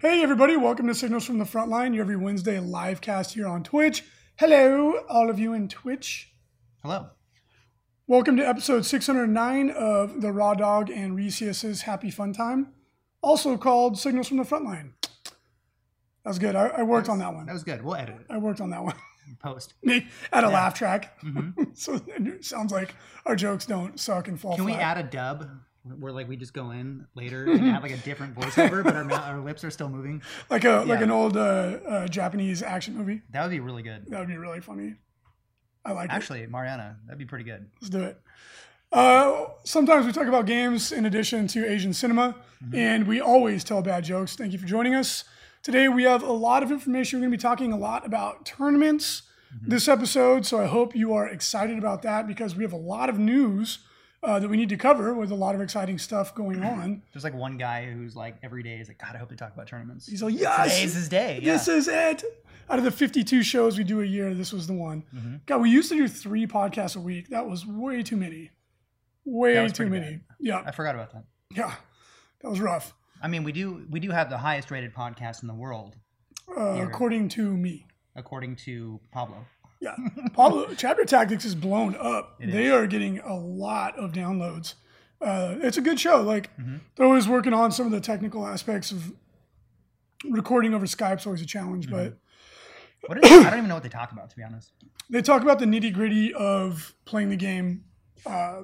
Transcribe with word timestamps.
Hey, 0.00 0.22
everybody, 0.22 0.56
welcome 0.56 0.86
to 0.86 0.94
Signals 0.94 1.26
from 1.26 1.36
the 1.36 1.44
Frontline, 1.44 1.94
your 1.94 2.04
every 2.04 2.16
Wednesday 2.16 2.58
live 2.58 3.02
cast 3.02 3.34
here 3.34 3.46
on 3.46 3.62
Twitch. 3.62 4.02
Hello, 4.36 5.04
all 5.10 5.28
of 5.28 5.38
you 5.38 5.52
in 5.52 5.68
Twitch. 5.68 6.32
Hello. 6.82 7.10
Welcome 8.06 8.38
to 8.38 8.48
episode 8.48 8.86
609 8.86 9.68
of 9.68 10.22
the 10.22 10.32
Raw 10.32 10.54
Dog 10.54 10.88
and 10.88 11.14
Reecius's 11.14 11.82
Happy 11.82 12.10
Fun 12.10 12.32
Time, 12.32 12.68
also 13.20 13.58
called 13.58 13.98
Signals 13.98 14.28
from 14.28 14.38
the 14.38 14.44
Frontline. 14.44 14.92
That 16.24 16.30
was 16.30 16.38
good. 16.38 16.56
I, 16.56 16.68
I 16.68 16.82
worked 16.82 17.10
on 17.10 17.18
that 17.18 17.34
one. 17.34 17.44
That 17.44 17.52
was 17.52 17.64
good. 17.64 17.84
We'll 17.84 17.96
edit 17.96 18.16
it. 18.20 18.26
I 18.30 18.38
worked 18.38 18.62
on 18.62 18.70
that 18.70 18.82
one. 18.82 18.94
Post. 19.42 19.74
Me 19.82 20.06
at 20.32 20.44
a 20.44 20.48
laugh 20.48 20.72
track. 20.72 21.20
Mm-hmm. 21.20 21.62
so 21.74 22.00
it 22.06 22.42
sounds 22.42 22.72
like 22.72 22.94
our 23.26 23.36
jokes 23.36 23.66
don't 23.66 24.00
suck 24.00 24.28
and 24.28 24.40
fall 24.40 24.56
Can 24.56 24.64
we 24.64 24.72
add 24.72 24.96
a 24.96 25.02
dub 25.02 25.46
where 25.98 26.12
like 26.12 26.28
we 26.28 26.36
just 26.36 26.52
go 26.54 26.70
in 26.70 27.06
later 27.14 27.44
and 27.50 27.60
have 27.66 27.82
like 27.82 27.92
a 27.92 27.96
different 27.98 28.34
voiceover, 28.34 28.82
but 28.84 28.94
our, 28.94 29.10
our 29.12 29.40
lips 29.40 29.64
are 29.64 29.70
still 29.70 29.88
moving? 29.88 30.22
like 30.48 30.64
a 30.64 30.84
like 30.86 30.98
Yeah. 31.00 31.04
an 31.04 31.10
old 31.10 31.36
uh, 31.36 31.40
uh, 31.40 32.08
Japanese 32.08 32.62
action 32.62 32.96
movie. 32.96 33.22
That 33.30 33.42
would 33.42 33.50
be 33.50 33.60
really 33.60 33.82
good. 33.82 34.06
That 34.08 34.18
would 34.20 34.28
be 34.28 34.36
really 34.36 34.60
funny. 34.60 34.94
I 35.84 35.92
like 35.92 36.10
it. 36.10 36.12
Actually, 36.14 36.46
Mariana, 36.46 36.96
that'd 37.06 37.18
be 37.18 37.24
pretty 37.24 37.44
good. 37.44 37.68
Let's 37.80 37.90
do 37.90 38.02
it. 38.02 38.20
Uh, 38.92 39.46
sometimes 39.64 40.04
we 40.04 40.12
talk 40.12 40.26
about 40.26 40.46
games 40.46 40.90
in 40.92 41.06
addition 41.06 41.46
to 41.48 41.64
Asian 41.68 41.92
cinema, 41.94 42.34
and 42.74 43.06
we 43.06 43.20
always 43.20 43.62
tell 43.64 43.80
bad 43.82 44.04
jokes. 44.04 44.34
Thank 44.36 44.52
you 44.52 44.58
for 44.58 44.66
joining 44.66 44.94
us. 44.94 45.24
Today 45.62 45.88
we 45.88 46.02
have 46.04 46.22
a 46.22 46.32
lot 46.32 46.62
of 46.62 46.70
information. 46.72 47.18
We're 47.18 47.24
going 47.28 47.32
to 47.32 47.36
be 47.38 47.40
talking 47.42 47.72
a 47.72 47.78
lot 47.78 48.04
about 48.04 48.44
tournaments 48.44 49.22
this 49.62 49.88
episode, 49.88 50.44
so 50.46 50.60
I 50.60 50.66
hope 50.66 50.94
you 50.94 51.12
are 51.12 51.28
excited 51.28 51.78
about 51.78 52.02
that 52.02 52.26
because 52.26 52.54
we 52.56 52.62
have 52.64 52.72
a 52.72 52.76
lot 52.76 53.08
of 53.08 53.18
news 53.18 53.78
uh, 54.22 54.38
that 54.38 54.48
we 54.48 54.56
need 54.56 54.68
to 54.68 54.76
cover 54.76 55.14
with 55.14 55.30
a 55.30 55.34
lot 55.34 55.54
of 55.54 55.60
exciting 55.60 55.98
stuff 55.98 56.34
going 56.34 56.62
on. 56.64 57.02
There's 57.12 57.24
like 57.24 57.34
one 57.34 57.56
guy 57.56 57.90
who's 57.90 58.14
like 58.16 58.36
every 58.42 58.62
day 58.62 58.76
is 58.78 58.88
like, 58.88 58.98
God, 58.98 59.14
I 59.14 59.18
hope 59.18 59.28
they 59.30 59.36
talk 59.36 59.52
about 59.54 59.66
tournaments. 59.66 60.06
He's 60.06 60.22
like, 60.22 60.34
yes, 60.38 60.74
Today's 60.74 60.94
his 60.94 61.08
day. 61.08 61.40
Yeah. 61.42 61.52
this 61.54 61.68
is 61.68 61.88
it. 61.88 62.24
Out 62.68 62.78
of 62.78 62.84
the 62.84 62.90
52 62.92 63.42
shows 63.42 63.76
we 63.78 63.82
do 63.84 64.00
a 64.00 64.04
year, 64.04 64.32
this 64.32 64.52
was 64.52 64.66
the 64.68 64.72
one. 64.74 65.40
God, 65.46 65.60
we 65.60 65.70
used 65.70 65.88
to 65.90 65.96
do 65.96 66.06
three 66.06 66.46
podcasts 66.46 66.96
a 66.96 67.00
week. 67.00 67.28
That 67.30 67.48
was 67.48 67.66
way 67.66 68.02
too 68.02 68.16
many. 68.16 68.50
Way 69.24 69.68
too 69.68 69.86
many. 69.86 70.06
bad. 70.16 70.20
Yeah. 70.38 70.62
I 70.64 70.70
forgot 70.70 70.94
about 70.94 71.12
that. 71.12 71.24
Yeah, 71.52 71.74
that 72.42 72.48
was 72.48 72.60
rough, 72.60 72.94
I 73.20 73.26
mean, 73.28 73.42
we 73.44 73.50
do 73.52 73.84
we 73.90 73.98
do 74.00 74.10
have 74.12 74.30
the 74.30 74.38
highest 74.38 74.70
rated 74.70 74.94
podcast 74.94 75.42
in 75.42 75.48
the 75.48 75.54
world, 75.54 75.96
uh, 76.56 76.86
according 76.86 77.28
to 77.30 77.56
me. 77.56 77.86
according 78.14 78.56
to 78.56 79.00
Pablo. 79.12 79.44
Yeah, 79.80 79.96
Pablo 80.34 80.74
Chapter 80.76 81.04
Tactics 81.04 81.44
is 81.44 81.54
blown 81.54 81.96
up. 81.96 82.36
It 82.38 82.50
they 82.52 82.66
is. 82.66 82.72
are 82.72 82.86
getting 82.86 83.18
a 83.20 83.34
lot 83.34 83.98
of 83.98 84.12
downloads. 84.12 84.74
Uh, 85.22 85.56
it's 85.62 85.76
a 85.78 85.80
good 85.80 85.98
show. 85.98 86.20
Like 86.22 86.54
Mm-hmm. 86.58 86.76
they're 86.96 87.06
always 87.06 87.26
working 87.28 87.52
on 87.54 87.72
some 87.72 87.86
of 87.86 87.92
the 87.92 88.00
technical 88.00 88.46
aspects 88.46 88.90
of 88.92 89.12
recording 90.28 90.74
over 90.74 90.86
Skype. 90.86 91.12
Skype's 91.16 91.26
always 91.26 91.42
a 91.42 91.46
challenge, 91.46 91.86
Mm-hmm. 91.88 91.96
but 91.96 92.18
What 93.08 93.24
is, 93.24 93.30
I 93.30 93.50
don't 93.50 93.58
even 93.58 93.68
know 93.68 93.74
what 93.74 93.82
they 93.82 93.88
talk 93.88 94.12
about 94.12 94.30
to 94.30 94.36
be 94.36 94.42
honest. 94.42 94.72
they 95.10 95.22
talk 95.22 95.42
about 95.42 95.58
the 95.58 95.64
nitty 95.66 95.92
gritty 95.92 96.34
of 96.34 96.94
playing 97.04 97.30
the 97.30 97.36
game. 97.36 97.84
Uh, 98.26 98.62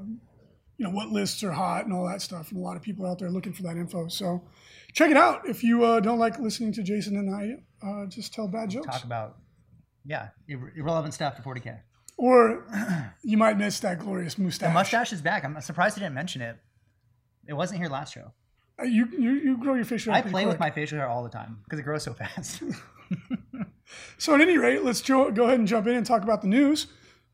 you 0.78 0.84
know 0.84 0.90
what 0.90 1.08
lists 1.08 1.42
are 1.42 1.52
hot 1.52 1.84
and 1.86 1.94
all 1.94 2.06
that 2.06 2.20
stuff, 2.20 2.50
and 2.50 2.60
a 2.60 2.62
lot 2.62 2.76
of 2.76 2.82
people 2.82 3.06
out 3.06 3.18
there 3.18 3.30
looking 3.30 3.54
for 3.54 3.62
that 3.62 3.76
info. 3.78 4.08
So 4.08 4.42
check 4.92 5.10
it 5.10 5.16
out 5.16 5.48
if 5.48 5.64
you 5.64 5.82
uh, 5.84 6.00
don't 6.00 6.18
like 6.18 6.38
listening 6.38 6.72
to 6.74 6.82
Jason 6.82 7.16
and 7.16 7.34
I 7.34 7.86
uh, 7.86 8.06
just 8.06 8.34
tell 8.34 8.46
bad 8.46 8.68
jokes. 8.68 8.86
Talk 8.86 9.04
about 9.04 9.36
yeah, 10.06 10.28
ir- 10.48 10.72
irrelevant 10.76 11.14
stuff 11.14 11.36
for 11.36 11.42
40k. 11.54 11.78
Or 12.18 12.64
you 13.22 13.36
might 13.36 13.58
miss 13.58 13.80
that 13.80 13.98
glorious 13.98 14.38
mustache. 14.38 14.68
The 14.68 14.72
mustache 14.74 15.12
is 15.12 15.20
back. 15.20 15.44
I'm 15.44 15.60
surprised 15.60 15.96
he 15.96 16.00
didn't 16.00 16.14
mention 16.14 16.40
it. 16.42 16.56
It 17.48 17.52
wasn't 17.54 17.80
here 17.80 17.88
last 17.90 18.14
show. 18.14 18.32
Uh, 18.80 18.84
You, 18.84 19.06
you 19.18 19.32
you 19.32 19.56
grow 19.58 19.74
your 19.74 19.84
facial 19.84 20.12
hair. 20.14 20.22
I 20.24 20.30
play 20.30 20.46
with 20.46 20.58
my 20.58 20.70
facial 20.70 20.98
hair 20.98 21.08
all 21.08 21.22
the 21.24 21.30
time 21.30 21.58
because 21.64 21.78
it 21.78 21.82
grows 21.82 22.02
so 22.04 22.14
fast. 22.14 22.62
So 24.18 24.34
at 24.34 24.40
any 24.40 24.58
rate, 24.58 24.82
let's 24.82 25.00
jo- 25.00 25.30
go 25.30 25.44
ahead 25.44 25.58
and 25.60 25.68
jump 25.68 25.86
in 25.86 25.94
and 25.94 26.04
talk 26.04 26.22
about 26.22 26.42
the 26.42 26.48
news. 26.48 26.88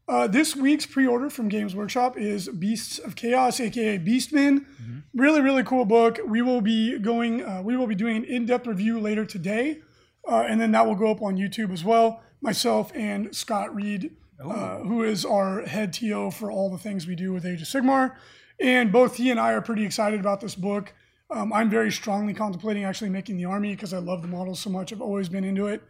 Uh, 0.06 0.26
this 0.26 0.54
week's 0.54 0.84
pre-order 0.84 1.30
from 1.30 1.48
Games 1.48 1.74
Workshop 1.74 2.18
is 2.18 2.48
Beasts 2.48 2.98
of 2.98 3.14
Chaos, 3.16 3.58
aka 3.60 3.98
Beastmen. 3.98 4.66
Really, 5.14 5.40
really 5.40 5.62
cool 5.62 5.84
book. 5.86 6.18
We 6.26 6.42
will 6.42 6.60
be 6.60 6.98
going. 6.98 7.42
Uh, 7.44 7.62
we 7.62 7.76
will 7.76 7.86
be 7.86 7.94
doing 7.94 8.16
an 8.18 8.24
in-depth 8.24 8.66
review 8.66 9.00
later 9.00 9.24
today, 9.24 9.80
uh, 10.28 10.44
and 10.48 10.60
then 10.60 10.72
that 10.72 10.86
will 10.86 10.94
go 10.96 11.10
up 11.10 11.22
on 11.22 11.36
YouTube 11.36 11.72
as 11.72 11.84
well. 11.84 12.22
Myself 12.42 12.90
and 12.94 13.34
Scott 13.34 13.74
Reed, 13.74 14.16
uh, 14.44 14.78
who 14.78 15.04
is 15.04 15.24
our 15.24 15.62
head 15.62 15.92
TO 15.92 16.32
for 16.32 16.50
all 16.50 16.68
the 16.68 16.76
things 16.76 17.06
we 17.06 17.14
do 17.14 17.32
with 17.32 17.46
Age 17.46 17.62
of 17.62 17.68
Sigmar, 17.68 18.16
and 18.60 18.90
both 18.90 19.16
he 19.16 19.30
and 19.30 19.38
I 19.38 19.52
are 19.52 19.62
pretty 19.62 19.84
excited 19.84 20.18
about 20.18 20.40
this 20.40 20.56
book. 20.56 20.92
Um, 21.30 21.52
I'm 21.52 21.70
very 21.70 21.92
strongly 21.92 22.34
contemplating 22.34 22.84
actually 22.84 23.10
making 23.10 23.36
the 23.36 23.44
army 23.44 23.74
because 23.74 23.94
I 23.94 23.98
love 23.98 24.22
the 24.22 24.28
models 24.28 24.60
so 24.60 24.70
much. 24.70 24.92
I've 24.92 25.00
always 25.00 25.28
been 25.28 25.44
into 25.44 25.68
it. 25.68 25.82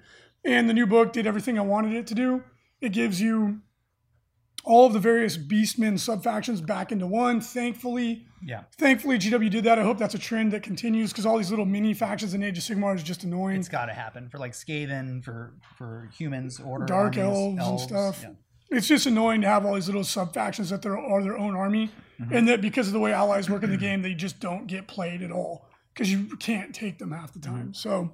And 0.45 0.69
the 0.69 0.75
new 0.75 0.87
book 0.87 1.13
did 1.13 1.27
everything 1.27 1.59
I 1.59 1.63
wanted 1.63 1.95
it 1.95 2.07
to 2.09 2.15
do. 2.15 2.45
It 2.81 2.93
gives 2.93 3.21
you 3.21 3.61
all 4.65 4.87
of 4.87 4.93
the 4.93 4.99
various 5.01 5.37
Beastmen 5.37 5.95
subfactions 5.95 6.65
back 6.65 6.93
into 6.93 7.07
one. 7.07 7.41
Thankfully, 7.41 8.27
yeah, 8.45 8.63
thankfully 8.79 9.19
GW 9.19 9.51
did 9.51 9.65
that. 9.65 9.79
I 9.79 9.83
hope 9.83 9.99
that's 9.99 10.15
a 10.15 10.19
trend 10.19 10.53
that 10.53 10.63
continues 10.63 11.11
because 11.13 11.27
all 11.27 11.37
these 11.39 11.51
little 11.51 11.65
mini 11.67 11.95
factions 11.95 12.33
in 12.35 12.43
Age 12.43 12.59
of 12.59 12.65
Sigmar 12.65 12.95
is 12.95 13.03
just 13.03 13.25
annoying. 13.25 13.59
it's 13.59 13.69
got 13.69 13.87
to 13.87 13.93
happen 13.93 14.29
for 14.29 14.39
like 14.39 14.53
Skaven, 14.53 15.23
for 15.25 15.55
for 15.77 16.11
humans, 16.17 16.61
order, 16.61 16.87
Dark 16.87 17.17
armies, 17.17 17.59
elves, 17.59 17.59
and 17.61 17.81
stuff. 17.81 18.21
Yeah. 18.23 18.31
It's 18.77 18.87
just 18.89 19.05
annoying 19.07 19.43
to 19.43 19.49
have 19.49 19.67
all 19.67 19.75
these 19.75 19.87
little 19.89 20.03
subfactions 20.03 20.71
that 20.71 20.81
there 20.81 20.97
are 20.97 21.23
their 21.23 21.37
own 21.39 21.55
army, 21.55 21.91
Mm-hmm. 22.21 22.35
and 22.37 22.49
that 22.49 22.61
because 22.61 22.87
of 22.87 22.93
the 22.93 23.01
way 23.01 23.13
allies 23.13 23.51
work 23.51 23.63
in 23.65 23.71
the 23.71 23.77
game, 23.77 24.03
they 24.03 24.15
just 24.15 24.39
don't 24.39 24.67
get 24.69 24.87
played 24.87 25.23
at 25.23 25.33
all 25.33 25.67
because 25.93 26.13
you 26.13 26.37
can't 26.37 26.73
take 26.75 26.99
them 26.99 27.11
half 27.11 27.33
the 27.33 27.41
Mm-hmm. 27.41 27.51
time. 27.57 27.75
So 27.75 28.13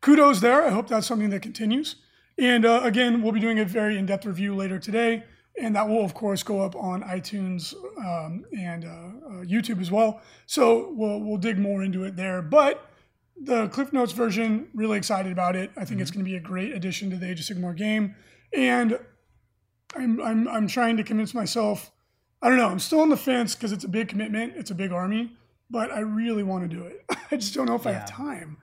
kudos 0.00 0.40
there. 0.40 0.62
I 0.64 0.70
hope 0.70 0.88
that's 0.88 1.06
something 1.06 1.30
that 1.30 1.40
continues. 1.42 1.96
And 2.38 2.64
uh, 2.64 2.80
again, 2.82 3.22
we'll 3.22 3.32
be 3.32 3.40
doing 3.40 3.58
a 3.60 3.64
very 3.64 3.96
in-depth 3.96 4.26
review 4.26 4.54
later 4.54 4.78
today, 4.78 5.24
and 5.60 5.74
that 5.76 5.88
will 5.88 6.04
of 6.04 6.14
course 6.14 6.42
go 6.42 6.60
up 6.60 6.74
on 6.74 7.02
iTunes 7.02 7.74
um, 7.98 8.44
and 8.58 8.84
uh, 8.84 8.88
uh, 8.88 9.44
YouTube 9.44 9.80
as 9.80 9.90
well. 9.90 10.20
So 10.46 10.92
we'll 10.92 11.20
we'll 11.20 11.38
dig 11.38 11.58
more 11.58 11.82
into 11.82 12.04
it 12.04 12.16
there. 12.16 12.42
But 12.42 12.90
the 13.40 13.68
Cliff 13.68 13.92
Notes 13.92 14.12
version, 14.12 14.68
really 14.74 14.98
excited 14.98 15.30
about 15.30 15.54
it. 15.54 15.70
I 15.76 15.84
think 15.84 16.00
it's 16.00 16.10
going 16.10 16.24
to 16.24 16.30
be 16.30 16.36
a 16.36 16.40
great 16.40 16.72
addition 16.72 17.10
to 17.10 17.16
the 17.16 17.30
Age 17.30 17.38
of 17.38 17.56
Sigmar 17.56 17.76
game, 17.76 18.16
and 18.52 18.98
I'm 19.94 20.20
I'm 20.20 20.48
I'm 20.48 20.66
trying 20.66 20.96
to 20.96 21.04
convince 21.04 21.34
myself. 21.34 21.92
I 22.42 22.48
don't 22.48 22.58
know. 22.58 22.68
I'm 22.68 22.80
still 22.80 23.00
on 23.00 23.08
the 23.08 23.16
fence 23.16 23.54
because 23.54 23.72
it's 23.72 23.84
a 23.84 23.88
big 23.88 24.08
commitment. 24.08 24.54
It's 24.56 24.70
a 24.70 24.74
big 24.74 24.92
army, 24.92 25.36
but 25.70 25.90
I 25.90 26.00
really 26.00 26.42
want 26.42 26.68
to 26.68 26.76
do 26.76 26.84
it. 26.84 27.04
I 27.30 27.36
just 27.36 27.54
don't 27.54 27.66
know 27.66 27.76
if 27.76 27.86
I 27.86 27.92
have 27.92 28.08
time. 28.08 28.58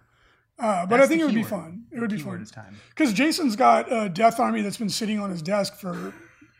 Uh, 0.61 0.85
but 0.85 1.01
I 1.01 1.07
think 1.07 1.21
it 1.21 1.25
would 1.25 1.33
be 1.33 1.43
fun. 1.43 1.85
It 1.91 1.99
would 1.99 2.11
be 2.11 2.19
fun 2.19 2.45
because 2.89 3.13
Jason's 3.13 3.55
got 3.55 3.91
a 3.91 4.07
Death 4.07 4.39
Army 4.39 4.61
that's 4.61 4.77
been 4.77 4.89
sitting 4.89 5.19
on 5.19 5.31
his 5.31 5.41
desk 5.41 5.75
for 5.75 6.13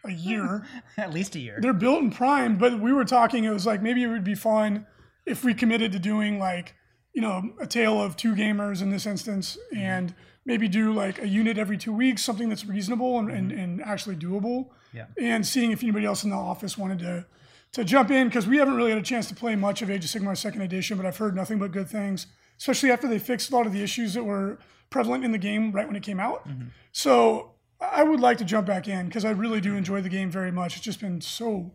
a 0.03 0.11
year. 0.11 0.65
At 0.97 1.13
least 1.13 1.35
a 1.35 1.39
year. 1.39 1.59
They're 1.61 1.73
built 1.73 2.01
and 2.01 2.13
primed, 2.13 2.57
but 2.59 2.79
we 2.79 2.91
were 2.91 3.05
talking. 3.05 3.43
It 3.43 3.51
was 3.51 3.65
like 3.65 3.81
maybe 3.81 4.03
it 4.03 4.07
would 4.07 4.23
be 4.23 4.35
fun 4.35 4.87
if 5.25 5.43
we 5.43 5.53
committed 5.53 5.91
to 5.91 5.99
doing 5.99 6.39
like 6.39 6.73
you 7.13 7.21
know 7.21 7.53
a 7.59 7.67
tale 7.67 8.01
of 8.01 8.15
two 8.15 8.33
gamers 8.33 8.81
in 8.81 8.89
this 8.89 9.05
instance, 9.05 9.57
and 9.75 10.15
maybe 10.45 10.67
do 10.67 10.93
like 10.93 11.21
a 11.21 11.27
unit 11.27 11.57
every 11.57 11.77
two 11.77 11.93
weeks, 11.93 12.23
something 12.23 12.49
that's 12.49 12.65
reasonable 12.65 13.19
and, 13.19 13.29
and, 13.29 13.51
and 13.51 13.81
actually 13.83 14.15
doable. 14.15 14.69
Yeah. 14.93 15.05
And 15.17 15.45
seeing 15.45 15.71
if 15.71 15.83
anybody 15.83 16.05
else 16.05 16.23
in 16.23 16.31
the 16.31 16.35
office 16.35 16.77
wanted 16.77 16.99
to 16.99 17.25
to 17.73 17.83
jump 17.83 18.11
in 18.11 18.27
because 18.27 18.47
we 18.47 18.57
haven't 18.57 18.75
really 18.75 18.89
had 18.89 18.99
a 18.99 19.03
chance 19.03 19.27
to 19.27 19.35
play 19.35 19.55
much 19.55 19.81
of 19.81 19.89
Age 19.89 20.03
of 20.03 20.11
Sigmar 20.11 20.37
Second 20.37 20.61
Edition, 20.61 20.97
but 20.97 21.05
I've 21.05 21.17
heard 21.17 21.35
nothing 21.35 21.57
but 21.57 21.71
good 21.71 21.87
things, 21.87 22.27
especially 22.61 22.91
after 22.91 23.07
they 23.07 23.17
fixed 23.19 23.49
a 23.51 23.55
lot 23.55 23.65
of 23.65 23.73
the 23.73 23.81
issues 23.81 24.13
that 24.13 24.23
were 24.23 24.59
prevalent 24.91 25.25
in 25.25 25.31
the 25.31 25.37
game 25.49 25.71
right 25.71 25.87
when 25.87 25.95
it 25.95 26.03
came 26.03 26.19
out. 26.19 26.47
So 26.91 27.55
I 27.79 28.03
would 28.03 28.19
like 28.19 28.37
to 28.37 28.45
jump 28.45 28.67
back 28.67 28.87
in 28.87 29.07
because 29.07 29.25
I 29.25 29.31
really 29.31 29.59
do 29.59 29.75
enjoy 29.75 30.01
the 30.01 30.09
game 30.09 30.29
very 30.29 30.51
much. 30.51 30.75
It's 30.75 30.85
just 30.85 31.01
been 31.01 31.21
so 31.21 31.71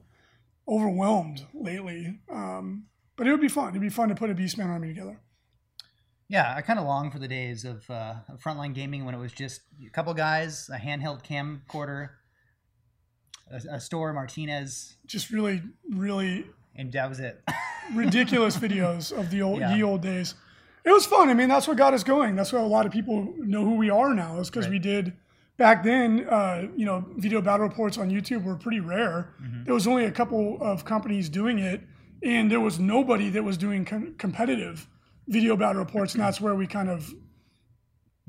overwhelmed 0.68 1.44
lately. 1.52 2.20
Um, 2.30 2.84
but 3.16 3.26
it 3.26 3.32
would 3.32 3.40
be 3.40 3.48
fun. 3.48 3.70
It'd 3.70 3.80
be 3.82 3.88
fun 3.88 4.08
to 4.10 4.14
put 4.14 4.30
a 4.30 4.34
Beastman 4.34 4.66
army 4.68 4.88
together. 4.88 5.18
Yeah, 6.28 6.54
I 6.56 6.62
kind 6.62 6.78
of 6.78 6.84
long 6.86 7.10
for 7.10 7.18
the 7.18 7.28
days 7.28 7.64
of, 7.64 7.88
uh, 7.90 8.14
of 8.28 8.40
frontline 8.42 8.74
gaming 8.74 9.04
when 9.04 9.14
it 9.14 9.18
was 9.18 9.32
just 9.32 9.62
a 9.84 9.90
couple 9.90 10.12
guys, 10.14 10.68
a 10.72 10.76
handheld 10.78 11.24
camcorder, 11.24 12.10
a, 13.50 13.76
a 13.76 13.80
store, 13.80 14.12
Martinez, 14.12 14.96
Just 15.06 15.30
really, 15.30 15.62
really 15.90 16.46
and 16.74 16.92
that 16.92 17.08
was 17.08 17.20
it. 17.20 17.42
ridiculous 17.94 18.56
videos 18.56 19.12
of 19.16 19.30
the 19.30 19.40
old 19.42 19.60
Yeah. 19.60 19.74
ye 19.76 19.82
old 19.82 20.02
days. 20.02 20.34
It 20.86 20.92
was 20.92 21.04
fun. 21.04 21.28
I 21.28 21.34
mean, 21.34 21.48
that's 21.48 21.66
what 21.66 21.76
got 21.76 21.92
us 21.94 22.04
going. 22.04 22.36
That's 22.36 22.52
why 22.52 22.60
a 22.60 22.66
lot 22.66 22.86
of 22.86 22.92
people 22.92 23.34
know 23.38 23.64
who 23.64 23.74
we 23.74 23.90
are 23.90 24.14
now. 24.14 24.38
Is 24.38 24.48
because 24.48 24.66
Right. 24.66 24.72
we 24.74 24.78
did 24.78 25.12
back 25.56 25.82
then. 25.82 26.26
Uh, 26.28 26.68
you 26.76 26.86
know, 26.86 27.04
video 27.16 27.42
battle 27.42 27.66
reports 27.66 27.98
on 27.98 28.08
YouTube 28.08 28.44
were 28.44 28.54
pretty 28.56 28.80
rare. 28.80 29.34
Mm-hmm. 29.42 29.64
There 29.64 29.74
was 29.74 29.86
only 29.88 30.04
a 30.04 30.12
couple 30.12 30.58
of 30.60 30.84
companies 30.84 31.28
doing 31.28 31.58
it, 31.58 31.82
and 32.22 32.50
there 32.50 32.60
was 32.60 32.78
nobody 32.78 33.28
that 33.30 33.42
was 33.42 33.56
doing 33.58 33.84
com- 33.84 34.14
competitive 34.16 34.86
video 35.26 35.56
battle 35.56 35.80
reports, 35.82 36.14
and 36.14 36.22
that's 36.22 36.40
where 36.40 36.54
we 36.54 36.68
kind 36.68 36.88
of 36.88 37.12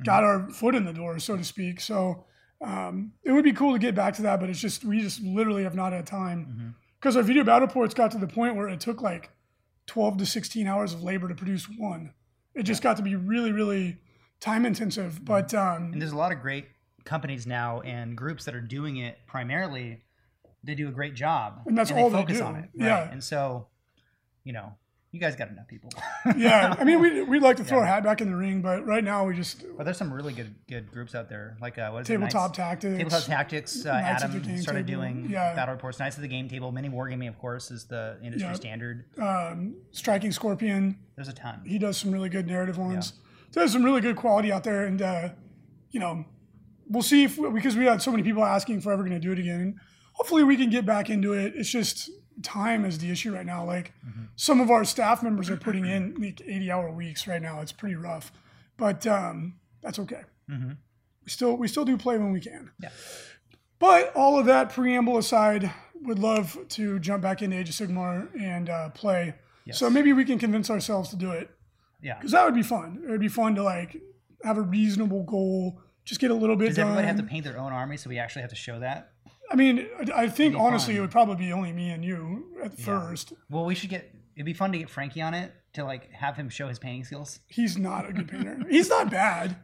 got 0.03 0.23
our 0.23 0.49
foot 0.49 0.73
in 0.75 0.83
the 0.85 0.93
door, 0.93 1.19
so 1.19 1.37
to 1.37 1.43
speak. 1.43 1.79
So 1.79 2.25
um, 2.61 3.13
it 3.23 3.31
would 3.31 3.43
be 3.43 3.53
cool 3.53 3.73
to 3.73 3.79
get 3.79 3.93
back 3.93 4.15
to 4.15 4.23
that, 4.23 4.39
but 4.39 4.49
it's 4.49 4.59
just 4.59 4.83
we 4.83 4.99
just 5.01 5.21
literally 5.21 5.61
have 5.63 5.75
not 5.75 5.93
had 5.93 6.07
time 6.07 6.75
because 6.99 7.15
our 7.15 7.21
video 7.23 7.43
battle 7.43 7.67
reports 7.67 7.93
got 7.93 8.09
to 8.11 8.17
the 8.17 8.27
point 8.27 8.55
where 8.55 8.67
it 8.67 8.79
took 8.79 9.03
like 9.03 9.29
12 9.85 10.17
to 10.17 10.25
16 10.25 10.65
hours 10.67 10.93
of 10.93 11.03
labor 11.03 11.27
to 11.27 11.35
produce 11.35 11.65
one. 11.69 12.13
It 12.57 12.63
just 12.63 12.81
got 12.81 12.97
to 12.97 13.03
be 13.03 13.15
really, 13.15 13.51
really 13.51 13.97
time 14.39 14.65
intensive. 14.65 15.23
But 15.23 15.53
um, 15.53 15.91
And 15.93 16.01
there's 16.01 16.11
a 16.11 16.17
lot 16.17 16.31
of 16.31 16.41
great 16.41 16.65
companies 17.05 17.45
now 17.47 17.81
and 17.81 18.17
groups 18.17 18.45
that 18.45 18.55
are 18.55 18.61
doing 18.61 18.97
it 18.97 19.17
primarily. 19.27 20.01
They 20.63 20.75
do 20.75 20.87
a 20.89 20.91
great 20.91 21.13
job, 21.13 21.61
And 21.65 21.77
that's 21.77 21.91
they 21.91 22.01
all 22.01 22.09
they 22.09 22.17
focus 22.17 22.39
do. 22.39 22.43
on 22.43 22.55
it. 22.55 22.69
Yeah. 22.73 23.09
and 23.09 23.23
so, 23.23 23.67
you 24.43 24.51
know, 24.53 24.73
you 25.13 25.19
guys 25.19 25.35
got 25.35 25.49
enough 25.49 25.67
people. 25.67 25.89
yeah, 26.37 26.75
I 26.77 26.83
mean, 26.83 26.99
we 26.99 27.21
we'd 27.23 27.41
like 27.41 27.57
to 27.57 27.63
throw 27.63 27.77
Yeah. 27.77 27.81
our 27.83 27.87
hat 27.87 28.03
back 28.03 28.19
in 28.21 28.29
the 28.29 28.35
ring, 28.35 28.61
but 28.61 28.85
right 28.85 29.03
now 29.03 29.25
we 29.25 29.33
just 29.35 29.63
but 29.77 29.83
there's 29.85 29.97
some 29.97 30.11
really 30.13 30.33
good 30.33 30.53
good 30.69 30.91
groups 30.91 31.15
out 31.15 31.29
there, 31.29 31.57
like 31.61 31.77
uh, 31.77 31.89
what 31.91 32.01
is 32.01 32.07
tabletop 32.07 32.51
it? 32.51 32.55
tactics. 32.55 32.97
Tabletop 32.97 33.23
Tactics. 33.25 33.85
Uh, 33.85 34.01
Knights 34.01 34.23
of 34.23 34.31
the 34.33 34.39
Adam 34.39 34.57
started 34.61 34.85
Table. 34.87 35.01
doing 35.01 35.27
Yeah. 35.29 35.53
battle 35.55 35.75
reports. 35.75 35.99
Knights 35.99 36.17
of 36.17 36.21
the 36.23 36.27
Game 36.27 36.49
Table. 36.49 36.71
Mini 36.71 36.89
Wargaming, 36.89 37.29
of 37.29 37.39
course, 37.39 37.71
is 37.71 37.85
the 37.85 38.17
industry 38.21 38.49
Yeah. 38.49 38.53
standard. 38.55 39.05
um, 39.19 39.75
Striking 39.91 40.31
Scorpion. 40.31 40.97
There's 41.15 41.29
a 41.29 41.33
ton. 41.33 41.61
He 41.65 41.79
does 41.79 41.97
some 41.97 42.11
really 42.11 42.29
good 42.29 42.45
narrative 42.47 42.77
ones. 42.77 43.13
So 43.51 43.61
there's 43.61 43.71
some 43.71 43.83
really 43.83 44.01
good 44.01 44.17
quality 44.17 44.51
out 44.51 44.63
there, 44.65 44.85
and 44.85 45.01
uh, 45.01 45.29
you 45.91 46.01
know, 46.01 46.25
we'll 46.89 47.01
see 47.01 47.23
if 47.23 47.39
because 47.53 47.77
we 47.77 47.85
had 47.85 48.01
so 48.01 48.11
many 48.11 48.23
people 48.23 48.43
asking 48.43 48.79
if 48.79 48.85
we're 48.85 48.91
ever 48.93 49.03
going 49.03 49.19
to 49.19 49.25
do 49.25 49.31
it 49.31 49.39
again. 49.39 49.79
Hopefully, 50.13 50.43
we 50.43 50.57
can 50.57 50.69
get 50.69 50.85
back 50.85 51.09
into 51.09 51.31
it. 51.33 51.53
It's 51.55 51.69
just 51.69 52.09
time 52.43 52.85
is 52.85 52.99
the 52.99 53.09
issue 53.11 53.33
right 53.33 53.45
now. 53.45 53.65
Like 53.65 53.93
some 54.35 54.59
of 54.61 54.69
our 54.69 54.83
staff 54.83 55.23
members 55.23 55.49
are 55.49 55.57
putting 55.57 55.85
in 55.85 56.15
like 56.19 56.41
80 56.45 56.71
hour 56.71 56.91
weeks 56.91 57.27
right 57.27 57.41
now. 57.41 57.61
It's 57.61 57.71
pretty 57.71 57.95
rough, 57.95 58.31
but 58.77 59.05
um, 59.07 59.55
that's 59.81 59.99
okay. 59.99 60.21
hmm 60.49 60.71
We 61.23 61.29
still 61.29 61.55
we 61.57 61.67
still 61.67 61.85
do 61.85 61.97
play 61.97 62.17
when 62.17 62.31
we 62.31 62.39
can. 62.41 62.71
Yeah. 62.79 62.89
But 63.79 64.15
all 64.15 64.39
of 64.39 64.45
that 64.47 64.71
preamble 64.71 65.17
aside, 65.17 65.71
would 66.01 66.19
love 66.19 66.57
to 66.69 66.99
jump 66.99 67.21
back 67.23 67.41
into 67.41 67.57
Age 67.57 67.69
of 67.69 67.75
Sigmar 67.75 68.27
and 68.39 68.69
uh, 68.69 68.89
play. 68.89 69.33
Yes. 69.65 69.77
So 69.79 69.89
maybe 69.89 70.13
we 70.13 70.25
can 70.25 70.37
convince 70.39 70.69
ourselves 70.69 71.09
to 71.09 71.15
do 71.15 71.31
it 71.31 71.49
Yeah. 72.01 72.15
because 72.15 72.31
that 72.31 72.45
would 72.45 72.53
be 72.55 72.63
fun. 72.63 73.01
It 73.05 73.09
would 73.11 73.19
be 73.19 73.27
fun 73.27 73.55
to 73.55 73.63
like 73.63 73.97
have 74.43 74.57
a 74.57 74.61
reasonable 74.61 75.23
goal, 75.23 75.81
just 76.05 76.21
get 76.21 76.29
a 76.31 76.35
little 76.35 76.55
bit 76.55 76.67
Does 76.67 76.75
done. 76.77 76.85
everybody 76.87 77.07
have 77.07 77.17
to 77.17 77.23
paint 77.23 77.43
their 77.45 77.57
own 77.59 77.73
army 77.73 77.97
so 77.97 78.09
we 78.09 78.19
actually 78.19 78.41
have 78.43 78.51
to 78.51 78.55
show 78.55 78.79
that? 78.79 79.11
I 79.49 79.55
mean, 79.55 79.87
I- 80.13 80.27
think 80.29 80.55
honestly, 80.55 80.93
fun. 80.93 80.97
it 80.97 81.01
would 81.01 81.11
probably 81.11 81.35
be 81.35 81.53
only 81.53 81.71
me 81.73 81.89
and 81.91 82.03
you 82.03 82.55
at 82.63 82.77
Yeah. 82.77 82.85
first. 82.85 83.33
Well, 83.49 83.65
we 83.65 83.75
should 83.75 83.89
get. 83.89 84.13
It'd 84.35 84.45
be 84.45 84.53
fun 84.53 84.71
to 84.73 84.77
get 84.77 84.89
Frankie 84.89 85.21
on 85.21 85.33
it 85.33 85.51
to 85.73 85.83
like 85.83 86.11
have 86.11 86.35
him 86.35 86.49
show 86.49 86.67
his 86.67 86.79
painting 86.79 87.03
skills. 87.05 87.39
He's 87.47 87.77
not 87.77 88.07
a 88.09 88.13
good 88.13 88.27
painter. 88.27 88.59
He's 88.69 88.89
not 88.89 89.09
bad. 89.09 89.55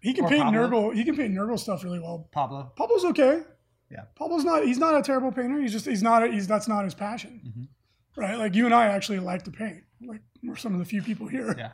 He 0.00 0.12
can 0.14 0.24
Or 0.24 0.28
paint 0.28 0.42
Pablo. 0.44 0.68
Nurgle. 0.90 0.94
He 0.94 1.04
can 1.04 1.14
paint 1.16 1.32
Nurgle 1.34 1.58
stuff 1.58 1.84
really 1.84 2.00
well. 2.00 2.28
Pablo. 2.32 2.72
Pablo's 2.76 3.04
okay. 3.04 3.42
Yeah. 3.90 4.04
Pablo's 4.18 4.44
not. 4.44 4.64
He's 4.64 4.78
not 4.78 4.96
a 4.98 5.02
terrible 5.02 5.30
painter. 5.30 5.60
He's 5.60 5.72
just. 5.72 5.86
He's 5.86 6.02
not. 6.02 6.22
A, 6.24 6.28
he's 6.28 6.46
that's 6.48 6.66
not 6.66 6.84
his 6.84 6.94
passion. 6.94 7.40
Mhm. 7.46 7.68
Right. 8.16 8.36
Like 8.38 8.54
you 8.54 8.64
and 8.66 8.74
I 8.74 8.86
actually 8.86 9.20
like 9.20 9.44
to 9.44 9.50
paint. 9.52 9.84
Like 10.00 10.22
we're 10.42 10.56
some 10.56 10.72
of 10.72 10.78
the 10.80 10.84
few 10.84 11.02
people 11.02 11.28
here. 11.28 11.54
Yeah. 11.56 11.72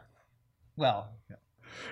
Well. 0.77 1.13
Yeah. 1.31 1.37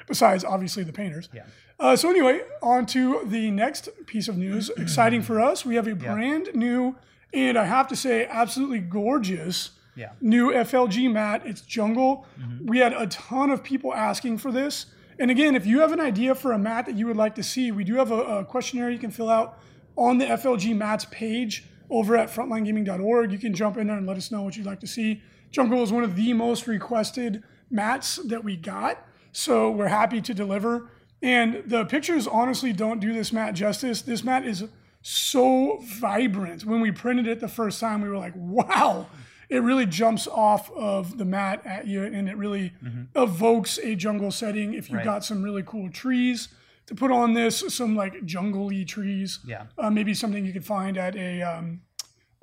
Besides, 0.06 0.44
obviously, 0.44 0.82
the 0.84 0.92
painters. 0.92 1.28
Yeah. 1.34 1.42
Uh, 1.78 1.94
so 1.96 2.08
anyway, 2.08 2.40
on 2.62 2.86
to 2.86 3.22
the 3.26 3.50
next 3.50 3.88
piece 4.06 4.28
of 4.28 4.36
news. 4.36 4.70
Exciting 4.76 5.22
for 5.22 5.40
us. 5.40 5.64
We 5.64 5.74
have 5.76 5.86
a 5.88 5.94
brand 5.94 6.48
new, 6.54 6.96
and 7.34 7.58
I 7.58 7.64
have 7.64 7.88
to 7.88 7.96
say, 7.96 8.26
absolutely 8.26 8.78
gorgeous 8.80 9.70
Yeah. 9.94 10.10
new 10.20 10.50
FLG 10.52 11.10
mat. 11.12 11.42
It's 11.44 11.60
jungle. 11.60 12.26
We 12.64 12.78
had 12.78 12.92
a 12.92 13.06
ton 13.08 13.50
of 13.50 13.62
people 13.62 13.92
asking 13.94 14.38
for 14.38 14.50
this. 14.52 14.86
And 15.18 15.30
again, 15.30 15.54
if 15.56 15.64
you 15.66 15.80
have 15.80 15.92
an 15.92 16.00
idea 16.00 16.34
for 16.34 16.52
a 16.52 16.58
mat 16.58 16.84
that 16.86 16.94
you 16.96 17.06
would 17.06 17.16
like 17.16 17.34
to 17.36 17.42
see, 17.42 17.72
we 17.72 17.84
do 17.84 17.94
have 17.96 18.10
a, 18.10 18.20
a 18.40 18.44
questionnaire 18.44 18.90
you 18.90 18.98
can 18.98 19.10
fill 19.10 19.30
out 19.30 19.58
on 19.96 20.18
the 20.18 20.26
FLG 20.26 20.76
mats 20.76 21.06
page 21.10 21.64
over 21.88 22.16
at 22.16 22.28
frontlinegaming.org. 22.28 23.32
You 23.32 23.38
can 23.38 23.54
jump 23.54 23.76
in 23.78 23.86
there 23.86 23.96
and 23.96 24.06
let 24.06 24.16
us 24.18 24.30
know 24.30 24.42
what 24.42 24.56
you'd 24.56 24.66
like 24.66 24.80
to 24.80 24.86
see. 24.86 25.22
Jungle 25.50 25.82
is 25.82 25.90
one 25.92 26.04
of 26.04 26.16
the 26.16 26.32
most 26.34 26.66
requested 26.66 27.42
mats 27.70 28.16
that 28.26 28.44
we 28.44 28.56
got. 28.56 28.98
So 29.36 29.70
we're 29.70 29.88
happy 29.88 30.22
to 30.22 30.32
deliver. 30.32 30.88
And 31.22 31.62
the 31.66 31.84
pictures 31.84 32.26
honestly 32.26 32.72
don't 32.72 33.00
do 33.00 33.12
this 33.12 33.34
mat 33.34 33.52
justice. 33.54 34.00
This 34.00 34.24
mat 34.24 34.46
is 34.46 34.64
so 35.02 35.78
vibrant. 35.82 36.64
When 36.64 36.80
we 36.80 36.90
printed 36.90 37.26
it 37.26 37.40
the 37.40 37.48
first 37.48 37.78
time, 37.78 38.00
we 38.00 38.08
were 38.08 38.16
like, 38.16 38.32
wow, 38.34 39.08
it 39.50 39.58
really 39.62 39.84
jumps 39.84 40.26
off 40.26 40.70
of 40.72 41.18
the 41.18 41.26
mat 41.26 41.60
at 41.66 41.86
you 41.86 42.02
and 42.02 42.30
it 42.30 42.36
really 42.38 42.72
evokes 43.14 43.78
a 43.78 43.94
jungle 43.94 44.30
setting. 44.30 44.72
If 44.72 44.88
you've 44.88 44.96
Right. 44.98 45.04
got 45.04 45.22
some 45.22 45.42
really 45.42 45.62
cool 45.62 45.90
trees 45.90 46.48
to 46.86 46.94
put 46.94 47.10
on 47.10 47.34
this, 47.34 47.62
some 47.74 47.94
like 47.94 48.24
jungle-y 48.24 48.84
trees, 48.88 49.40
Yeah. 49.44 49.64
uh, 49.76 49.90
maybe 49.90 50.14
something 50.14 50.46
you 50.46 50.52
could 50.54 50.64
find 50.64 50.96
at 50.96 51.14
a 51.14 51.42
um, 51.42 51.82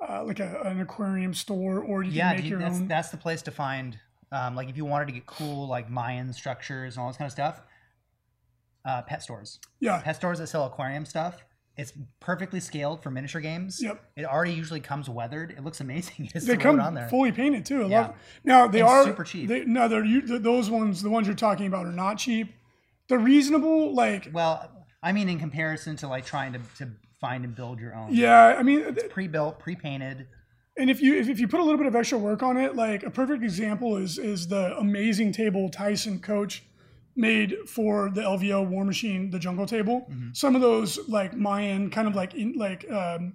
uh, 0.00 0.22
like 0.24 0.38
a, 0.38 0.60
an 0.62 0.80
aquarium 0.80 1.34
store 1.34 1.80
or 1.80 2.04
you 2.04 2.12
Yeah. 2.12 2.28
can 2.28 2.36
make 2.36 2.42
dude, 2.44 2.50
your 2.50 2.60
that's 2.60 2.76
own. 2.76 2.86
that's 2.88 3.08
the 3.08 3.16
place 3.16 3.42
to 3.42 3.50
find. 3.50 3.98
Um, 4.34 4.54
like 4.56 4.68
if 4.68 4.76
you 4.76 4.84
wanted 4.84 5.06
to 5.06 5.12
get 5.12 5.26
cool 5.26 5.68
like 5.68 5.88
Mayan 5.88 6.32
structures 6.32 6.96
and 6.96 7.02
all 7.02 7.08
this 7.08 7.16
kind 7.16 7.26
of 7.28 7.32
stuff. 7.32 7.60
Uh, 8.84 9.00
pet 9.02 9.22
stores. 9.22 9.60
yeah. 9.80 10.00
Pet 10.02 10.14
stores 10.16 10.38
that 10.40 10.46
sell 10.48 10.66
aquarium 10.66 11.06
stuff. 11.06 11.42
It's 11.76 11.92
perfectly 12.20 12.60
scaled 12.60 13.02
for 13.02 13.10
miniature 13.10 13.40
games. 13.40 13.82
Yep. 13.82 13.98
It 14.16 14.24
already 14.26 14.52
usually 14.52 14.80
comes 14.80 15.08
weathered. 15.08 15.52
It 15.52 15.64
looks 15.64 15.80
amazing. 15.80 16.28
They 16.34 16.56
come 16.58 16.78
on 16.80 16.94
there. 16.94 17.08
fully 17.08 17.32
painted 17.32 17.64
too. 17.64 17.84
I 17.84 17.88
Yeah. 17.88 18.00
love. 18.00 18.14
Now 18.44 18.66
they 18.68 18.80
And 18.80 18.88
are 18.88 19.04
super 19.04 19.24
cheap. 19.24 19.48
They, 19.48 19.64
no, 19.64 19.88
they're 19.88 20.04
you- 20.04 20.20
th- 20.26 20.42
those 20.42 20.68
ones. 20.70 21.02
The 21.02 21.08
ones 21.10 21.26
you're 21.26 21.34
talking 21.36 21.66
about 21.66 21.86
are 21.86 21.92
not 21.92 22.18
cheap. 22.18 22.52
They're 23.08 23.18
reasonable. 23.18 23.94
Like 23.94 24.28
Well, 24.32 24.70
I 25.02 25.12
mean, 25.12 25.28
in 25.30 25.38
comparison 25.38 25.96
to 25.96 26.08
like 26.08 26.26
trying 26.26 26.52
to, 26.52 26.60
to 26.78 26.90
find 27.20 27.44
and 27.44 27.54
build 27.54 27.80
your 27.80 27.94
own. 27.94 28.14
yeah, 28.14 28.54
I 28.58 28.62
mean, 28.62 28.80
it's 28.80 29.04
Pre-built, 29.12 29.58
pre-painted. 29.58 30.26
And 30.76 30.90
if 30.90 31.00
you 31.00 31.14
if, 31.14 31.28
if 31.28 31.38
you 31.38 31.48
put 31.48 31.60
a 31.60 31.62
little 31.62 31.78
bit 31.78 31.86
of 31.86 31.94
extra 31.94 32.18
work 32.18 32.42
on 32.42 32.56
it, 32.56 32.74
like 32.74 33.02
a 33.02 33.10
perfect 33.10 33.42
example 33.42 33.96
is 33.96 34.18
is 34.18 34.48
the 34.48 34.76
amazing 34.78 35.32
table 35.32 35.68
Tyson 35.68 36.18
Coach 36.20 36.64
made 37.16 37.54
for 37.68 38.10
the 38.10 38.20
LVO 38.20 38.68
War 38.68 38.84
Machine, 38.84 39.30
the 39.30 39.38
Jungle 39.38 39.66
Table. 39.66 40.06
Mm-hmm. 40.10 40.30
Some 40.32 40.56
of 40.56 40.60
those 40.60 40.98
like 41.08 41.34
Mayan, 41.34 41.90
kind 41.90 42.08
of 42.08 42.16
like 42.16 42.34
in, 42.34 42.54
like 42.54 42.90
um, 42.90 43.34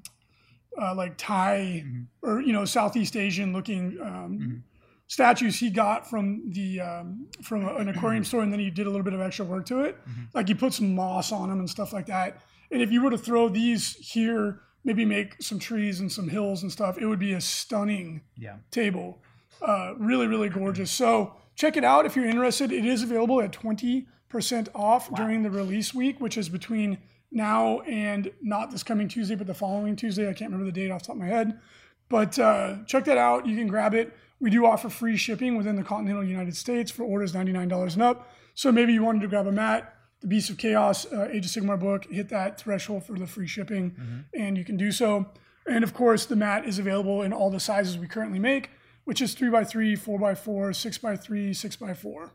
uh, 0.80 0.94
like 0.96 1.18
Thai 1.18 1.84
Mm-hmm. 1.86 2.30
or 2.30 2.42
you 2.42 2.54
know 2.54 2.66
Southeast 2.66 3.16
Asian 3.16 3.54
looking 3.54 3.98
um, 4.02 4.64
statues 5.08 5.58
he 5.58 5.70
got 5.70 6.10
from 6.10 6.44
the 6.52 6.82
um, 6.82 7.28
from 7.42 7.68
an 7.68 7.90
aquarium 7.90 8.24
store, 8.24 8.42
and 8.44 8.52
then 8.52 8.60
he 8.60 8.70
did 8.70 8.86
a 8.86 8.90
little 8.90 9.04
bit 9.04 9.14
of 9.14 9.22
extra 9.22 9.46
work 9.46 9.66
to 9.68 9.82
it. 9.82 9.98
Mm-hmm. 10.02 10.22
Like 10.34 10.48
he 10.48 10.54
put 10.54 10.74
some 10.74 10.94
moss 10.94 11.32
on 11.32 11.50
them 11.50 11.60
and 11.60 11.70
stuff 11.70 11.94
like 11.94 12.06
that. 12.08 12.42
And 12.72 12.82
if 12.82 12.92
you 12.92 13.02
were 13.02 13.10
to 13.10 13.18
throw 13.18 13.50
these 13.50 13.96
here, 13.96 14.62
maybe 14.84 15.06
make 15.06 15.42
some 15.42 15.60
trees 15.60 16.00
and 16.00 16.12
some 16.12 16.30
hills 16.30 16.62
and 16.64 16.72
stuff, 16.72 16.98
it 16.98 17.06
would 17.06 17.20
be 17.20 17.34
a 17.34 17.42
stunning 17.42 18.22
Yeah. 18.38 18.58
table. 18.72 19.22
Uh, 19.62 19.94
really, 19.98 20.26
really 20.28 20.50
gorgeous. 20.50 20.90
So 20.92 21.34
check 21.56 21.76
it 21.76 21.84
out 21.84 22.06
if 22.06 22.16
you're 22.16 22.26
interested. 22.26 22.72
It 22.72 22.86
is 22.86 23.04
available 23.04 23.42
at 23.42 23.52
20% 23.52 24.70
off 24.74 25.14
during 25.16 25.44
the 25.44 25.50
release 25.52 25.94
week, 25.94 26.22
which 26.22 26.38
is 26.38 26.50
between 26.50 26.98
now 27.32 27.80
and 27.82 28.32
not 28.42 28.72
this 28.72 28.84
coming 28.84 29.08
Tuesday, 29.08 29.36
but 29.36 29.48
the 29.48 29.54
following 29.54 29.96
Tuesday. 29.96 30.30
I 30.30 30.34
can't 30.34 30.52
remember 30.52 30.66
the 30.66 30.72
date 30.72 30.92
off 30.92 31.02
the 31.02 31.08
top 31.08 31.16
of 31.18 31.22
my 31.22 31.28
head. 31.28 31.60
But 32.08 32.40
uh, 32.40 32.78
check 32.86 33.06
that 33.06 33.18
out. 33.18 33.46
You 33.46 33.56
can 33.56 33.68
grab 33.68 33.94
it. 33.94 34.16
We 34.40 34.50
do 34.50 34.66
offer 34.66 34.90
free 34.90 35.18
shipping 35.18 35.58
within 35.58 35.76
the 35.76 35.84
continental 35.84 36.24
United 36.24 36.56
States 36.56 36.90
for 36.90 37.04
orders 37.04 37.34
$99 37.34 37.94
and 37.94 38.02
up. 38.02 38.32
So 38.56 38.72
maybe 38.72 38.94
you 38.94 39.04
wanted 39.04 39.22
to 39.22 39.28
grab 39.28 39.46
a 39.46 39.52
mat, 39.52 39.94
the 40.22 40.28
Beast 40.28 40.50
of 40.50 40.58
Chaos, 40.58 41.06
uh, 41.12 41.30
Age 41.32 41.46
of 41.46 41.52
Sigmar 41.52 41.80
book, 41.80 42.06
hit 42.06 42.30
that 42.30 42.60
threshold 42.60 43.06
for 43.06 43.18
the 43.18 43.28
free 43.28 43.48
shipping, 43.48 43.96
and 44.34 44.58
you 44.58 44.66
can 44.66 44.78
do 44.78 44.92
so. 44.92 45.28
And 45.68 45.84
of 45.84 45.94
course, 45.94 46.26
the 46.26 46.36
mat 46.36 46.66
is 46.66 46.80
available 46.80 47.22
in 47.22 47.32
all 47.32 47.50
the 47.52 47.60
sizes 47.60 47.98
we 47.98 48.08
currently 48.08 48.40
make, 48.40 48.72
which 49.06 49.22
is 49.22 49.36
3x3, 49.36 49.98
4x4, 49.98 50.72
6x3, 50.72 51.52
6x4. 51.52 52.30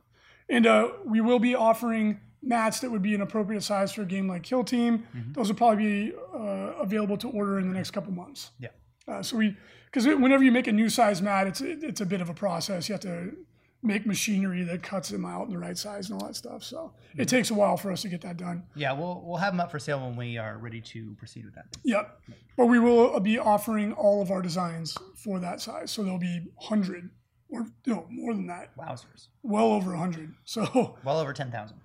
And 0.48 0.66
uh, 0.66 0.88
we 1.04 1.20
will 1.20 1.38
be 1.38 1.54
offering 1.54 2.20
mats 2.42 2.80
that 2.80 2.90
would 2.90 3.02
be 3.02 3.14
an 3.14 3.22
appropriate 3.22 3.62
size 3.62 3.92
for 3.92 4.02
a 4.02 4.06
game 4.06 4.28
like 4.28 4.42
Kill 4.42 4.62
Team. 4.64 5.06
Those 5.32 5.48
will 5.48 5.56
probably 5.56 5.84
be 5.84 6.12
uh, 6.34 6.38
available 6.80 7.16
to 7.18 7.28
order 7.28 7.58
in 7.58 7.68
the 7.68 7.74
next 7.74 7.90
couple 7.92 8.12
months. 8.12 8.50
Yeah. 8.58 8.68
Uh, 9.08 9.22
so 9.22 9.36
we, 9.36 9.56
because 9.86 10.06
whenever 10.06 10.42
you 10.42 10.52
make 10.52 10.66
a 10.66 10.72
new 10.72 10.88
size 10.88 11.20
mat, 11.22 11.46
it's 11.46 11.60
it's 11.60 12.00
a 12.00 12.06
bit 12.06 12.20
of 12.20 12.28
a 12.28 12.34
process. 12.34 12.88
You 12.88 12.94
have 12.94 13.02
to 13.02 13.36
make 13.84 14.06
machinery 14.06 14.64
that 14.64 14.82
cuts 14.82 15.10
them 15.10 15.24
out 15.26 15.46
in 15.46 15.52
the 15.52 15.58
right 15.58 15.76
size 15.76 16.08
and 16.10 16.18
all 16.20 16.26
that 16.26 16.34
stuff. 16.34 16.64
So 16.64 16.94
it 17.16 17.28
takes 17.28 17.50
a 17.50 17.54
while 17.54 17.76
for 17.76 17.92
us 17.92 18.02
to 18.02 18.08
get 18.08 18.22
that 18.22 18.36
done. 18.38 18.64
Yeah, 18.74 18.92
we'll 18.92 19.22
we'll 19.24 19.36
have 19.36 19.52
them 19.52 19.60
up 19.60 19.70
for 19.70 19.78
sale 19.78 20.00
when 20.00 20.16
we 20.16 20.38
are 20.38 20.56
ready 20.58 20.80
to 20.80 21.14
proceed 21.18 21.44
with 21.44 21.54
that. 21.54 21.66
Yep. 21.84 22.18
But 22.56 22.66
we 22.66 22.78
will 22.78 23.20
be 23.20 23.38
offering 23.38 23.92
all 23.92 24.22
of 24.22 24.30
our 24.30 24.40
designs 24.42 24.96
for 25.22 25.38
that 25.38 25.60
size. 25.60 25.90
So 25.90 26.02
there'll 26.02 26.18
be 26.18 26.40
100 26.56 27.10
or 27.50 27.66
no, 27.86 28.06
more 28.10 28.32
than 28.34 28.46
that, 28.48 28.76
Wowzers. 28.76 29.28
well 29.42 29.66
over 29.72 29.90
100. 29.90 30.34
So 30.44 30.96
Well 31.04 31.20
over 31.20 31.32
10,000. 31.32 31.76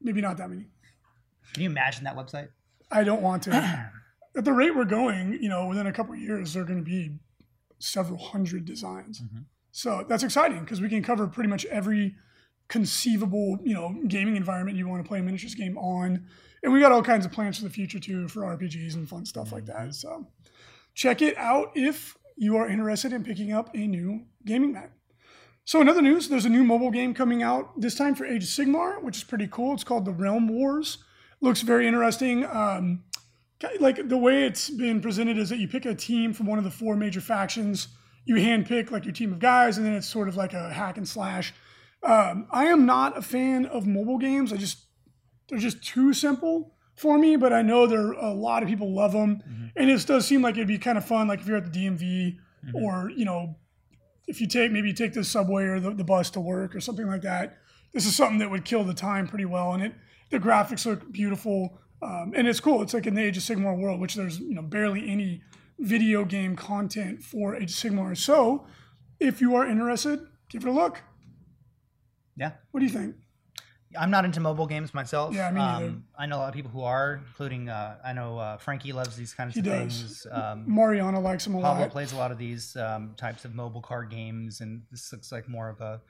maybe 0.00 0.20
not 0.22 0.36
that 0.38 0.48
many. 0.48 0.66
Can 1.52 1.64
you 1.64 1.68
imagine 1.70 2.04
that 2.04 2.16
website? 2.16 2.48
I 2.90 3.04
don't 3.04 3.20
want 3.20 3.42
to. 3.44 3.50
At 4.36 4.44
the 4.44 4.52
rate 4.52 4.76
we're 4.76 4.84
going, 4.84 5.32
you 5.42 5.48
know, 5.48 5.66
within 5.66 5.86
a 5.88 5.92
couple 5.92 6.14
of 6.14 6.20
years, 6.20 6.54
there 6.54 6.62
are 6.62 6.66
going 6.66 6.78
to 6.78 6.84
be 6.84 7.16
several 7.80 8.18
hundred 8.18 8.64
designs. 8.64 9.20
Mhm. 9.20 9.44
So 9.78 10.04
that's 10.08 10.24
exciting 10.24 10.58
because 10.58 10.80
we 10.80 10.88
can 10.88 11.04
cover 11.04 11.28
pretty 11.28 11.48
much 11.48 11.64
every 11.66 12.16
conceivable, 12.66 13.60
you 13.62 13.74
know, 13.74 13.94
gaming 14.08 14.34
environment 14.34 14.76
you 14.76 14.88
want 14.88 15.04
to 15.04 15.08
play 15.08 15.20
a 15.20 15.22
miniatures 15.22 15.54
game 15.54 15.78
on. 15.78 16.26
And 16.64 16.72
we 16.72 16.80
got 16.80 16.90
all 16.90 17.00
kinds 17.00 17.24
of 17.24 17.30
plans 17.30 17.58
for 17.58 17.62
the 17.62 17.70
future 17.70 18.00
too 18.00 18.26
for 18.26 18.40
RPGs 18.40 18.94
and 18.94 19.08
fun 19.08 19.24
stuff 19.24 19.52
like 19.52 19.66
that. 19.66 19.94
So 19.94 20.26
check 20.94 21.22
it 21.22 21.38
out 21.38 21.70
if 21.76 22.16
you 22.36 22.56
are 22.56 22.68
interested 22.68 23.12
in 23.12 23.22
picking 23.22 23.52
up 23.52 23.70
a 23.72 23.86
new 23.86 24.24
gaming 24.44 24.72
mat. 24.72 24.90
So 25.64 25.80
in 25.80 25.88
other 25.88 26.02
news, 26.02 26.28
there's 26.28 26.44
a 26.44 26.48
new 26.48 26.64
mobile 26.64 26.90
game 26.90 27.14
coming 27.14 27.44
out 27.44 27.80
this 27.80 27.94
time 27.94 28.16
for 28.16 28.26
Age 28.26 28.42
of 28.42 28.48
Sigmar, 28.48 29.00
which 29.00 29.18
is 29.18 29.22
pretty 29.22 29.46
cool. 29.46 29.74
It's 29.74 29.84
called 29.84 30.06
The 30.06 30.10
Realm 30.10 30.48
Wars. 30.48 30.98
Looks 31.40 31.60
very 31.60 31.86
interesting. 31.86 32.44
Um, 32.46 33.04
like 33.78 34.08
the 34.08 34.18
way 34.18 34.42
it's 34.42 34.70
been 34.70 35.00
presented 35.00 35.38
is 35.38 35.50
that 35.50 35.58
you 35.58 35.68
pick 35.68 35.86
a 35.86 35.94
team 35.94 36.32
from 36.32 36.46
one 36.46 36.58
of 36.58 36.64
the 36.64 36.70
four 36.72 36.96
major 36.96 37.20
factions. 37.20 37.86
You 38.24 38.36
handpick 38.36 38.90
like 38.90 39.04
your 39.04 39.14
team 39.14 39.32
of 39.32 39.38
guys, 39.38 39.78
and 39.78 39.86
then 39.86 39.94
it's 39.94 40.08
sort 40.08 40.28
of 40.28 40.36
like 40.36 40.52
a 40.52 40.72
hack 40.72 40.96
and 40.96 41.08
slash. 41.08 41.54
Um, 42.02 42.46
I 42.50 42.66
am 42.66 42.86
not 42.86 43.18
a 43.18 43.22
fan 43.22 43.66
of 43.66 43.86
mobile 43.86 44.18
games. 44.18 44.52
I 44.52 44.56
just 44.56 44.86
they're 45.48 45.58
just 45.58 45.82
too 45.82 46.12
simple 46.12 46.74
for 46.96 47.18
me. 47.18 47.36
But 47.36 47.52
I 47.52 47.62
know 47.62 47.86
there 47.86 48.12
a 48.12 48.32
lot 48.32 48.62
of 48.62 48.68
people 48.68 48.94
love 48.94 49.12
them, 49.12 49.42
and 49.76 49.90
it 49.90 50.06
does 50.06 50.26
seem 50.26 50.42
like 50.42 50.56
it'd 50.56 50.68
be 50.68 50.78
kind 50.78 50.98
of 50.98 51.04
fun. 51.04 51.28
Like 51.28 51.40
if 51.40 51.46
you're 51.46 51.56
at 51.56 51.72
the 51.72 51.86
DMV, 51.86 52.36
or 52.74 53.10
you 53.10 53.24
know, 53.24 53.56
if 54.26 54.40
you 54.40 54.46
take 54.46 54.72
maybe 54.72 54.88
you 54.88 54.94
take 54.94 55.14
the 55.14 55.24
subway 55.24 55.64
or 55.64 55.80
the, 55.80 55.90
the 55.90 56.04
bus 56.04 56.30
to 56.30 56.40
work 56.40 56.74
or 56.74 56.80
something 56.80 57.06
like 57.06 57.22
that. 57.22 57.58
This 57.94 58.04
is 58.04 58.14
something 58.14 58.38
that 58.38 58.50
would 58.50 58.66
kill 58.66 58.84
the 58.84 58.94
time 58.94 59.26
pretty 59.26 59.46
well, 59.46 59.72
and 59.72 59.82
it 59.82 59.94
the 60.30 60.38
graphics 60.38 60.84
look 60.84 61.10
beautiful, 61.10 61.78
um, 62.02 62.32
and 62.36 62.46
it's 62.46 62.60
cool. 62.60 62.82
It's 62.82 62.94
like 62.94 63.06
in 63.06 63.14
the 63.14 63.24
Age 63.24 63.36
of 63.36 63.42
Sigmar 63.42 63.78
world, 63.78 64.00
which 64.00 64.14
there's 64.14 64.38
you 64.38 64.54
know 64.54 64.62
barely 64.62 65.08
any 65.08 65.42
video 65.78 66.24
game 66.24 66.56
content 66.56 67.22
for 67.22 67.54
Age 67.56 67.74
Sigmar. 67.74 68.16
So, 68.16 68.66
if 69.20 69.40
you 69.40 69.54
are 69.56 69.66
interested, 69.66 70.20
give 70.48 70.64
it 70.64 70.68
a 70.68 70.72
look. 70.72 71.02
Yeah. 72.36 72.52
What 72.70 72.80
do 72.80 72.86
you 72.86 72.92
think? 72.92 73.16
I'm 73.98 74.10
not 74.10 74.24
into 74.26 74.38
mobile 74.40 74.66
games 74.66 74.92
myself. 74.92 75.34
Yeah, 75.34 75.50
me 75.50 75.60
neither. 75.60 75.86
Um, 75.86 76.04
I 76.16 76.26
know 76.26 76.36
a 76.36 76.40
lot 76.40 76.48
of 76.50 76.54
people 76.54 76.70
who 76.70 76.82
are, 76.82 77.22
including 77.26 77.70
uh, 77.70 77.96
I 78.04 78.12
know 78.12 78.38
uh, 78.38 78.58
Frankie 78.58 78.92
loves 78.92 79.16
these 79.16 79.32
kinds 79.32 79.54
He 79.54 79.60
of 79.60 79.66
does. 79.66 79.98
things. 79.98 80.26
Um, 80.30 80.64
Mariana 80.66 81.18
likes 81.20 81.44
them 81.44 81.54
a 81.54 81.60
Pablo 81.62 81.82
lot. 81.84 81.90
plays 81.90 82.12
a 82.12 82.16
lot 82.16 82.30
of 82.30 82.36
these 82.38 82.76
um, 82.76 83.14
types 83.16 83.46
of 83.46 83.54
mobile 83.54 83.80
card 83.80 84.10
games, 84.10 84.60
and 84.60 84.82
this 84.90 85.10
looks 85.10 85.32
like 85.32 85.48
more 85.48 85.70
of 85.70 85.80
a 85.80 86.02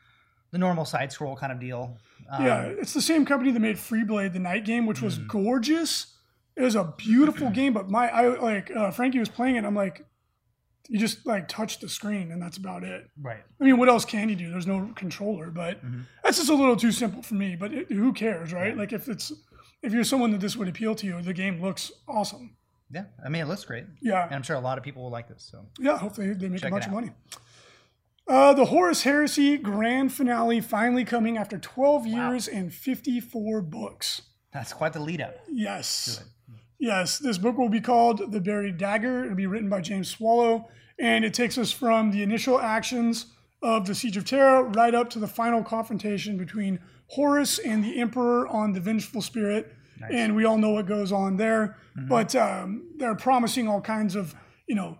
the 0.50 0.58
normal 0.58 0.84
side 0.84 1.12
scroll 1.12 1.36
kind 1.36 1.52
of 1.52 1.60
deal. 1.60 1.96
Um, 2.30 2.44
yeah, 2.44 2.62
it's 2.62 2.94
the 2.94 3.00
same 3.02 3.24
company 3.24 3.52
that 3.52 3.60
made 3.60 3.76
Freeblade, 3.76 4.32
the 4.32 4.38
Knight 4.40 4.64
game, 4.64 4.84
which 4.86 5.00
was 5.00 5.18
gorgeous. 5.18 6.14
It 6.58 6.62
was 6.62 6.74
a 6.74 6.92
beautiful 6.96 7.50
game, 7.50 7.72
but 7.72 7.88
my 7.88 8.08
I 8.10 8.26
like 8.38 8.70
uh, 8.74 8.90
Frankie 8.90 9.18
was 9.20 9.28
playing 9.28 9.56
it. 9.56 9.64
I'm 9.64 9.76
like, 9.76 10.04
you 10.88 10.98
just 10.98 11.24
like 11.24 11.46
touch 11.48 11.78
the 11.80 11.88
screen, 11.88 12.32
and 12.32 12.42
that's 12.42 12.56
about 12.56 12.82
it. 12.82 13.06
Right. 13.20 13.42
I 13.60 13.64
mean, 13.64 13.76
what 13.78 13.88
else 13.88 14.04
can 14.04 14.28
you 14.28 14.34
do? 14.36 14.50
There's 14.50 14.66
no 14.66 14.90
controller, 14.96 15.50
but 15.50 15.84
Mhm. 15.84 16.04
that's 16.24 16.38
just 16.38 16.50
a 16.50 16.54
little 16.54 16.76
too 16.76 16.90
simple 16.92 17.22
for 17.22 17.34
me. 17.34 17.54
But 17.56 17.72
it, 17.72 17.92
who 17.92 18.12
cares, 18.12 18.52
right? 18.52 18.76
Like 18.76 18.92
if 18.92 19.08
it's 19.08 19.32
if 19.82 19.92
you're 19.92 20.02
someone 20.04 20.32
that 20.32 20.40
this 20.40 20.56
would 20.56 20.66
appeal 20.68 20.94
to 20.96 21.06
you, 21.06 21.22
the 21.22 21.32
game 21.32 21.62
looks 21.62 21.92
awesome. 22.08 22.56
Yeah. 22.90 23.04
I 23.24 23.28
mean, 23.28 23.42
it 23.42 23.48
looks 23.48 23.64
great, 23.64 23.84
Yeah, 24.00 24.24
and 24.24 24.34
I'm 24.34 24.42
sure 24.42 24.56
a 24.56 24.60
lot 24.60 24.78
of 24.78 24.82
people 24.84 25.02
will 25.04 25.10
like 25.10 25.28
this. 25.28 25.46
So 25.50 25.66
yeah. 25.78 25.96
Hopefully 25.98 26.32
they 26.34 26.48
make 26.48 26.60
Check 26.62 26.70
a 26.70 26.74
bunch 26.74 26.86
of 26.86 26.92
money. 26.92 27.10
Uh, 28.26 28.52
the 28.52 28.66
Horus 28.66 29.02
Heresy 29.04 29.56
grand 29.56 30.12
finale 30.12 30.60
finally 30.60 31.04
coming 31.04 31.38
after 31.38 31.58
12 31.58 32.04
Wow. 32.06 32.30
years 32.30 32.48
and 32.48 32.72
54 32.74 33.62
books. 33.62 34.22
that's 34.52 34.72
quite 34.72 34.92
the 34.94 35.00
lead 35.00 35.20
up. 35.20 35.34
Yes. 35.50 36.24
Yes, 36.78 37.18
this 37.18 37.38
book 37.38 37.58
will 37.58 37.68
be 37.68 37.80
called 37.80 38.30
The 38.32 38.40
Buried 38.40 38.78
Dagger. 38.78 39.24
It'll 39.24 39.36
be 39.36 39.46
written 39.46 39.68
by 39.68 39.80
James 39.80 40.08
Swallow, 40.08 40.68
and 40.98 41.24
it 41.24 41.34
takes 41.34 41.58
us 41.58 41.72
from 41.72 42.10
the 42.12 42.22
initial 42.22 42.60
actions 42.60 43.26
of 43.62 43.86
the 43.86 43.94
Siege 43.94 44.16
of 44.16 44.24
Terra 44.24 44.62
right 44.62 44.94
up 44.94 45.10
to 45.10 45.18
the 45.18 45.26
final 45.26 45.64
confrontation 45.64 46.36
between 46.38 46.78
Horus 47.08 47.58
and 47.58 47.82
the 47.82 48.00
Emperor 48.00 48.46
on 48.46 48.72
the 48.72 48.80
Vengeful 48.80 49.22
Spirit. 49.22 49.74
Nice. 50.00 50.10
And 50.14 50.36
we 50.36 50.44
all 50.44 50.58
know 50.58 50.70
what 50.70 50.86
goes 50.86 51.10
on 51.10 51.36
there. 51.36 51.76
Mhm. 51.98 52.08
But 52.08 52.36
um, 52.36 52.92
they're 52.96 53.16
promising 53.16 53.66
all 53.66 53.80
kinds 53.80 54.14
of, 54.14 54.34
you 54.68 54.76
know, 54.76 54.98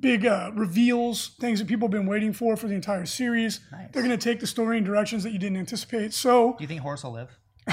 big 0.00 0.24
uh, 0.24 0.50
reveals, 0.54 1.32
things 1.40 1.58
that 1.58 1.68
people 1.68 1.86
have 1.88 1.92
been 1.92 2.06
waiting 2.06 2.32
for 2.32 2.56
for 2.56 2.66
the 2.68 2.74
entire 2.74 3.04
series. 3.04 3.60
Nice. 3.70 3.88
They're 3.92 4.02
going 4.02 4.16
to 4.18 4.22
take 4.24 4.40
the 4.40 4.46
story 4.46 4.78
in 4.78 4.84
directions 4.84 5.22
that 5.24 5.32
you 5.32 5.38
didn't 5.38 5.58
anticipate. 5.58 6.14
So 6.14 6.52
Do 6.52 6.64
you 6.64 6.68
think 6.68 6.80
Horus 6.80 7.04
will 7.04 7.12
live? 7.12 7.36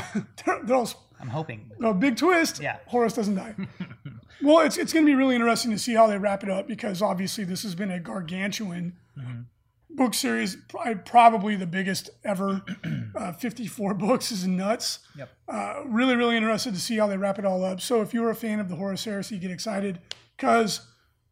they're, 0.46 0.60
they're 0.66 0.76
all 0.76 0.90
I'm 1.22 1.30
hoping. 1.30 1.72
a 1.84 1.94
big 1.94 2.18
twist. 2.18 2.62
Yeah. 2.62 2.78
Horus 2.88 3.14
doesn't 3.14 3.36
die. 3.36 3.56
well, 4.42 4.60
it's 4.60 4.78
it's 4.78 4.92
going 4.94 5.06
to 5.06 5.10
be 5.10 5.16
really 5.16 5.36
interesting 5.36 5.72
to 5.72 5.80
see 5.80 5.94
how 5.96 6.08
they 6.08 6.18
wrap 6.18 6.44
it 6.44 6.50
up 6.50 6.68
because 6.68 7.02
obviously 7.02 7.44
this 7.44 7.64
has 7.64 7.76
been 7.76 7.92
a 7.92 8.00
gargantuan 8.00 8.94
Mhm. 9.18 9.46
book 9.90 10.14
series, 10.14 10.58
probably 11.06 11.56
the 11.56 11.66
biggest 11.66 12.10
ever. 12.26 12.62
uh, 13.16 13.32
54 13.32 13.94
books 13.94 14.30
is 14.32 14.46
nuts. 14.46 15.00
Yep. 15.18 15.30
Uh, 15.48 15.74
really, 15.86 16.16
really 16.18 16.36
interested 16.36 16.74
to 16.74 16.80
see 16.82 16.98
how 16.98 17.08
they 17.08 17.16
wrap 17.18 17.40
it 17.40 17.46
all 17.46 17.64
up. 17.64 17.80
So 17.80 18.02
if 18.02 18.14
you're 18.14 18.30
a 18.30 18.36
fan 18.36 18.60
of 18.60 18.68
the 18.68 18.76
Horus 18.76 19.06
Heresy, 19.06 19.38
get 19.38 19.52
excited 19.52 20.00
because 20.36 20.82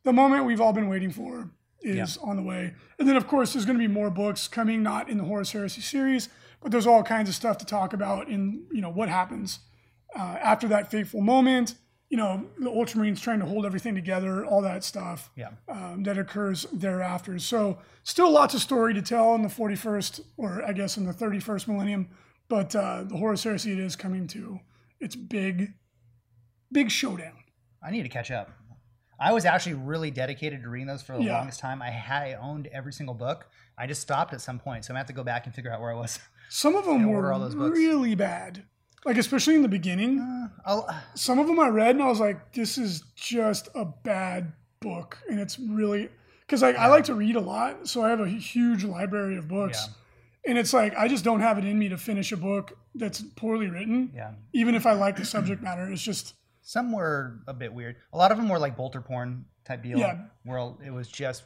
the 0.04 0.14
moment 0.14 0.46
we've 0.46 0.62
all 0.62 0.72
been 0.74 0.88
waiting 0.88 1.12
for 1.12 1.50
is 1.82 2.16
on 2.24 2.38
the 2.38 2.42
way. 2.42 2.74
And 2.98 3.10
then, 3.10 3.18
of 3.18 3.28
course, 3.28 3.52
there's 3.52 3.66
going 3.66 3.78
to 3.78 3.86
be 3.86 3.94
more 3.94 4.10
books 4.10 4.48
coming, 4.48 4.82
not 4.82 5.10
in 5.10 5.18
the 5.18 5.26
Horus 5.26 5.52
Heresy 5.52 5.82
series, 5.82 6.30
but 6.62 6.72
there's 6.72 6.88
all 6.88 7.04
kinds 7.04 7.28
of 7.28 7.36
stuff 7.36 7.58
to 7.58 7.66
talk 7.66 7.92
about 7.92 8.30
in, 8.30 8.66
you 8.72 8.80
know, 8.80 8.90
what 8.90 9.10
happens 9.10 9.60
uh, 10.16 10.38
after 10.42 10.68
that 10.70 10.90
fateful 10.92 11.22
moment. 11.22 11.76
You 12.10 12.18
know, 12.18 12.46
the 12.60 12.70
Ultramarines 12.70 13.20
trying 13.22 13.40
to 13.40 13.46
hold 13.48 13.66
everything 13.66 13.96
together, 13.96 14.46
all 14.46 14.62
that 14.62 14.84
stuff 14.84 15.32
Yeah. 15.36 15.50
um, 15.68 16.04
that 16.04 16.16
occurs 16.20 16.68
thereafter. 16.72 17.40
So, 17.40 17.80
still 18.04 18.30
lots 18.30 18.54
of 18.54 18.62
story 18.62 18.94
to 18.94 19.02
tell 19.02 19.34
in 19.34 19.42
the 19.42 19.48
41st, 19.50 20.22
or 20.38 20.64
I 20.64 20.74
guess 20.74 20.96
in 20.98 21.06
the 21.06 21.12
31st 21.14 21.68
millennium. 21.68 22.10
But 22.50 22.76
uh, 22.76 23.04
the 23.06 23.18
Horus 23.18 23.44
Heresy 23.44 23.72
it 23.72 23.80
is 23.80 23.96
coming 23.96 24.28
to 24.28 24.60
its 25.00 25.16
big, 25.16 25.74
big 26.72 26.92
showdown. 26.92 27.34
I 27.84 27.90
need 27.90 28.04
to 28.04 28.10
catch 28.10 28.30
up. 28.30 28.52
I 29.20 29.32
was 29.32 29.46
actually 29.46 29.76
really 29.76 30.12
dedicated 30.12 30.62
to 30.64 30.70
reading 30.70 30.88
those 30.88 31.02
for 31.02 31.18
the 31.18 31.24
Yeah. 31.24 31.38
longest 31.38 31.60
time. 31.60 31.82
I 31.82 31.90
had 31.90 32.24
I 32.24 32.34
owned 32.34 32.68
every 32.68 32.94
single 32.94 33.16
book. 33.16 33.48
I 33.78 33.88
just 33.88 34.02
stopped 34.02 34.34
at 34.34 34.42
some 34.42 34.60
point, 34.60 34.86
so 34.86 34.92
I'm 34.92 34.96
gonna 34.96 35.00
have 35.00 35.08
to 35.08 35.14
go 35.14 35.24
back 35.24 35.46
and 35.48 35.56
figure 35.56 35.72
out 35.72 35.82
where 35.82 35.92
I 35.92 35.96
was. 35.96 36.20
Some 36.50 36.76
of 36.76 36.86
them 36.86 37.08
were 37.08 37.16
order 37.18 37.34
all 37.34 37.40
those 37.40 37.56
books. 37.56 37.76
really 37.78 38.16
bad, 38.16 38.66
like 39.06 39.18
especially 39.18 39.56
in 39.56 39.62
the 39.62 39.68
beginning. 39.70 40.20
Uh, 40.20 40.48
I'll, 40.66 41.04
Some 41.16 41.40
of 41.40 41.48
them 41.48 41.60
I 41.60 41.68
read 41.68 41.92
and 41.96 42.04
I 42.04 42.08
was 42.08 42.20
like, 42.20 42.54
this 42.54 42.78
is 42.78 43.04
just 43.16 43.70
a 43.76 43.86
bad 43.86 44.54
book, 44.80 45.18
and 45.30 45.40
it's 45.40 45.58
really 45.60 46.10
because 46.42 46.62
like 46.62 46.76
I 46.76 46.88
like 46.88 47.06
to 47.06 47.16
read 47.16 47.36
a 47.36 47.40
lot, 47.42 47.88
so 47.88 48.04
I 48.04 48.10
have 48.10 48.20
a 48.20 48.28
huge 48.28 48.84
library 48.84 49.38
of 49.38 49.48
books. 49.48 49.90
And 50.46 50.58
it's 50.58 50.74
like 50.74 50.94
I 50.98 51.08
just 51.08 51.24
don't 51.24 51.40
have 51.40 51.58
it 51.58 51.64
in 51.64 51.80
me 51.80 51.88
to 51.90 51.98
finish 51.98 52.32
a 52.34 52.38
book 52.38 52.78
that's 52.96 53.22
poorly 53.38 53.68
written. 53.70 54.12
yeah. 54.14 54.32
even 54.54 54.76
if 54.76 54.86
I 54.86 54.92
like 54.94 55.16
the 55.16 55.24
subject 55.26 55.62
matter, 55.70 55.90
it's 55.90 56.02
just 56.02 56.34
Some 56.62 56.92
were 56.92 57.40
a 57.48 57.54
bit 57.54 57.74
weird. 57.74 57.96
A 58.12 58.18
lot 58.18 58.32
of 58.32 58.38
them 58.38 58.50
were 58.50 58.60
like 58.60 58.76
bolter 58.76 59.00
porn 59.02 59.46
type 59.66 59.84
deal, 59.84 59.98
Yeah. 59.98 60.18
where 60.44 60.74
it 60.86 60.92
was 60.92 61.08
just 61.08 61.44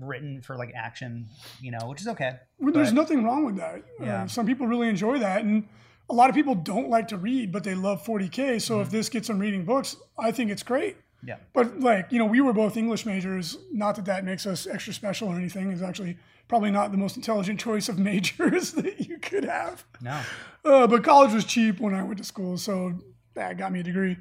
written 0.00 0.42
for 0.42 0.56
like 0.56 0.72
action, 0.76 1.28
you 1.60 1.70
know, 1.70 1.86
which 1.88 2.00
is 2.00 2.08
okay. 2.08 2.36
well, 2.58 2.72
there's 2.72 2.92
nothing 2.92 3.22
wrong 3.24 3.44
with 3.44 3.56
that. 3.56 3.82
Yeah. 4.00 4.24
Uh, 4.24 4.26
some 4.26 4.46
people 4.46 4.66
really 4.66 4.88
enjoy 4.88 5.18
that, 5.20 5.44
and 5.44 5.68
a 6.10 6.14
lot 6.14 6.30
of 6.30 6.34
people 6.36 6.54
don't 6.54 6.88
like 6.88 7.08
to 7.08 7.16
read, 7.18 7.52
but 7.52 7.64
they 7.64 7.74
love 7.74 8.04
40k. 8.04 8.60
So 8.60 8.74
Mm-hmm. 8.74 8.82
if 8.82 8.90
this 8.90 9.08
gets 9.08 9.28
them 9.28 9.38
reading 9.38 9.64
books, 9.64 9.96
I 10.18 10.30
think 10.32 10.50
it's 10.50 10.62
great. 10.62 10.96
Yeah. 11.24 11.36
But 11.52 11.80
like 11.80 12.12
you 12.12 12.18
know, 12.18 12.24
we 12.26 12.40
were 12.40 12.52
both 12.52 12.76
English 12.76 13.04
majors. 13.04 13.58
Not 13.72 13.96
that 13.96 14.04
that 14.06 14.24
makes 14.24 14.46
us 14.46 14.66
extra 14.66 14.92
special 14.94 15.28
or 15.28 15.36
anything. 15.36 15.70
It's 15.72 15.82
actually 15.82 16.16
probably 16.46 16.70
not 16.70 16.92
the 16.92 16.96
most 16.96 17.16
intelligent 17.16 17.58
choice 17.60 17.88
of 17.88 17.98
majors 18.10 18.72
that 18.72 19.00
you 19.00 19.18
could 19.18 19.44
have. 19.44 19.84
No. 20.00 20.20
Uh, 20.64 20.86
but 20.86 21.02
college 21.04 21.32
was 21.32 21.44
cheap 21.44 21.80
when 21.80 21.92
I 21.94 22.02
went 22.04 22.18
to 22.18 22.24
school, 22.24 22.56
so 22.56 22.92
that 23.34 23.58
got 23.58 23.72
me 23.72 23.80
a 23.80 23.82
degree. 23.82 24.16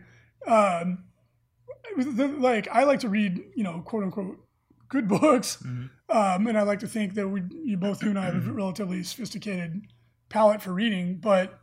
Um, 0.45 1.03
the- 1.95 2.27
like 2.39 2.67
I 2.71 2.83
like 2.83 2.99
to 3.01 3.09
read, 3.09 3.41
you 3.55 3.63
know, 3.63 3.81
quote 3.85 4.03
unquote, 4.03 4.37
good 4.89 5.07
books, 5.07 5.57
Mhm. 5.63 5.89
um, 6.09 6.47
and 6.47 6.57
I 6.57 6.61
like 6.63 6.79
to 6.79 6.87
think 6.87 7.13
that 7.15 7.27
we, 7.27 7.43
you 7.63 7.77
both 7.77 8.01
you 8.03 8.09
and 8.09 8.19
I 8.19 8.25
have 8.25 8.47
a 8.47 8.51
relatively 8.51 9.03
sophisticated 9.03 9.81
palate 10.29 10.61
for 10.61 10.73
reading, 10.73 11.17
but 11.17 11.59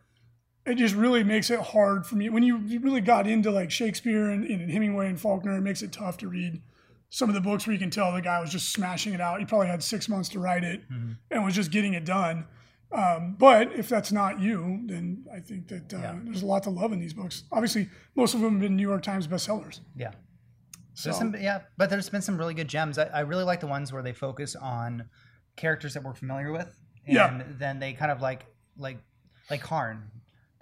it 0.67 0.77
just 0.77 0.95
really 0.95 1.23
makes 1.25 1.51
it 1.51 1.61
hard 1.61 2.07
for 2.07 2.17
me 2.17 2.29
when 2.31 2.43
you 2.43 2.59
you 2.67 2.81
really 2.81 3.01
got 3.01 3.27
into 3.27 3.51
like 3.51 3.71
Shakespeare 3.71 4.31
and, 4.31 4.45
and 4.45 4.71
Hemingway 4.71 5.09
and 5.09 5.21
Faulkner. 5.21 5.57
It 5.57 5.61
makes 5.63 5.83
it 5.83 5.93
tough 5.93 6.17
to 6.19 6.29
read 6.29 6.63
some 7.11 7.29
of 7.29 7.35
the 7.35 7.41
books 7.41 7.67
where 7.67 7.73
you 7.75 7.79
can 7.79 7.91
tell 7.91 8.13
the 8.13 8.21
guy 8.23 8.41
was 8.41 8.51
just 8.51 8.73
smashing 8.73 9.13
it 9.13 9.21
out. 9.21 9.39
He 9.39 9.47
probably 9.47 9.69
had 9.69 9.83
six 9.83 10.09
months 10.09 10.29
to 10.31 10.41
write 10.41 10.65
it 10.65 10.89
Mhm. 10.91 11.17
and 11.31 11.45
was 11.45 11.55
just 11.55 11.71
getting 11.71 11.95
it 11.95 12.05
done. 12.05 12.47
Um, 12.91 13.35
but 13.39 13.73
if 13.73 13.89
that's 13.89 14.11
not 14.13 14.41
you, 14.41 14.83
then 14.87 15.25
I 15.33 15.41
think 15.41 15.69
that 15.69 15.93
uh, 15.95 15.99
Yeah. 15.99 16.19
there's 16.25 16.43
a 16.43 16.47
lot 16.47 16.63
to 16.65 16.71
love 16.71 16.93
in 16.93 17.01
these 17.01 17.13
books. 17.15 17.45
Obviously, 17.53 17.89
most 18.17 18.35
of 18.35 18.41
them 18.41 18.53
have 18.53 18.61
been 18.61 18.77
New 18.77 18.89
York 18.89 19.03
Times 19.03 19.27
bestsellers. 19.29 19.81
Yeah. 19.97 20.13
So 20.95 21.11
some, 21.11 21.35
yeah, 21.37 21.63
but 21.77 21.91
there's 21.91 22.09
been 22.09 22.23
some 22.23 22.39
really 22.39 22.55
good 22.55 22.69
gems. 22.69 22.99
I, 22.99 23.05
I 23.07 23.21
really 23.21 23.43
like 23.43 23.59
the 23.61 23.67
ones 23.67 23.93
where 23.93 24.03
they 24.03 24.13
focus 24.13 24.55
on 24.55 25.09
characters 25.57 25.95
that 25.95 26.05
we're 26.05 26.15
familiar 26.15 26.53
with, 26.53 26.77
and 27.07 27.15
Yeah. 27.17 27.43
then 27.59 27.81
they 27.81 27.93
kind 27.95 28.11
of 28.13 28.21
like 28.21 28.47
like 28.77 28.99
like 29.51 29.61
Karn. 29.61 30.11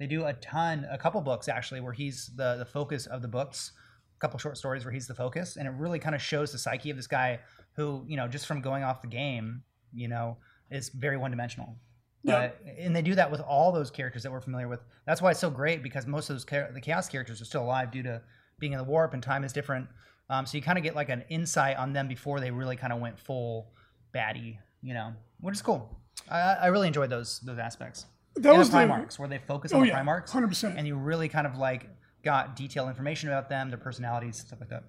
They 0.02 0.08
do 0.08 0.24
a 0.24 0.32
ton, 0.32 0.84
a 0.90 0.98
couple 0.98 1.20
books 1.20 1.48
actually, 1.48 1.80
where 1.80 1.92
he's 1.92 2.32
the 2.34 2.56
the 2.56 2.64
focus 2.64 3.06
of 3.06 3.22
the 3.22 3.28
books. 3.28 3.70
A 4.16 4.20
couple 4.20 4.36
short 4.36 4.58
stories 4.58 4.84
where 4.84 4.90
he's 4.90 5.06
the 5.06 5.14
focus, 5.14 5.56
and 5.56 5.68
it 5.68 5.72
really 5.78 6.00
kind 6.00 6.16
of 6.16 6.20
shows 6.20 6.50
the 6.50 6.58
psyche 6.58 6.90
of 6.90 6.96
this 6.96 7.06
guy 7.06 7.38
who, 7.76 8.04
you 8.08 8.16
know, 8.16 8.26
just 8.26 8.46
from 8.48 8.60
going 8.60 8.82
off 8.82 9.00
the 9.00 9.06
game, 9.06 9.62
you 9.94 10.08
know, 10.08 10.38
is 10.72 10.88
very 10.88 11.16
one 11.16 11.30
dimensional. 11.30 11.76
Yeah. 12.24 12.48
But, 12.48 12.74
and 12.76 12.96
they 12.96 13.02
do 13.02 13.14
that 13.14 13.30
with 13.30 13.42
all 13.42 13.70
those 13.70 13.92
characters 13.92 14.24
that 14.24 14.32
we're 14.32 14.40
familiar 14.40 14.66
with. 14.66 14.80
That's 15.06 15.22
why 15.22 15.30
it's 15.30 15.38
so 15.38 15.50
great 15.50 15.84
because 15.84 16.04
most 16.04 16.28
of 16.28 16.34
those 16.34 16.44
char- 16.44 16.72
the 16.74 16.80
chaos 16.80 17.08
characters 17.08 17.40
are 17.40 17.44
still 17.44 17.62
alive 17.62 17.92
due 17.92 18.02
to 18.02 18.22
being 18.58 18.72
in 18.72 18.78
the 18.78 18.84
warp 18.84 19.14
and 19.14 19.22
time 19.22 19.44
is 19.44 19.52
different. 19.52 19.86
Um, 20.30 20.46
so 20.46 20.56
you 20.56 20.64
kind 20.64 20.78
of 20.78 20.82
get 20.82 20.96
like 20.96 21.10
an 21.10 21.22
insight 21.28 21.76
on 21.76 21.92
them 21.92 22.08
before 22.08 22.40
they 22.40 22.50
really 22.50 22.74
kind 22.74 22.92
of 22.92 22.98
went 22.98 23.20
full 23.20 23.70
baddie, 24.12 24.58
you 24.82 24.94
know, 24.94 25.12
which 25.38 25.54
is 25.54 25.62
cool. 25.62 25.96
I, 26.28 26.40
I 26.40 26.66
really 26.66 26.88
enjoyed 26.88 27.10
those 27.10 27.38
those 27.38 27.60
aspects. 27.60 28.06
That 28.36 28.56
was 28.56 28.70
the 28.70 28.78
Primarchs, 28.78 29.18
where 29.18 29.28
they 29.28 29.38
focus 29.38 29.72
on 29.72 29.80
Oh 29.80 29.82
the 29.82 29.88
yeah, 29.88 30.02
Primarchs, 30.02 30.30
hundred 30.30 30.48
percent. 30.48 30.78
and 30.78 30.86
you 30.86 30.96
really 30.96 31.28
kind 31.28 31.46
of 31.46 31.56
like 31.58 31.88
got 32.24 32.56
detailed 32.56 32.88
information 32.88 33.28
about 33.28 33.48
them, 33.48 33.68
their 33.68 33.78
personalities, 33.78 34.38
stuff 34.38 34.60
like 34.60 34.70
that. 34.70 34.84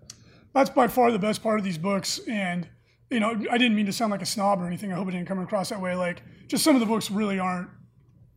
That's 0.54 0.70
by 0.70 0.88
far 0.88 1.12
the 1.12 1.20
best 1.20 1.42
part 1.44 1.58
of 1.60 1.66
these 1.66 1.78
books, 1.78 2.20
and 2.28 2.68
you 3.10 3.20
know, 3.20 3.32
I 3.52 3.58
didn't 3.58 3.76
mean 3.76 3.86
to 3.88 3.94
sound 3.94 4.12
like 4.12 4.22
a 4.22 4.26
snob 4.26 4.62
or 4.62 4.66
anything. 4.68 4.92
I 4.92 4.96
hope 4.96 5.08
it 5.08 5.12
didn't 5.12 5.28
come 5.28 5.40
across 5.40 5.70
that 5.70 5.82
way. 5.82 5.94
Like, 5.96 6.24
just 6.48 6.64
some 6.64 6.76
of 6.76 6.80
the 6.80 6.86
books 6.86 7.12
really 7.12 7.38
aren't 7.38 7.70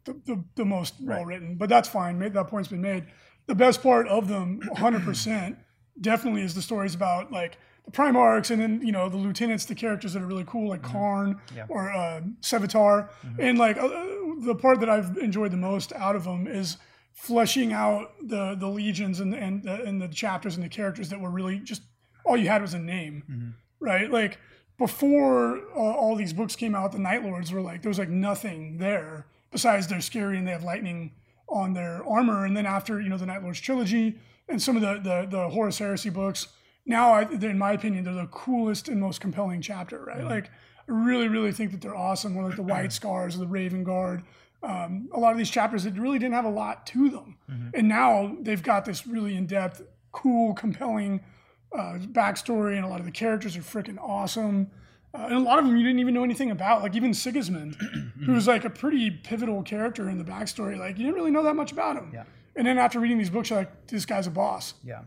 the, 0.05 0.15
the, 0.27 0.45
the 0.57 0.65
most 0.65 0.95
well 1.01 1.25
written, 1.25 1.57
but 1.57 1.69
that's 1.69 1.89
fine. 1.89 2.19
That 2.19 2.49
point's 2.49 2.69
been 2.69 2.83
made. 2.83 3.05
The 3.47 3.55
best 3.55 3.83
part 3.83 4.09
of 4.09 4.29
them, 4.29 4.61
100%, 4.75 5.57
definitely 6.01 6.43
is 6.43 6.55
the 6.55 6.63
stories 6.63 6.95
about 6.95 7.31
like 7.33 7.59
the 7.85 7.91
Primarchs 7.93 8.51
and 8.51 8.61
then 8.61 8.81
you 8.85 8.93
know 8.93 9.09
the 9.09 9.17
lieutenants, 9.17 9.65
the 9.67 9.75
characters 9.75 10.13
that 10.15 10.23
are 10.23 10.27
really 10.27 10.45
cool, 10.47 10.69
like 10.69 10.83
Karn 10.83 11.41
Yeah. 11.55 11.67
or 11.69 11.93
uh, 11.93 12.21
Sevatar, 12.41 13.09
and 13.39 13.57
like 13.59 13.77
uh, 13.79 13.89
the 14.45 14.55
part 14.55 14.81
that 14.81 14.90
I've 14.90 15.16
enjoyed 15.19 15.50
the 15.52 15.57
most 15.57 15.93
out 15.95 16.16
of 16.16 16.25
them 16.25 16.47
is 16.47 16.76
fleshing 17.12 17.73
out 17.73 18.12
the 18.23 18.55
the 18.55 18.69
legions 18.69 19.21
and 19.21 19.35
and 19.35 19.62
the, 19.62 19.83
and 19.83 20.00
the 20.00 20.09
chapters 20.09 20.57
and 20.57 20.64
the 20.64 20.69
characters 20.69 21.09
that 21.09 21.21
were 21.21 21.31
really 21.31 21.59
just 21.59 21.83
all 22.25 22.37
you 22.37 22.49
had 22.49 22.61
was 22.61 22.75
a 22.75 22.78
name, 22.78 23.55
right? 23.81 24.11
Like 24.11 24.38
before 24.78 25.59
uh, 25.75 25.78
all 25.78 26.16
these 26.16 26.33
books 26.33 26.55
came 26.57 26.75
out, 26.75 26.93
the 26.93 26.99
Night 26.99 27.25
Lords 27.25 27.52
were 27.52 27.61
like 27.62 27.83
there 27.83 27.90
was 27.90 27.99
like 27.99 28.11
nothing 28.11 28.78
there 28.78 29.26
besides 29.50 29.87
they're 29.87 30.00
scary 30.00 30.37
and 30.37 30.47
they 30.47 30.52
have 30.52 30.64
lightning 30.64 31.12
on 31.49 31.73
their 31.73 32.05
armor. 32.07 32.45
And 32.45 32.57
then 32.57 32.66
after 32.66 33.00
you 33.00 33.09
know 33.09 33.16
the 33.16 33.26
Night 33.26 33.43
Lords 33.43 33.61
trilogy 33.61 34.19
and 34.49 34.61
some 34.61 34.76
of 34.76 34.83
the 34.83 35.00
the, 35.02 35.26
the 35.31 35.49
Horus 35.49 35.78
Heresy 35.78 36.11
books, 36.11 36.49
now 36.85 37.12
I, 37.12 37.23
in 37.23 37.59
my 37.59 37.73
opinion 37.73 38.05
they're 38.05 38.14
the 38.14 38.26
coolest 38.26 38.88
and 38.88 39.00
most 39.00 39.21
compelling 39.21 39.62
chapter, 39.62 40.05
right? 40.05 40.25
Like 40.25 40.50
I 40.88 40.93
really 40.93 41.28
really 41.28 41.52
think 41.52 41.73
that 41.73 41.81
they're 41.81 41.97
awesome. 41.97 42.35
One 42.35 42.45
like 42.45 42.57
the 42.57 42.62
White 42.62 42.93
Scars 43.00 43.37
or 43.37 43.40
the 43.40 43.47
Raven 43.47 43.85
Guard. 43.85 44.23
Um, 44.62 45.09
a 45.12 45.21
lot 45.21 45.33
of 45.33 45.38
these 45.38 45.50
chapters 45.50 45.85
that 45.85 45.95
really 45.95 46.19
didn't 46.19 46.35
have 46.35 46.45
a 46.45 46.50
lot 46.50 46.87
to 46.88 47.11
them, 47.11 47.37
and 47.75 47.88
now 47.88 48.37
they've 48.40 48.62
got 48.62 48.85
this 48.85 49.07
really 49.07 49.37
in 49.37 49.47
depth, 49.47 49.83
cool, 50.12 50.55
compelling 50.55 51.21
uh, 51.76 51.99
backstory, 52.00 52.76
and 52.76 52.85
a 52.85 52.88
lot 52.88 53.00
of 53.00 53.07
the 53.07 53.12
characters 53.12 53.57
are 53.57 53.61
freaking 53.61 53.99
awesome. 53.99 54.71
Uh, 55.14 55.26
and 55.26 55.35
a 55.35 55.40
lot 55.40 55.59
of 55.59 55.64
them 55.64 55.76
you 55.76 55.85
didn't 55.85 56.00
even 56.00 56.14
know 56.14 56.25
anything 56.25 56.50
about, 56.50 56.83
like 56.83 56.95
even 56.95 57.14
Sigismund, 57.14 57.76
who's 58.26 58.47
like 58.47 58.64
a 58.64 58.71
pretty 58.71 59.11
pivotal 59.11 59.62
character 59.62 60.11
in 60.11 60.19
the 60.19 60.25
backstory. 60.25 60.76
Like 60.76 60.99
you 60.99 61.05
didn't 61.05 61.14
really 61.14 61.31
know 61.31 61.43
that 61.45 61.55
much 61.55 61.73
about 61.73 61.97
him. 61.97 62.11
Yeah. 62.12 62.25
And 62.55 62.66
then 62.66 62.78
after 62.78 62.99
reading 62.99 63.19
these 63.19 63.31
books, 63.31 63.50
you're 63.50 63.59
like, 63.59 63.87
this 63.87 64.07
guy's 64.07 64.26
a 64.26 64.31
boss. 64.31 64.75
Yeah. 64.85 65.02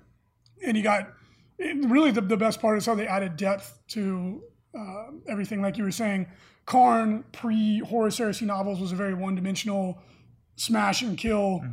And 0.65 0.77
you 0.77 0.83
got 0.83 1.09
it, 1.57 1.89
really 1.89 2.12
the, 2.12 2.21
the 2.21 2.38
best 2.38 2.62
part 2.62 2.77
is 2.77 2.86
how 2.86 2.95
they 2.95 3.07
added 3.07 3.36
depth 3.36 3.79
to 3.89 4.43
uh, 4.77 5.07
everything. 5.27 5.61
Like 5.61 5.77
you 5.77 5.83
were 5.83 5.91
saying, 5.91 6.27
Karn 6.65 7.23
pre 7.31 7.79
Horus 7.79 8.17
Heresy 8.17 8.45
novels 8.45 8.79
was 8.79 8.91
a 8.91 8.95
very 8.95 9.13
one 9.13 9.35
dimensional 9.35 9.99
smash 10.55 11.01
and 11.01 11.17
kill. 11.17 11.63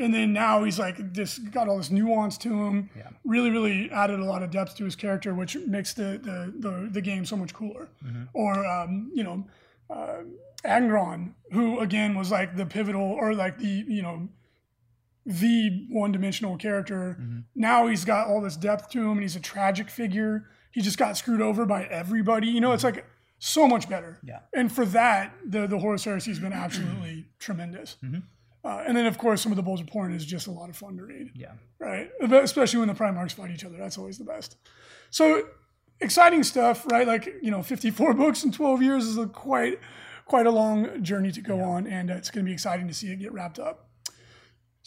And 0.00 0.14
then 0.14 0.32
now 0.32 0.62
he's 0.62 0.78
like 0.78 1.12
this 1.12 1.38
got 1.38 1.68
all 1.68 1.76
this 1.76 1.90
nuance 1.90 2.38
to 2.38 2.48
him. 2.48 2.88
Yeah. 2.96 3.08
Really, 3.24 3.50
really 3.50 3.90
added 3.90 4.20
a 4.20 4.24
lot 4.24 4.42
of 4.44 4.50
depth 4.50 4.76
to 4.76 4.84
his 4.84 4.94
character, 4.94 5.34
which 5.34 5.56
makes 5.66 5.92
the 5.92 6.20
the 6.22 6.54
the, 6.56 6.88
the 6.92 7.00
game 7.00 7.24
so 7.24 7.36
much 7.36 7.52
cooler. 7.52 7.88
Or 8.32 8.64
um, 8.64 9.10
you 9.12 9.24
know, 9.24 9.44
uh, 9.90 10.18
Angron, 10.64 11.32
who 11.50 11.80
again 11.80 12.16
was 12.16 12.30
like 12.30 12.56
the 12.56 12.64
pivotal 12.64 13.02
or 13.02 13.34
like 13.34 13.58
the 13.58 13.84
you 13.88 14.02
know 14.02 14.28
the 15.26 15.86
one 15.90 16.12
dimensional 16.12 16.56
character. 16.56 17.18
Now 17.54 17.88
he's 17.88 18.04
got 18.04 18.28
all 18.28 18.40
this 18.40 18.56
depth 18.56 18.90
to 18.90 19.00
him, 19.00 19.12
and 19.12 19.22
he's 19.22 19.36
a 19.36 19.40
tragic 19.40 19.90
figure. 19.90 20.48
He 20.70 20.80
just 20.80 20.98
got 20.98 21.16
screwed 21.16 21.40
over 21.40 21.66
by 21.66 21.84
everybody. 21.84 22.48
You 22.48 22.60
know, 22.60 22.72
it's 22.72 22.84
mm-hmm. 22.84 22.96
like 22.96 23.06
so 23.38 23.68
much 23.68 23.88
better. 23.88 24.18
Yeah. 24.22 24.40
And 24.54 24.70
for 24.70 24.84
that, 24.86 25.34
the 25.44 25.66
the 25.66 25.78
Horus 25.78 26.04
Heresy 26.04 26.30
has 26.30 26.38
been 26.38 26.52
absolutely 26.52 27.10
mm-hmm. 27.10 27.38
tremendous. 27.38 27.96
Mm-hmm. 28.02 28.20
Uh, 28.64 28.82
and 28.86 28.96
then, 28.96 29.06
of 29.06 29.18
course, 29.18 29.40
some 29.40 29.52
of 29.52 29.56
the 29.56 29.62
Bulls 29.62 29.80
of 29.80 29.86
Porn 29.86 30.12
is 30.12 30.26
just 30.26 30.46
a 30.48 30.50
lot 30.50 30.68
of 30.68 30.76
fun 30.76 30.96
to 30.96 31.04
read, 31.04 31.30
Yeah. 31.34 31.52
right? 31.78 32.10
Especially 32.20 32.80
when 32.80 32.88
the 32.88 32.94
Primarchs 32.94 33.32
fight 33.32 33.50
each 33.50 33.64
other. 33.64 33.76
That's 33.78 33.96
always 33.96 34.18
the 34.18 34.24
best. 34.24 34.56
So 35.10 35.44
exciting 36.00 36.42
stuff, 36.42 36.84
right? 36.90 37.06
Like 37.06 37.26
you 37.40 37.50
know, 37.50 37.62
54 37.62 38.14
books 38.14 38.44
in 38.44 38.52
12 38.52 38.82
years 38.82 39.06
is 39.06 39.16
a 39.16 39.26
quite 39.26 39.78
quite 40.26 40.46
a 40.46 40.50
long 40.50 41.02
journey 41.02 41.32
to 41.32 41.40
go 41.40 41.60
on, 41.62 41.86
and 41.86 42.10
it's 42.10 42.30
going 42.30 42.44
to 42.44 42.48
be 42.48 42.52
exciting 42.52 42.86
to 42.88 42.94
see 42.94 43.10
it 43.10 43.18
get 43.18 43.32
wrapped 43.32 43.58
up. 43.58 43.87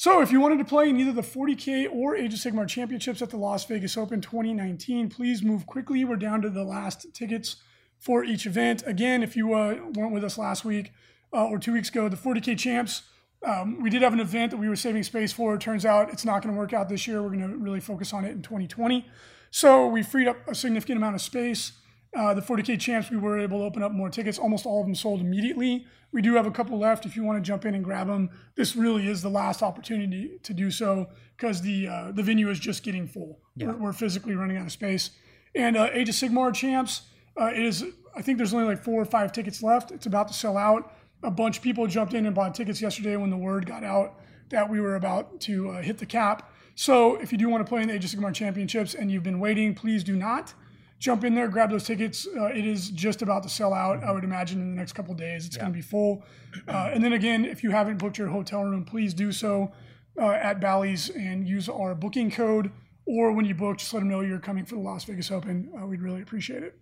So, 0.02 0.20
if 0.20 0.32
you 0.32 0.40
wanted 0.40 0.58
to 0.58 0.66
play 0.66 0.90
in 0.90 1.00
either 1.00 1.12
the 1.12 1.22
40K 1.22 1.88
or 1.94 2.16
Age 2.16 2.34
of 2.34 2.40
Sigmar 2.40 2.68
championships 2.68 3.22
at 3.22 3.30
the 3.30 3.38
Las 3.38 3.66
Vegas 3.66 3.96
Open 3.96 4.20
2019, 4.20 5.10
please 5.12 5.44
move 5.44 5.68
quickly. 5.68 6.04
We're 6.04 6.16
down 6.16 6.42
to 6.42 6.50
the 6.50 6.64
last 6.64 7.14
tickets 7.14 7.58
for 8.00 8.24
each 8.24 8.48
event. 8.48 8.82
Again, 8.88 9.22
if 9.22 9.36
you 9.36 9.54
uh, 9.54 9.76
weren't 9.94 10.12
with 10.12 10.24
us 10.24 10.40
last 10.40 10.66
week 10.66 10.92
uh, 11.32 11.46
or 11.46 11.60
two 11.60 11.74
weeks 11.74 11.90
ago, 11.90 12.10
the 12.10 12.18
40K 12.18 12.58
champs, 12.58 13.04
um, 13.46 13.80
we 13.80 13.92
did 13.92 14.02
have 14.02 14.12
an 14.12 14.20
event 14.20 14.50
that 14.50 14.58
we 14.58 14.68
were 14.68 14.76
saving 14.76 15.04
space 15.04 15.32
for. 15.32 15.54
It 15.54 15.62
turns 15.62 15.86
out 15.86 16.12
it's 16.12 16.26
not 16.26 16.42
going 16.42 16.56
to 16.56 16.60
work 16.60 16.74
out 16.74 16.90
this 16.90 17.06
year. 17.06 17.22
We're 17.22 17.30
going 17.30 17.48
to 17.48 17.56
really 17.58 17.80
focus 17.80 18.12
on 18.12 18.26
it 18.26 18.32
in 18.32 18.42
2020. 18.42 19.06
So, 19.52 19.86
we 19.86 20.02
freed 20.02 20.28
up 20.28 20.38
a 20.48 20.56
significant 20.56 20.98
amount 20.98 21.14
of 21.14 21.22
space. 21.22 21.74
Uh, 22.14 22.34
the 22.34 22.42
40K 22.42 22.78
champs, 22.78 23.10
we 23.10 23.18
were 23.18 23.40
able 23.40 23.60
to 23.60 23.64
open 23.64 23.82
up 23.82 23.94
more 23.94 24.10
tickets. 24.10 24.38
Almost 24.38 24.66
all 24.66 24.82
of 24.82 24.86
them 24.86 24.96
sold 24.96 25.22
immediately. 25.22 25.86
We 26.12 26.22
do 26.22 26.36
have 26.36 26.46
a 26.46 26.52
couple 26.52 26.78
left 26.78 27.06
if 27.06 27.16
you 27.16 27.24
want 27.24 27.38
to 27.38 27.48
jump 27.48 27.66
in 27.66 27.74
and 27.74 27.84
grab 27.84 28.08
them. 28.08 28.30
This 28.56 28.76
really 28.76 29.08
is 29.08 29.22
the 29.22 29.30
last 29.30 29.64
opportunity 29.64 30.38
to 30.44 30.54
do 30.54 30.72
so 30.72 31.08
because 31.38 31.62
the 31.62 31.88
uh, 31.88 32.12
the 32.12 32.22
venue 32.22 32.50
is 32.50 32.60
just 32.60 32.84
getting 32.84 33.08
full. 33.08 33.40
We're, 33.56 33.78
we're 33.78 33.94
physically 33.94 34.36
running 34.36 34.58
out 34.58 34.66
of 34.66 34.74
space. 34.74 35.12
And 35.56 35.78
uh, 35.78 35.90
Age 35.94 36.10
of 36.10 36.16
Sigmar 36.16 36.54
champs 36.54 37.04
uh, 37.40 37.52
is, 37.54 37.86
I 38.16 38.22
think 38.22 38.38
there's 38.38 38.54
only 38.54 38.68
like 38.68 38.84
four 38.84 39.02
or 39.02 39.06
five 39.06 39.32
tickets 39.32 39.64
left. 39.64 39.92
It's 39.92 40.06
about 40.06 40.28
to 40.28 40.34
sell 40.34 40.58
out. 40.58 40.94
A 41.24 41.32
bunch 41.32 41.58
of 41.58 41.64
people 41.64 41.88
jumped 41.88 42.14
in 42.14 42.26
and 42.26 42.36
bought 42.36 42.56
tickets 42.56 42.82
yesterday 42.82 43.16
when 43.16 43.30
the 43.30 43.38
word 43.38 43.66
got 43.66 43.84
out 43.84 44.20
that 44.50 44.70
we 44.70 44.82
were 44.82 44.96
about 44.96 45.40
to 45.42 45.70
uh, 45.70 45.82
hit 45.82 45.98
the 45.98 46.06
cap. 46.06 46.52
So 46.76 47.16
if 47.18 47.32
you 47.32 47.38
do 47.38 47.48
want 47.48 47.66
to 47.66 47.70
play 47.70 47.82
in 47.82 47.88
the 47.88 47.94
Age 47.94 48.04
of 48.04 48.12
Sigmar 48.12 48.34
championships 48.34 48.96
and 48.96 49.10
you've 49.10 49.24
been 49.24 49.40
waiting, 49.40 49.76
please 49.76 50.04
do 50.04 50.16
not 50.16 50.54
jump 51.02 51.24
in 51.24 51.34
there, 51.34 51.48
grab 51.48 51.72
those 51.72 51.84
tickets. 51.84 52.28
Uh, 52.38 52.46
it 52.46 52.66
is 52.66 52.90
just 52.92 53.22
about 53.22 53.42
to 53.44 53.50
sell 53.50 53.74
out. 53.74 54.04
I 54.04 54.12
would 54.12 54.24
imagine 54.24 54.62
in 54.62 54.76
the 54.76 54.80
next 54.80 54.94
couple 54.94 55.14
days 55.16 55.48
it's 55.48 55.58
going 55.58 55.72
to 55.72 55.76
be 55.76 55.82
full. 55.82 56.24
Uh, 56.68 56.92
and 56.94 57.04
then 57.04 57.14
again, 57.14 57.44
if 57.44 57.64
you 57.64 57.72
haven't 57.72 57.98
booked 57.98 58.18
your 58.18 58.28
hotel 58.28 58.64
room, 58.64 58.86
please 58.86 59.14
do 59.14 59.32
so 59.32 59.72
uh, 60.20 60.30
at 60.30 60.62
Bally's 60.62 61.10
and 61.10 61.48
use 61.48 61.68
our 61.68 61.96
booking 61.96 62.30
code. 62.30 62.72
Or 63.08 63.34
when 63.34 63.46
you 63.46 63.56
book, 63.56 63.80
just 63.80 63.92
let 63.94 64.02
them 64.02 64.10
know 64.10 64.22
you're 64.22 64.40
coming 64.40 64.64
for 64.64 64.76
the 64.76 64.82
Las 64.82 65.04
Vegas 65.06 65.32
Open. 65.32 65.72
Uh, 65.76 65.88
we'd 65.88 66.02
really 66.04 66.22
appreciate 66.22 66.62
it. 66.62 66.80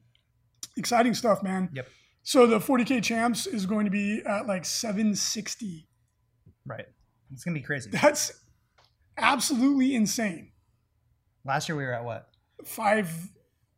Exciting 0.76 1.14
stuff, 1.14 1.42
man. 1.42 1.70
Yep. 1.74 1.88
So 2.22 2.46
the 2.46 2.60
40k 2.60 3.02
champs 3.02 3.48
is 3.48 3.66
going 3.66 3.86
to 3.86 3.92
be 3.92 4.22
at 4.26 4.46
like 4.46 4.66
760. 4.66 5.88
Right. 6.66 6.86
It's 7.32 7.44
gonna 7.44 7.56
be 7.56 7.62
crazy. 7.62 7.90
That's 7.90 8.32
absolutely 9.18 9.96
insane. 9.96 10.52
Last 11.46 11.70
year 11.70 11.78
we 11.78 11.84
were 11.86 11.94
at 11.94 12.04
what? 12.04 12.30
Five. 12.66 13.30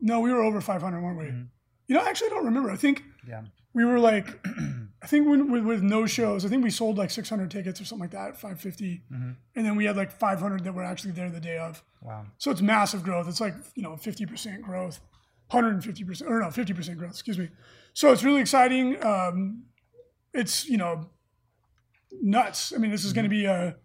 No, 0.02 0.20
we 0.20 0.34
were 0.34 0.42
over 0.42 0.60
500, 0.60 1.02
weren't 1.02 1.18
we? 1.18 1.26
Mm-hmm. 1.26 1.44
You 1.88 1.96
know, 1.96 2.02
actually, 2.06 2.28
I 2.28 2.30
don't 2.32 2.46
remember. 2.46 2.72
I 2.72 2.76
think 2.76 3.04
Yeah. 3.28 3.44
we 3.74 3.86
were 3.86 4.00
like, 4.00 4.28
I 5.04 5.08
think 5.08 5.28
when, 5.28 5.52
with, 5.52 5.64
with 5.64 5.82
no 5.82 6.06
shows, 6.06 6.46
I 6.46 6.50
think 6.50 6.64
we 6.64 6.70
sold 6.70 6.98
like 6.98 7.12
600 7.12 7.50
tickets 7.50 7.82
or 7.82 7.86
something 7.86 8.04
like 8.04 8.12
that, 8.12 8.36
550, 8.40 9.04
mm-hmm. 9.12 9.32
and 9.56 9.66
then 9.66 9.76
we 9.76 9.86
had 9.86 9.98
like 9.98 10.12
500 10.12 10.64
that 10.64 10.74
were 10.74 10.84
actually 10.84 11.12
there 11.12 11.30
the 11.30 11.40
day 11.40 11.58
of. 11.58 11.84
Wow. 12.02 12.26
So 12.38 12.52
it's 12.52 12.62
massive 12.62 13.04
growth. 13.04 13.28
It's 13.28 13.42
like 13.42 13.54
you 13.76 13.84
know 13.84 13.92
50% 13.92 14.62
growth, 14.62 15.00
150 15.50 16.04
percent 16.04 16.30
or 16.32 16.40
no 16.40 16.48
50% 16.48 16.98
growth. 16.98 17.12
Excuse 17.12 17.38
me. 17.38 17.50
So 17.94 18.12
it's 18.12 18.24
really 18.24 18.42
exciting. 18.42 19.04
Um, 19.04 19.64
it's 20.34 20.68
you 20.68 20.78
know 20.78 21.10
nuts. 22.22 22.74
I 22.74 22.78
mean, 22.78 22.92
this 22.92 23.06
is 23.06 23.14
going 23.14 23.30
to 23.30 23.36
mm-hmm. 23.36 23.42
be 23.42 23.46
a 23.46 23.76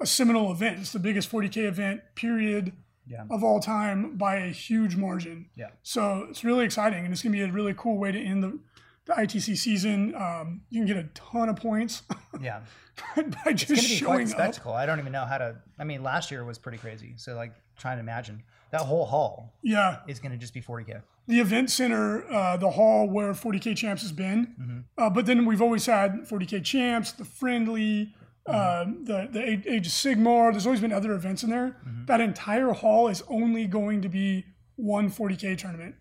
a 0.00 0.06
seminal 0.06 0.52
event. 0.52 0.80
It's 0.80 0.92
the 0.92 0.98
biggest 0.98 1.30
40k 1.30 1.56
event 1.66 2.02
period 2.14 2.72
Yeah. 3.08 3.24
of 3.30 3.44
all 3.44 3.60
time 3.60 4.16
by 4.16 4.36
a 4.36 4.48
huge 4.50 4.96
margin. 4.96 5.46
Yeah. 5.54 5.68
So 5.82 6.26
it's 6.28 6.42
really 6.44 6.64
exciting, 6.64 7.04
and 7.04 7.12
it's 7.12 7.22
going 7.22 7.32
to 7.32 7.38
be 7.38 7.44
a 7.44 7.52
really 7.52 7.74
cool 7.74 7.98
way 7.98 8.10
to 8.12 8.20
end 8.20 8.42
the, 8.42 8.58
the 9.04 9.12
ITC 9.12 9.56
season. 9.56 10.14
Um, 10.16 10.62
you 10.70 10.80
can 10.80 10.86
get 10.86 10.96
a 10.96 11.08
ton 11.14 11.48
of 11.48 11.56
points 11.56 12.02
Yeah. 12.40 12.60
by 13.14 13.22
It's 13.46 13.64
just 13.64 13.68
gonna 13.68 13.82
be 13.82 13.86
quite 13.88 13.96
showing 13.98 14.20
a 14.20 14.24
up. 14.24 14.28
spectacle. 14.30 14.72
I 14.72 14.86
don't 14.86 14.98
even 14.98 15.12
know 15.12 15.24
how 15.24 15.38
to. 15.38 15.56
I 15.78 15.84
mean, 15.84 16.02
last 16.02 16.30
year 16.30 16.44
was 16.44 16.58
pretty 16.58 16.78
crazy. 16.78 17.14
So 17.16 17.34
like 17.36 17.52
trying 17.78 17.98
to 17.98 18.00
imagine 18.00 18.42
That 18.70 18.80
whole 18.82 19.04
hall 19.06 19.52
Yeah, 19.62 19.98
is 20.08 20.18
going 20.18 20.32
to 20.32 20.38
just 20.38 20.54
be 20.54 20.62
40k. 20.62 21.02
the 21.28 21.40
event 21.40 21.70
center, 21.70 22.24
uh, 22.32 22.56
the 22.56 22.70
hall 22.70 23.08
where 23.08 23.32
40k 23.34 23.76
champs 23.76 24.02
has 24.02 24.12
been. 24.12 24.54
Mm-hmm. 24.60 24.78
Uh, 24.98 25.10
but 25.10 25.26
then 25.26 25.44
we've 25.46 25.60
always 25.62 25.84
had 25.86 26.22
40k 26.28 26.64
champs, 26.64 27.12
the 27.12 27.24
friendly, 27.24 28.14
Mm-hmm. 28.48 29.04
the 29.04 29.28
the 29.32 29.42
Age 29.72 29.86
of 29.86 29.92
Sigmar. 29.92 30.52
There's 30.52 30.66
always 30.66 30.80
been 30.80 30.92
other 30.92 31.12
events 31.12 31.42
in 31.42 31.50
there. 31.50 31.76
Mm-hmm. 31.86 32.04
That 32.06 32.20
entire 32.20 32.72
hall 32.72 33.08
is 33.08 33.22
only 33.28 33.66
going 33.66 34.02
to 34.02 34.08
be 34.08 34.44
one 34.76 35.10
40k 35.10 35.56
tournament, 35.58 35.94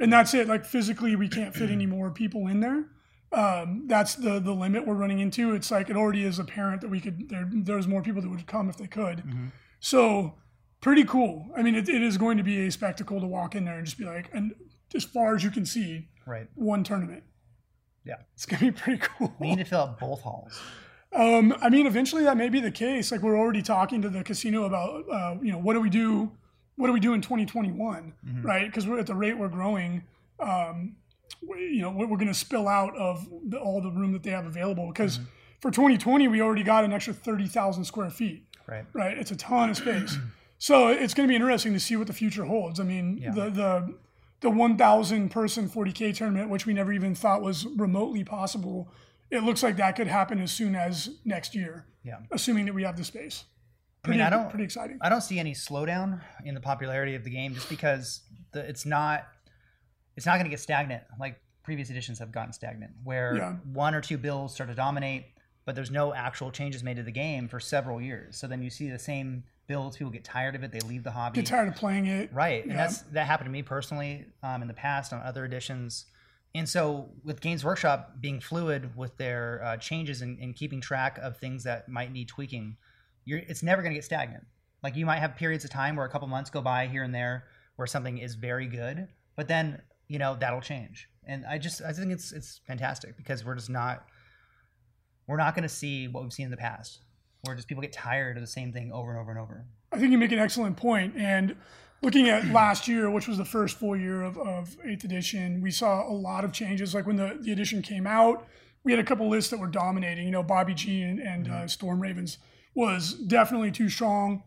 and 0.00 0.12
that's 0.12 0.34
it. 0.34 0.48
Like 0.48 0.64
physically, 0.64 1.14
we 1.16 1.28
can't 1.28 1.54
fit 1.54 1.70
any 1.70 1.86
more 1.86 2.10
people 2.10 2.46
in 2.46 2.60
there. 2.60 2.86
Um, 3.32 3.84
that's 3.86 4.14
the 4.14 4.38
the 4.40 4.52
limit 4.52 4.86
we're 4.86 4.94
running 4.94 5.18
into. 5.20 5.54
It's 5.54 5.70
like 5.70 5.90
it 5.90 5.96
already 5.96 6.24
is 6.24 6.38
apparent 6.38 6.80
that 6.82 6.88
we 6.90 7.00
could 7.00 7.28
there 7.28 7.48
there's 7.52 7.86
more 7.88 8.02
people 8.02 8.22
that 8.22 8.28
would 8.28 8.46
come 8.46 8.68
if 8.68 8.76
they 8.76 8.86
could. 8.86 9.18
Mm-hmm. 9.18 9.46
So 9.80 10.34
pretty 10.80 11.04
cool. 11.04 11.50
I 11.56 11.62
mean, 11.62 11.74
it, 11.74 11.88
it 11.88 12.02
is 12.02 12.16
going 12.18 12.36
to 12.38 12.42
be 12.44 12.66
a 12.66 12.70
spectacle 12.70 13.20
to 13.20 13.26
walk 13.26 13.54
in 13.54 13.64
there 13.64 13.76
and 13.76 13.84
just 13.86 13.98
be 13.98 14.04
like, 14.04 14.28
and 14.32 14.52
as 14.94 15.02
far 15.04 15.34
as 15.34 15.42
you 15.42 15.50
can 15.50 15.64
see, 15.66 16.08
Right. 16.26 16.46
one 16.54 16.84
tournament. 16.84 17.22
Yeah. 18.04 18.16
It's 18.34 18.46
gonna 18.46 18.60
be 18.60 18.70
pretty 18.70 19.00
cool. 19.02 19.34
We 19.38 19.48
need 19.48 19.58
to 19.58 19.64
fill 19.64 19.80
up 19.80 19.98
both 20.00 20.20
halls. 20.22 20.60
Um, 21.14 21.54
I 21.62 21.68
mean, 21.70 21.86
eventually 21.86 22.24
that 22.24 22.36
may 22.36 22.48
be 22.48 22.60
the 22.60 22.70
case. 22.70 23.12
Like 23.12 23.22
we're 23.22 23.38
already 23.38 23.62
talking 23.62 24.02
to 24.02 24.08
the 24.08 24.24
casino 24.24 24.64
about, 24.64 25.04
uh, 25.10 25.36
you 25.40 25.52
know, 25.52 25.58
what 25.58 25.74
do 25.74 25.80
we 25.80 25.90
do? 25.90 26.32
What 26.76 26.88
do 26.88 26.92
we 26.92 26.98
do 27.00 27.14
in 27.14 27.20
2021, 27.20 28.12
right? 28.42 28.66
Because 28.66 28.86
we're 28.86 28.98
at 28.98 29.06
the 29.06 29.14
rate 29.14 29.38
we're 29.38 29.48
growing. 29.48 30.02
Um, 30.40 30.96
we, 31.46 31.68
you 31.68 31.82
know, 31.82 31.90
we're, 31.90 32.06
we're 32.06 32.16
going 32.16 32.26
to 32.28 32.34
spill 32.34 32.66
out 32.66 32.96
of 32.96 33.28
the, 33.48 33.58
all 33.58 33.80
the 33.80 33.90
room 33.92 34.12
that 34.12 34.24
they 34.24 34.30
have 34.30 34.44
available. 34.46 34.88
Because 34.88 35.20
for 35.60 35.70
2020, 35.70 36.26
we 36.26 36.40
already 36.42 36.64
got 36.64 36.82
an 36.84 36.92
extra 36.92 37.14
30,000 37.14 37.84
square 37.84 38.10
feet, 38.10 38.44
Right. 38.66 38.84
right? 38.92 39.16
It's 39.16 39.30
a 39.30 39.36
ton 39.36 39.70
of 39.70 39.76
space. 39.76 40.18
so 40.58 40.88
it's 40.88 41.14
going 41.14 41.28
to 41.28 41.30
be 41.30 41.36
interesting 41.36 41.74
to 41.74 41.80
see 41.80 41.94
what 41.94 42.08
the 42.08 42.12
future 42.12 42.44
holds. 42.44 42.80
I 42.80 42.84
mean, 42.84 43.18
Yeah. 43.18 43.30
the 43.32 43.50
the 43.50 43.94
the 44.40 44.50
1,000 44.50 45.30
person 45.30 45.68
40k 45.70 46.14
tournament, 46.16 46.50
which 46.50 46.66
we 46.66 46.74
never 46.74 46.92
even 46.92 47.14
thought 47.14 47.40
was 47.40 47.64
remotely 47.76 48.24
possible, 48.24 48.88
it 49.34 49.42
looks 49.42 49.62
like 49.62 49.76
that 49.76 49.96
could 49.96 50.06
happen 50.06 50.40
as 50.40 50.52
soon 50.52 50.74
as 50.74 51.10
next 51.24 51.54
year, 51.54 51.86
Yeah. 52.02 52.18
assuming 52.30 52.66
that 52.66 52.74
we 52.74 52.82
have 52.84 52.96
the 52.96 53.04
space. 53.04 53.44
I 54.04 54.08
mean, 54.08 54.18
Pretty, 54.18 54.22
I 54.26 54.30
don't. 54.30 54.50
pretty 54.50 54.64
exciting. 54.64 54.98
I 55.00 55.08
don't 55.08 55.22
see 55.22 55.38
any 55.38 55.52
slowdown 55.54 56.20
in 56.44 56.54
the 56.54 56.60
popularity 56.60 57.14
of 57.14 57.24
the 57.24 57.30
game 57.30 57.54
just 57.54 57.68
because 57.70 58.20
the, 58.52 58.60
it's 58.60 58.84
not 58.84 59.26
it's 60.16 60.26
not 60.26 60.34
going 60.34 60.44
to 60.44 60.50
get 60.50 60.60
stagnant 60.60 61.02
like 61.18 61.40
previous 61.64 61.90
editions 61.90 62.18
have 62.18 62.30
gotten 62.30 62.52
stagnant 62.52 62.92
where 63.02 63.36
Yeah. 63.36 63.52
one 63.72 63.94
or 63.94 64.00
two 64.00 64.18
builds 64.18 64.54
start 64.54 64.68
to 64.70 64.74
dominate 64.76 65.24
but 65.64 65.74
there's 65.74 65.90
no 65.90 66.12
actual 66.14 66.50
changes 66.50 66.84
made 66.84 66.96
to 66.98 67.02
the 67.02 67.10
game 67.10 67.48
for 67.48 67.58
several 67.58 68.00
years 68.00 68.36
so 68.36 68.46
then 68.46 68.62
you 68.62 68.68
see 68.70 68.90
the 68.90 68.98
same 68.98 69.42
builds 69.66 69.96
people 69.96 70.12
get 70.12 70.22
tired 70.22 70.54
of 70.54 70.62
it 70.62 70.70
they 70.70 70.80
leave 70.80 71.02
the 71.02 71.10
hobby 71.10 71.36
Get 71.40 71.46
tired 71.46 71.68
of 71.68 71.74
playing 71.74 72.04
it. 72.06 72.30
right 72.32 72.64
and 72.64 72.78
that's 72.78 72.98
that 73.12 73.26
happened 73.26 73.46
to 73.46 73.50
me 73.50 73.62
personally 73.62 74.26
um, 74.42 74.60
in 74.62 74.68
the 74.68 74.74
past 74.74 75.12
on 75.14 75.20
other 75.22 75.44
editions 75.46 76.04
and 76.54 76.68
so 76.68 77.10
with 77.24 77.40
games 77.40 77.64
workshop 77.64 78.14
being 78.20 78.40
fluid 78.40 78.96
with 78.96 79.16
their 79.16 79.62
uh, 79.64 79.76
changes 79.76 80.22
and, 80.22 80.38
and 80.38 80.54
keeping 80.54 80.80
track 80.80 81.18
of 81.18 81.36
things 81.38 81.64
that 81.64 81.88
might 81.88 82.12
need 82.12 82.28
tweaking 82.28 82.76
it's 83.26 83.62
never 83.62 83.82
going 83.82 83.92
to 83.92 83.96
get 83.96 84.04
stagnant 84.04 84.44
like 84.82 84.96
you 84.96 85.06
might 85.06 85.18
have 85.18 85.34
periods 85.36 85.64
of 85.64 85.70
time 85.70 85.96
where 85.96 86.06
a 86.06 86.10
couple 86.10 86.28
months 86.28 86.50
go 86.50 86.60
by 86.60 86.86
here 86.86 87.02
and 87.02 87.14
there 87.14 87.44
where 87.76 87.86
something 87.86 88.18
is 88.18 88.34
very 88.34 88.66
good 88.66 89.08
but 89.36 89.48
then 89.48 89.80
you 90.08 90.18
know 90.18 90.36
that'll 90.38 90.60
change 90.60 91.08
and 91.26 91.44
i 91.46 91.58
just 91.58 91.82
i 91.82 91.92
think 91.92 92.12
it's 92.12 92.32
it's 92.32 92.60
fantastic 92.66 93.16
because 93.16 93.44
we're 93.44 93.54
just 93.54 93.70
not 93.70 94.04
we're 95.26 95.38
not 95.38 95.54
going 95.54 95.62
to 95.62 95.68
see 95.68 96.06
what 96.06 96.22
we've 96.22 96.32
seen 96.32 96.44
in 96.44 96.50
the 96.50 96.56
past 96.56 97.00
where 97.42 97.56
just 97.56 97.68
people 97.68 97.82
get 97.82 97.92
tired 97.92 98.36
of 98.36 98.42
the 98.42 98.46
same 98.46 98.72
thing 98.72 98.92
over 98.92 99.10
and 99.10 99.20
over 99.20 99.30
and 99.30 99.40
over 99.40 99.66
I 99.94 99.98
think 99.98 100.10
you 100.10 100.18
make 100.18 100.32
an 100.32 100.40
excellent. 100.40 100.80
And 100.84 101.54
looking 102.04 102.28
at 102.28 102.46
last 102.48 102.86
year, 102.86 103.10
which 103.10 103.26
was 103.26 103.38
the 103.38 103.44
first 103.44 103.78
full 103.78 103.96
year 103.96 104.22
of, 104.22 104.38
of 104.38 104.76
8th 104.86 105.04
edition, 105.04 105.60
we 105.62 105.70
saw 105.70 106.08
a 106.08 106.12
lot 106.12 106.44
of 106.44 106.52
changes. 106.52 106.94
Like 106.94 107.06
when 107.06 107.16
the, 107.16 107.38
the 107.40 107.52
edition 107.52 107.82
came 107.82 108.06
out, 108.06 108.46
we 108.84 108.92
had 108.92 108.98
a 108.98 109.04
couple 109.04 109.28
lists 109.28 109.50
that 109.50 109.58
were 109.58 109.66
dominating. 109.66 110.26
You 110.26 110.30
know, 110.30 110.42
Bobby 110.42 110.74
G 110.74 111.02
and, 111.02 111.18
and 111.18 111.48
uh, 111.48 111.66
Storm 111.66 112.00
Ravens 112.00 112.38
was 112.74 113.14
definitely 113.14 113.70
too 113.70 113.88
strong. 113.88 114.42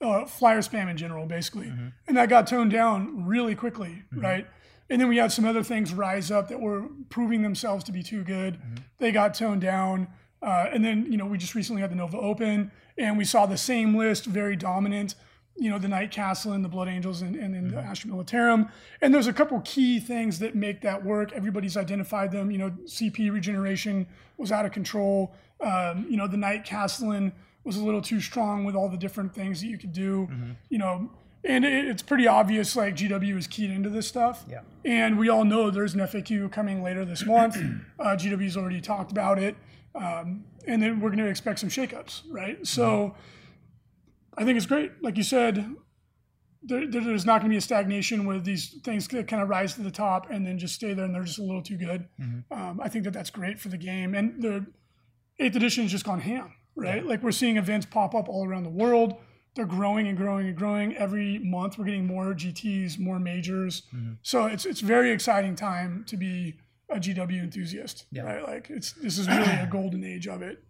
Uh, 0.00 0.24
flyer 0.24 0.60
spam 0.60 0.88
in 0.88 0.96
general, 0.96 1.26
basically. 1.26 1.66
And 2.08 2.16
that 2.16 2.30
got 2.30 2.46
toned 2.46 2.70
down 2.70 3.26
really 3.26 3.54
quickly, 3.54 4.02
right? 4.12 4.46
And 4.88 5.00
then 5.00 5.08
we 5.08 5.18
had 5.18 5.30
some 5.30 5.44
other 5.44 5.62
things 5.62 5.92
rise 5.92 6.30
up 6.30 6.48
that 6.48 6.58
were 6.60 6.86
proving 7.10 7.42
themselves 7.42 7.84
to 7.84 7.92
be 7.92 8.02
too 8.02 8.24
good. 8.24 8.58
They 8.98 9.12
got 9.12 9.34
toned 9.34 9.60
down. 9.60 10.08
Uh, 10.42 10.68
and 10.72 10.82
then, 10.84 11.10
you 11.10 11.18
know, 11.18 11.26
we 11.26 11.36
just 11.36 11.54
recently 11.54 11.82
had 11.82 11.90
the 11.90 11.96
Nova 11.96 12.16
Open 12.18 12.72
and 12.96 13.18
we 13.18 13.24
saw 13.24 13.46
the 13.46 13.58
same 13.58 13.96
list 13.96 14.24
very 14.24 14.56
dominant, 14.56 15.14
you 15.56 15.68
know, 15.70 15.78
the 15.78 15.88
Knight 15.88 16.10
Castellan 16.10 16.56
and 16.56 16.64
the 16.64 16.68
Blood 16.68 16.88
Angels 16.88 17.22
and, 17.22 17.36
and 17.36 17.54
then 17.54 17.68
the 17.68 17.78
Astra 17.78 18.10
Militarum. 18.10 18.70
And 19.02 19.12
there's 19.12 19.26
a 19.26 19.32
couple 19.32 19.60
key 19.60 20.00
things 20.00 20.38
that 20.38 20.54
make 20.54 20.80
that 20.82 21.04
work. 21.04 21.32
Everybody's 21.32 21.76
identified 21.76 22.32
them. 22.32 22.50
You 22.50 22.58
know, 22.58 22.70
CP 22.84 23.32
regeneration 23.32 24.06
was 24.38 24.50
out 24.52 24.64
of 24.64 24.72
control. 24.72 25.34
Um, 25.60 26.06
you 26.08 26.16
know, 26.16 26.26
the 26.26 26.38
Knight 26.38 26.64
Castellan 26.64 27.32
was 27.64 27.76
a 27.76 27.84
little 27.84 28.00
too 28.00 28.20
strong 28.20 28.64
with 28.64 28.74
all 28.74 28.88
the 28.88 28.96
different 28.96 29.34
things 29.34 29.60
that 29.60 29.66
you 29.66 29.76
could 29.76 29.92
do. 29.92 30.28
You 30.70 30.78
know, 30.78 31.10
and 31.44 31.64
it, 31.64 31.88
it's 31.88 32.02
pretty 32.02 32.26
obvious 32.26 32.76
like 32.76 32.96
GW 32.96 33.36
is 33.36 33.46
keyed 33.46 33.70
into 33.70 33.88
this 33.88 34.06
stuff. 34.06 34.44
Yeah. 34.48 34.60
And 34.84 35.18
we 35.18 35.28
all 35.28 35.44
know 35.44 35.70
there's 35.70 35.94
an 35.94 36.00
FAQ 36.00 36.52
coming 36.52 36.82
later 36.82 37.04
this 37.04 37.24
month. 37.24 37.56
uh, 37.98 38.16
GW's 38.16 38.56
already 38.56 38.80
talked 38.80 39.10
about 39.10 39.38
it. 39.38 39.56
Um, 39.94 40.44
and 40.66 40.82
then 40.82 41.00
we're 41.00 41.08
going 41.08 41.18
to 41.18 41.28
expect 41.28 41.58
some 41.58 41.68
shakeups, 41.68 42.22
right? 42.30 42.64
So 42.66 43.14
I 44.36 44.44
think 44.44 44.56
it's 44.56 44.66
great. 44.66 44.92
Like 45.02 45.16
you 45.16 45.22
said, 45.22 45.74
there, 46.62 46.86
there- 46.86 47.02
there's 47.04 47.26
not 47.26 47.40
going 47.40 47.50
to 47.50 47.54
be 47.54 47.56
a 47.58 47.60
stagnation 47.60 48.26
with 48.26 48.44
these 48.44 48.78
things 48.84 49.08
that 49.08 49.28
kind 49.28 49.42
of 49.42 49.48
rise 49.48 49.74
to 49.74 49.82
the 49.82 49.90
top 49.90 50.30
and 50.30 50.46
then 50.46 50.58
just 50.58 50.74
stay 50.74 50.92
there 50.94 51.04
and 51.04 51.14
they're 51.14 51.24
just 51.24 51.38
a 51.38 51.42
little 51.42 51.62
too 51.62 51.76
good. 51.76 52.08
Um, 52.50 52.80
I 52.82 52.88
think 52.88 53.04
that 53.04 53.12
that's 53.12 53.30
great 53.30 53.58
for 53.58 53.68
the 53.68 53.78
game. 53.78 54.14
And 54.14 54.42
the 54.42 54.66
eighth 55.38 55.56
edition 55.56 55.84
has 55.84 55.90
just 55.92 56.04
gone 56.04 56.20
ham, 56.20 56.52
right? 56.76 57.04
Like 57.04 57.22
we're 57.22 57.32
seeing 57.32 57.56
events 57.56 57.86
pop 57.86 58.14
up 58.14 58.28
all 58.28 58.46
around 58.46 58.64
the 58.64 58.70
world. 58.70 59.14
They're 59.56 59.66
growing 59.66 60.06
and 60.06 60.16
growing 60.16 60.46
and 60.46 60.56
growing. 60.56 60.94
Every 60.96 61.38
month 61.40 61.76
we're 61.76 61.86
getting 61.86 62.06
more 62.06 62.34
GTs, 62.34 62.98
more 63.00 63.18
majors. 63.18 63.82
So 64.22 64.46
it's 64.46 64.64
it's 64.64 64.80
very 64.80 65.10
exciting 65.10 65.56
time 65.56 66.04
to 66.06 66.16
be 66.16 66.60
a 66.88 67.00
GW 67.00 67.42
enthusiast. 67.42 68.04
Yeah. 68.12 68.22
Right? 68.22 68.42
Like 68.46 68.70
it's 68.70 68.92
this 68.92 69.18
is 69.18 69.26
really 69.28 69.50
a 69.50 69.66
golden 69.70 70.04
age 70.04 70.28
of 70.28 70.40
it. 70.42 70.62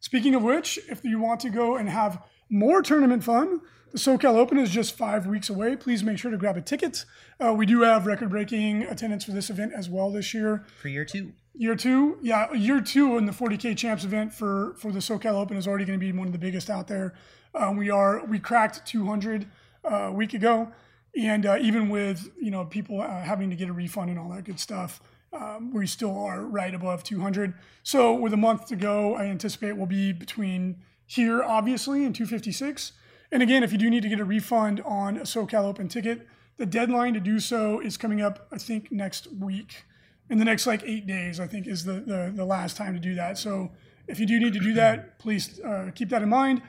Speaking 0.00 0.34
of 0.34 0.42
which, 0.42 0.78
if 0.88 1.04
you 1.04 1.18
want 1.20 1.40
to 1.40 1.50
go 1.50 1.76
and 1.76 1.88
have 1.88 2.22
more 2.48 2.82
tournament 2.82 3.24
fun, 3.24 3.60
the 3.92 3.98
SoCal 3.98 4.34
Open 4.36 4.58
is 4.58 4.70
just 4.70 4.96
five 4.96 5.26
weeks 5.26 5.48
away. 5.48 5.76
Please 5.76 6.02
make 6.02 6.18
sure 6.18 6.30
to 6.30 6.36
grab 6.36 6.56
a 6.56 6.60
ticket. 6.60 7.04
Uh, 7.42 7.54
we 7.54 7.66
do 7.66 7.82
have 7.82 8.06
record-breaking 8.06 8.82
attendance 8.82 9.24
for 9.24 9.32
this 9.32 9.48
event 9.48 9.72
as 9.74 9.88
well 9.88 10.10
this 10.10 10.34
year. 10.34 10.64
for 10.80 10.88
year 10.88 11.04
two 11.04 11.32
Year 11.58 11.74
two, 11.74 12.18
yeah, 12.20 12.52
year 12.52 12.82
two 12.82 13.16
in 13.16 13.24
the 13.24 13.32
40k 13.32 13.74
champs 13.78 14.04
event 14.04 14.34
for 14.34 14.74
for 14.78 14.92
the 14.92 14.98
SoCal 14.98 15.34
Open 15.34 15.56
is 15.56 15.66
already 15.66 15.86
going 15.86 15.98
to 15.98 16.04
be 16.04 16.12
one 16.12 16.26
of 16.26 16.32
the 16.34 16.38
biggest 16.38 16.68
out 16.68 16.86
there. 16.86 17.14
Um, 17.54 17.78
we 17.78 17.88
are 17.88 18.26
we 18.26 18.38
cracked 18.38 18.84
200 18.86 19.46
uh, 19.82 19.88
a 19.88 20.12
week 20.12 20.34
ago, 20.34 20.70
and 21.18 21.46
uh, 21.46 21.56
even 21.58 21.88
with 21.88 22.28
you 22.38 22.50
know 22.50 22.66
people 22.66 23.00
uh, 23.00 23.22
having 23.22 23.48
to 23.48 23.56
get 23.56 23.70
a 23.70 23.72
refund 23.72 24.10
and 24.10 24.18
all 24.18 24.28
that 24.28 24.44
good 24.44 24.60
stuff, 24.60 25.00
um, 25.32 25.72
we 25.72 25.86
still 25.86 26.14
are 26.18 26.42
right 26.42 26.74
above 26.74 27.02
200. 27.02 27.54
So 27.82 28.12
with 28.12 28.34
a 28.34 28.36
month 28.36 28.66
to 28.66 28.76
go, 28.76 29.14
I 29.14 29.24
anticipate 29.24 29.78
we'll 29.78 29.86
be 29.86 30.12
between 30.12 30.82
here 31.06 31.42
obviously 31.42 32.04
in 32.04 32.12
256. 32.12 32.92
And 33.32 33.42
again, 33.42 33.62
if 33.62 33.72
you 33.72 33.78
do 33.78 33.90
need 33.90 34.02
to 34.02 34.08
get 34.08 34.20
a 34.20 34.24
refund 34.24 34.80
on 34.84 35.16
a 35.16 35.22
SoCal 35.22 35.64
Open 35.64 35.88
ticket, 35.88 36.26
the 36.58 36.66
deadline 36.66 37.14
to 37.14 37.20
do 37.20 37.38
so 37.38 37.80
is 37.80 37.96
coming 37.96 38.20
up, 38.20 38.48
I 38.52 38.58
think, 38.58 38.90
next 38.90 39.32
week 39.32 39.84
in 40.28 40.38
the 40.38 40.44
next 40.44 40.66
like 40.66 40.82
eight 40.84 41.06
days, 41.06 41.38
I 41.38 41.46
think 41.46 41.66
is 41.66 41.84
the, 41.84 41.94
the, 41.94 42.32
the 42.34 42.44
last 42.44 42.76
time 42.76 42.94
to 42.94 43.00
do 43.00 43.14
that. 43.14 43.38
So 43.38 43.70
if 44.08 44.18
you 44.18 44.26
do 44.26 44.40
need 44.40 44.52
to 44.54 44.60
do 44.60 44.74
that, 44.74 45.18
please 45.18 45.60
uh, 45.60 45.90
keep 45.94 46.08
that 46.10 46.22
in 46.22 46.28
mind. 46.28 46.62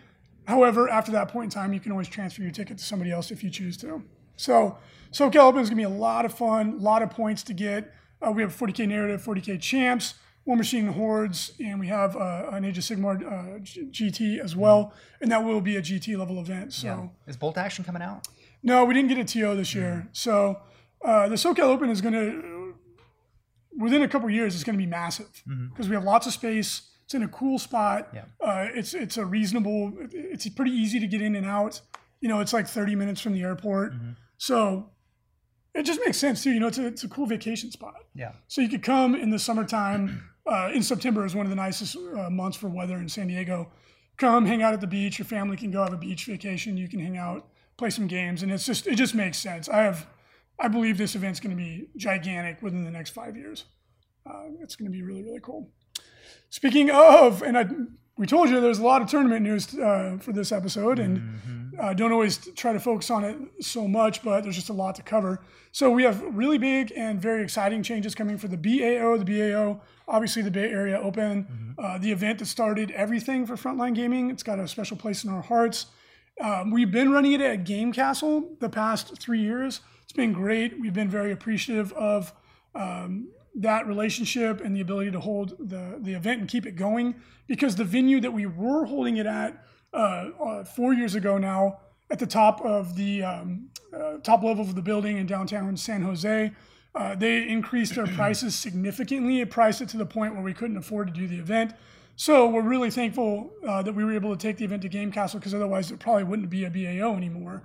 However, 0.48 0.90
after 0.90 1.12
that 1.12 1.30
point 1.30 1.46
in 1.46 1.50
time, 1.50 1.74
you 1.74 1.80
can 1.80 1.92
always 1.92 2.08
transfer 2.08 2.42
your 2.42 2.52
ticket 2.52 2.78
to 2.78 2.84
somebody 2.84 3.12
else 3.12 3.32
if 3.32 3.44
you 3.44 3.50
choose 3.50 3.76
to. 3.78 4.04
So 4.38 4.78
SoCal 5.12 5.48
Open 5.48 5.62
is 5.62 5.70
going 5.70 5.82
to 5.82 5.90
be 5.90 5.96
a 5.96 5.98
lot 6.00 6.26
of 6.26 6.34
fun, 6.34 6.78
a 6.80 6.82
lot 6.82 7.02
of 7.02 7.10
points 7.10 7.44
to 7.44 7.54
get. 7.54 7.94
Uh, 8.22 8.32
we 8.32 8.42
have 8.42 8.56
40K 8.56 8.88
Narrative, 8.88 9.22
40K 9.22 9.60
Champs, 9.60 10.16
War 10.48 10.58
Machine 10.58 10.88
Hordes, 10.88 11.52
and 11.60 11.80
we 11.80 11.88
have 11.88 12.16
uh, 12.16 12.50
an 12.52 12.66
Age 12.66 12.80
of 12.80 12.84
Sigmar 12.84 13.22
uh, 13.22 13.60
GT 13.60 14.40
as 14.40 14.56
well. 14.56 14.94
And 15.22 15.32
that 15.32 15.44
will 15.44 15.62
be 15.62 15.76
a 15.76 15.82
GT 15.82 16.18
level 16.18 16.40
event. 16.40 16.74
So 16.74 16.88
yeah 16.88 17.08
is 17.28 17.38
bolt 17.38 17.58
action 17.58 17.84
coming 17.84 18.02
out 18.02 18.28
no, 18.64 18.86
we 18.86 18.94
didn't 18.94 19.10
get 19.10 19.18
a 19.18 19.24
TO 19.24 19.56
this 19.56 19.74
year. 19.74 20.08
So 20.12 20.60
uh, 21.04 21.30
the 21.30 21.36
SoCal 21.36 21.64
Open 21.64 21.90
is 21.90 22.02
going 22.02 22.14
to, 22.14 22.74
within 23.78 24.02
a 24.02 24.08
couple 24.08 24.30
years, 24.30 24.56
it's 24.56 24.64
going 24.64 24.78
to 24.78 24.84
be 24.84 24.90
massive 24.90 25.44
because 25.70 25.88
we 25.88 25.96
have 25.96 26.04
lots 26.04 26.28
of 26.28 26.34
space. 26.34 26.90
It's 27.06 27.14
in 27.14 27.24
a 27.24 27.28
cool 27.30 27.58
spot. 27.60 28.10
Yeah. 28.14 28.26
Uh, 28.42 28.68
it's 28.74 28.94
it's 28.94 29.16
a 29.16 29.26
reasonable. 29.26 29.94
It's 30.12 30.50
pretty 30.50 30.72
easy 30.72 31.00
to 31.00 31.08
get 31.08 31.22
in 31.22 31.36
and 31.36 31.46
out. 31.46 31.80
You 32.20 32.28
know, 32.28 32.42
it's 32.42 32.52
like 32.52 32.68
30 32.68 32.96
minutes 32.96 33.22
from 33.22 33.32
the 33.34 33.44
airport. 33.44 33.94
So 34.38 34.90
it 35.74 35.84
just 35.84 36.02
makes 36.04 36.18
sense 36.18 36.44
too. 36.44 36.52
You 36.52 36.60
know, 36.60 36.68
it's 36.68 36.78
a, 36.80 36.88
it's 36.88 37.04
a 37.06 37.08
cool 37.08 37.28
vacation 37.28 37.72
spot. 37.72 37.96
yeah 38.14 38.34
So 38.48 38.60
you 38.60 38.68
could 38.68 38.84
come 38.84 39.16
in 39.16 39.30
the 39.30 39.40
summertime. 39.40 40.32
Uh, 40.48 40.72
in 40.74 40.82
September 40.82 41.26
is 41.26 41.36
one 41.36 41.46
of 41.46 41.50
the 41.50 41.56
nicest 41.56 41.98
uh, 41.98 42.30
months 42.30 42.58
for 42.58 42.70
weather 42.70 42.98
in 42.98 43.10
San 43.10 43.28
Diego. 43.28 43.70
Come 44.18 44.46
hang 44.46 44.64
out 44.64 44.74
at 44.74 44.82
the 44.82 44.88
beach. 44.88 45.20
Your 45.20 45.26
family 45.26 45.58
can 45.58 45.72
go 45.72 45.84
have 45.84 45.94
a 45.94 45.98
beach 45.98 46.26
vacation. 46.26 46.78
You 46.78 46.88
can 46.88 47.00
hang 47.00 47.18
out 47.18 47.48
play 47.78 47.90
some 47.92 48.08
games, 48.08 48.42
and 48.44 48.52
it's 48.52 48.66
just 48.66 48.88
it 48.88 48.96
just 48.96 49.14
makes 49.14 49.38
sense. 49.38 49.70
I 49.70 49.82
have, 49.84 50.08
I 50.60 50.68
believe 50.68 50.98
this 50.98 51.14
event's 51.16 51.40
going 51.40 51.56
to 51.56 51.62
be 51.62 51.90
gigantic 51.96 52.62
within 52.64 52.84
the 52.84 52.90
next 52.92 53.12
five 53.12 53.38
years. 53.38 53.66
Uh, 54.26 54.46
it's 54.62 54.76
going 54.76 54.90
to 54.90 54.92
be 54.92 55.04
really 55.04 55.22
really 55.24 55.40
cool. 55.42 55.70
Speaking 56.50 56.90
of, 56.90 57.44
and 57.44 57.58
I 57.58 57.66
we 58.18 58.26
told 58.26 58.50
you 58.50 58.60
there's 58.60 58.80
a 58.80 58.84
lot 58.84 59.04
of 59.04 59.08
tournament 59.10 59.44
news 59.44 59.78
uh, 59.78 60.18
for 60.20 60.32
this 60.34 60.52
episode, 60.52 60.98
and 61.00 61.20
Mm-hmm. 61.20 61.80
uh, 61.80 61.94
don't 61.94 62.12
always 62.12 62.38
try 62.56 62.74
to 62.74 62.80
focus 62.80 63.12
on 63.12 63.24
it 63.24 63.38
so 63.64 63.88
much, 63.88 64.24
but 64.24 64.42
there's 64.42 64.56
just 64.56 64.70
a 64.70 64.74
lot 64.74 64.96
to 64.96 65.04
cover. 65.04 65.44
So 65.72 65.92
we 65.92 66.02
have 66.04 66.24
really 66.36 66.58
big 66.58 66.92
and 66.96 67.22
very 67.22 67.44
exciting 67.44 67.84
changes 67.84 68.16
coming 68.16 68.40
for 68.40 68.48
the 68.48 68.58
BAO. 68.58 69.18
The 69.18 69.26
BAO, 69.26 69.82
obviously 70.08 70.42
the 70.42 70.52
Bay 70.52 70.70
Area 70.72 70.98
Open, 71.00 71.44
Mm-hmm. 71.44 71.86
uh, 71.86 71.98
the 71.98 72.12
event 72.12 72.40
that 72.40 72.46
started 72.46 72.92
everything 72.92 73.46
for 73.46 73.56
Frontline 73.56 73.94
Gaming. 73.96 74.30
It's 74.32 74.44
got 74.44 74.60
a 74.60 74.68
special 74.68 74.98
place 74.98 75.24
in 75.24 75.30
our 75.30 75.42
hearts. 75.42 75.88
Um, 76.42 76.72
we've 76.72 76.92
been 76.92 77.12
running 77.12 77.34
it 77.34 77.42
at 77.42 77.64
Game 77.66 77.92
Kastle 77.94 78.60
the 78.60 78.70
past 78.70 79.20
three 79.20 79.40
years. 79.42 79.82
It's 80.04 80.14
been 80.14 80.34
great. 80.34 80.80
We've 80.80 80.94
been 80.94 81.10
very 81.10 81.32
appreciative 81.32 81.92
of 81.94 82.34
um, 82.76 83.30
that 83.56 83.88
relationship 83.88 84.62
and 84.62 84.76
the 84.76 84.82
ability 84.82 85.12
to 85.12 85.20
hold 85.20 85.56
the, 85.60 85.98
the 86.00 86.14
event 86.14 86.42
and 86.42 86.50
keep 86.50 86.66
it 86.66 86.76
going 86.76 87.16
because 87.48 87.76
the 87.76 87.84
venue 87.84 88.20
that 88.22 88.32
we 88.32 88.46
were 88.46 88.86
holding 88.86 89.18
it 89.18 89.26
at 89.26 89.64
uh, 89.94 89.98
uh, 89.98 90.64
four 90.64 90.94
years 90.94 91.16
ago 91.16 91.38
now 91.38 91.80
at 92.10 92.20
the 92.20 92.28
top 92.28 92.62
of 92.62 92.96
the 92.96 93.24
um, 93.24 93.70
uh, 93.94 94.18
top 94.24 94.44
level 94.44 94.64
of 94.64 94.76
the 94.76 94.82
building 94.82 95.18
in 95.18 95.26
downtown 95.26 95.76
San 95.76 96.02
Jose, 96.04 96.52
uh, 96.96 97.16
they 97.16 97.48
increased 97.48 97.96
their 97.96 98.08
prices 98.08 98.56
significantly. 98.56 99.40
It 99.42 99.52
priced 99.52 99.82
it 99.82 99.90
to 99.90 99.98
the 99.98 100.06
point 100.06 100.34
where 100.34 100.44
we 100.44 100.54
couldn't 100.54 100.78
afford 100.78 101.08
to 101.08 101.14
do 101.14 101.28
the 101.28 101.38
event. 101.38 101.74
So 102.16 102.50
we're 102.50 102.64
really 102.64 102.90
thankful 102.90 103.52
uh, 103.68 103.84
that 103.84 103.94
we 103.94 104.04
were 104.04 104.14
able 104.14 104.36
to 104.36 104.42
take 104.42 104.58
the 104.58 104.66
event 104.66 104.82
to 104.82 104.90
Game 104.90 105.12
Kastle 105.12 105.40
because 105.40 105.54
otherwise 105.54 105.92
it 105.92 106.00
probably 106.00 106.24
wouldn't 106.24 106.50
be 106.50 106.66
a 106.66 106.70
BAO 106.70 107.16
anymore. 107.16 107.62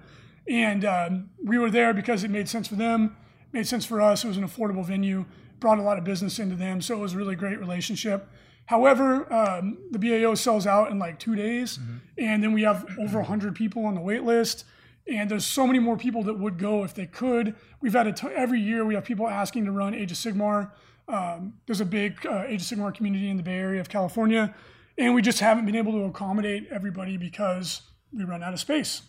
And 0.46 0.84
um, 0.84 1.30
we 1.42 1.56
were 1.56 1.70
there 1.70 1.94
because 1.94 2.22
it 2.22 2.30
made 2.30 2.48
sense 2.48 2.68
for 2.68 2.74
them, 2.74 3.16
made 3.52 3.66
sense 3.66 3.86
for 3.86 4.00
us. 4.00 4.24
It 4.24 4.28
was 4.28 4.36
an 4.36 4.46
affordable 4.46 4.84
venue, 4.84 5.24
brought 5.58 5.78
a 5.78 5.82
lot 5.82 5.96
of 5.96 6.04
business 6.04 6.38
into 6.38 6.54
them. 6.54 6.82
So 6.82 6.94
it 6.94 7.00
was 7.00 7.14
a 7.14 7.16
really 7.16 7.36
great 7.36 7.58
relationship. 7.58 8.28
However, 8.66 9.32
um, 9.32 9.78
the 9.90 9.98
BAO 9.98 10.34
sells 10.34 10.66
out 10.66 10.90
in 10.90 10.98
like 10.98 11.18
two 11.18 11.34
days, 11.34 11.78
and 12.16 12.42
then 12.42 12.52
we 12.52 12.62
have 12.62 12.86
over 12.98 13.18
100 13.18 13.54
people 13.54 13.84
on 13.86 13.94
the 13.94 14.00
wait 14.00 14.22
list. 14.22 14.64
And 15.08 15.30
there's 15.30 15.44
so 15.44 15.66
many 15.66 15.78
more 15.78 15.96
people 15.96 16.22
that 16.24 16.38
would 16.38 16.58
go 16.58 16.84
if 16.84 16.94
they 16.94 17.06
could. 17.06 17.56
We've 17.80 17.92
had 17.92 18.06
a 18.06 18.12
t- 18.12 18.28
every 18.28 18.60
year 18.60 18.84
we 18.84 18.94
have 18.94 19.04
people 19.04 19.28
asking 19.28 19.64
to 19.64 19.72
run 19.72 19.94
Age 19.94 20.12
of 20.12 20.18
Sigmar. 20.18 20.70
Um, 21.08 21.54
there's 21.66 21.80
a 21.80 21.84
big 21.84 22.24
uh, 22.24 22.44
Age 22.46 22.62
of 22.62 22.78
Sigmar 22.78 22.94
community 22.94 23.28
in 23.28 23.36
the 23.36 23.42
Bay 23.42 23.58
Area 23.58 23.80
of 23.80 23.88
California, 23.88 24.54
and 24.96 25.14
we 25.14 25.22
just 25.22 25.40
haven't 25.40 25.66
been 25.66 25.74
able 25.74 25.92
to 25.92 26.04
accommodate 26.04 26.68
everybody 26.70 27.16
because 27.16 27.82
we 28.12 28.24
run 28.24 28.42
out 28.42 28.52
of 28.52 28.60
space. 28.60 29.02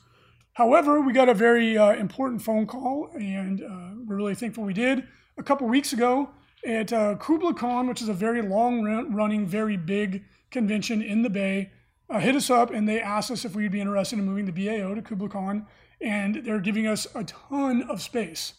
However, 0.53 1.01
we 1.01 1.13
got 1.13 1.29
a 1.29 1.33
very 1.33 1.77
uh, 1.77 1.93
important 1.93 2.41
phone 2.41 2.65
call, 2.65 3.09
and 3.15 3.61
uh, 3.61 4.03
we're 4.05 4.15
really 4.15 4.35
thankful 4.35 4.63
we 4.63 4.73
did 4.73 5.03
a 5.37 5.43
couple 5.43 5.67
weeks 5.67 5.93
ago 5.93 6.29
at 6.65 6.93
uh, 6.93 7.15
KublaCon, 7.15 7.87
which 7.87 8.01
is 8.01 8.09
a 8.09 8.13
very 8.13 8.41
long 8.41 8.83
run- 8.83 9.13
running, 9.13 9.45
very 9.45 9.77
big 9.77 10.23
convention 10.51 11.01
in 11.01 11.23
the 11.23 11.29
Bay. 11.29 11.71
Uh, 12.09 12.19
hit 12.19 12.35
us 12.35 12.49
up 12.49 12.69
and 12.71 12.87
they 12.87 13.01
asked 13.01 13.31
us 13.31 13.43
if 13.45 13.55
we'd 13.55 13.71
be 13.71 13.81
interested 13.81 14.19
in 14.19 14.25
moving 14.25 14.45
the 14.45 14.51
BAO 14.51 14.93
to 14.93 15.01
KublaCon, 15.01 15.65
and 16.03 16.43
they're 16.43 16.59
giving 16.59 16.85
us 16.85 17.07
a 17.15 17.23
ton 17.23 17.83
of 17.83 18.01
space. 18.01 18.53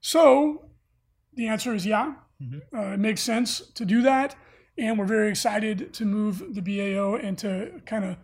So 0.00 0.66
the 1.34 1.48
answer 1.48 1.74
is 1.74 1.86
yeah. 1.86 2.14
Uh, 2.74 2.92
it 2.94 3.00
makes 3.00 3.22
sense 3.22 3.60
to 3.74 3.84
do 3.84 4.02
that, 4.02 4.34
and 4.78 4.98
we're 4.98 5.04
very 5.06 5.28
excited 5.28 5.92
to 5.94 6.04
move 6.04 6.42
the 6.54 6.62
BAO 6.62 7.16
and 7.16 7.36
to 7.38 7.82
kind 7.86 8.04
of 8.04 8.16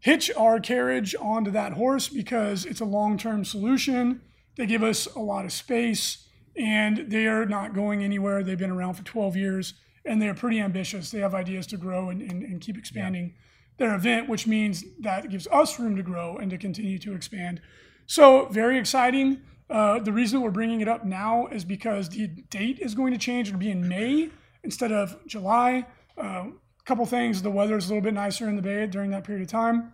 hitch 0.00 0.30
our 0.36 0.58
carriage 0.58 1.14
onto 1.20 1.50
that 1.52 1.74
horse 1.74 2.08
because 2.08 2.64
it's 2.64 2.80
a 2.80 2.84
long-term 2.84 3.44
solution. 3.44 4.20
They 4.56 4.66
give 4.66 4.82
us 4.82 5.06
a 5.06 5.20
lot 5.20 5.44
of 5.44 5.52
space, 5.52 6.26
and 6.56 7.06
they 7.08 7.26
are 7.26 7.46
not 7.46 7.72
going 7.74 8.02
anywhere. 8.02 8.42
They've 8.42 8.58
been 8.58 8.70
around 8.70 8.94
for 8.94 9.04
12 9.04 9.36
years, 9.36 9.74
and 10.04 10.20
they're 10.20 10.34
pretty 10.34 10.60
ambitious. 10.60 11.10
They 11.10 11.20
have 11.20 11.34
ideas 11.34 11.66
to 11.68 11.76
grow 11.76 12.10
and, 12.10 12.20
and, 12.20 12.42
and 12.42 12.60
keep 12.60 12.76
expanding 12.76 13.34
their 13.78 13.94
event, 13.94 14.28
which 14.28 14.46
means 14.46 14.84
that 15.00 15.30
gives 15.30 15.46
us 15.52 15.78
room 15.78 15.96
to 15.96 16.02
grow 16.02 16.36
and 16.36 16.50
to 16.50 16.58
continue 16.58 16.98
to 16.98 17.14
expand. 17.14 17.60
So 18.06 18.46
very 18.46 18.78
exciting. 18.78 19.42
Uh, 19.70 19.98
the 20.00 20.12
reason 20.12 20.40
we're 20.42 20.50
bringing 20.50 20.80
it 20.80 20.88
up 20.88 21.04
now 21.04 21.46
is 21.46 21.64
because 21.64 22.10
the 22.10 22.26
date 22.26 22.78
is 22.80 22.94
going 22.94 23.12
to 23.12 23.18
change. 23.18 23.48
It'll 23.48 23.58
be 23.58 23.70
in 23.70 23.88
May 23.88 24.30
instead 24.62 24.92
of 24.92 25.16
July. 25.26 25.86
A 26.18 26.50
couple 26.84 27.06
things: 27.06 27.42
the 27.42 27.50
weather 27.50 27.76
is 27.76 27.86
a 27.86 27.88
little 27.88 28.02
bit 28.02 28.14
nicer 28.14 28.48
in 28.48 28.56
the 28.56 28.62
Bay 28.62 28.86
during 28.86 29.10
that 29.12 29.24
period 29.24 29.42
of 29.42 29.48
time. 29.48 29.92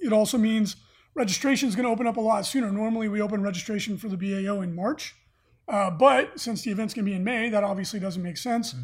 It 0.00 0.12
also 0.12 0.38
means 0.38 0.76
registration 1.14 1.68
is 1.68 1.76
going 1.76 1.84
to 1.84 1.90
open 1.92 2.06
up 2.06 2.16
a 2.16 2.20
lot 2.20 2.46
sooner. 2.46 2.70
Normally, 2.72 3.08
we 3.08 3.20
open 3.20 3.42
registration 3.42 3.98
for 3.98 4.08
the 4.08 4.16
BAO 4.16 4.62
in 4.62 4.74
March, 4.74 5.14
uh, 5.68 5.90
but 5.90 6.40
since 6.40 6.62
the 6.62 6.70
event's 6.70 6.94
going 6.94 7.04
to 7.04 7.10
be 7.10 7.14
in 7.16 7.22
May, 7.22 7.50
that 7.50 7.64
obviously 7.64 8.00
doesn't 8.00 8.22
make 8.22 8.38
sense. 8.38 8.74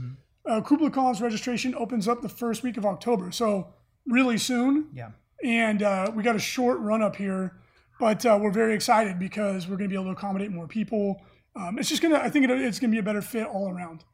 Uh, 0.47 0.61
KublaCon's 0.61 1.21
registration 1.23 1.75
opens 1.75 2.07
up 2.07 2.21
the 2.23 2.29
first 2.29 2.63
week 2.63 2.77
of 2.77 2.85
October, 2.87 3.31
so 3.33 3.69
really 4.07 4.39
soon 4.39 4.89
Yeah. 4.95 5.11
and 5.45 5.83
uh, 5.83 6.11
we 6.15 6.23
got 6.23 6.37
a 6.37 6.41
short 6.41 6.79
run 6.81 7.03
up 7.03 7.17
here, 7.17 7.57
but 7.99 8.25
uh, 8.25 8.39
we're 8.41 8.51
very 8.51 8.75
excited 8.75 9.19
because 9.19 9.67
we're 9.67 9.77
going 9.77 9.89
to 9.91 9.95
be 9.95 10.01
able 10.01 10.07
to 10.13 10.19
accommodate 10.19 10.51
more 10.51 10.67
people. 10.67 11.21
Um, 11.57 11.79
it's 11.79 11.89
just 11.89 12.03
gonna, 12.03 12.17
I 12.19 12.31
think 12.31 12.45
it, 12.45 12.51
it's 12.51 12.79
going 12.79 12.91
to 12.91 12.95
be 12.95 13.01
a 13.01 13.03
better 13.03 13.23
fit 13.23 13.47
all 13.47 13.69
around 13.71 14.05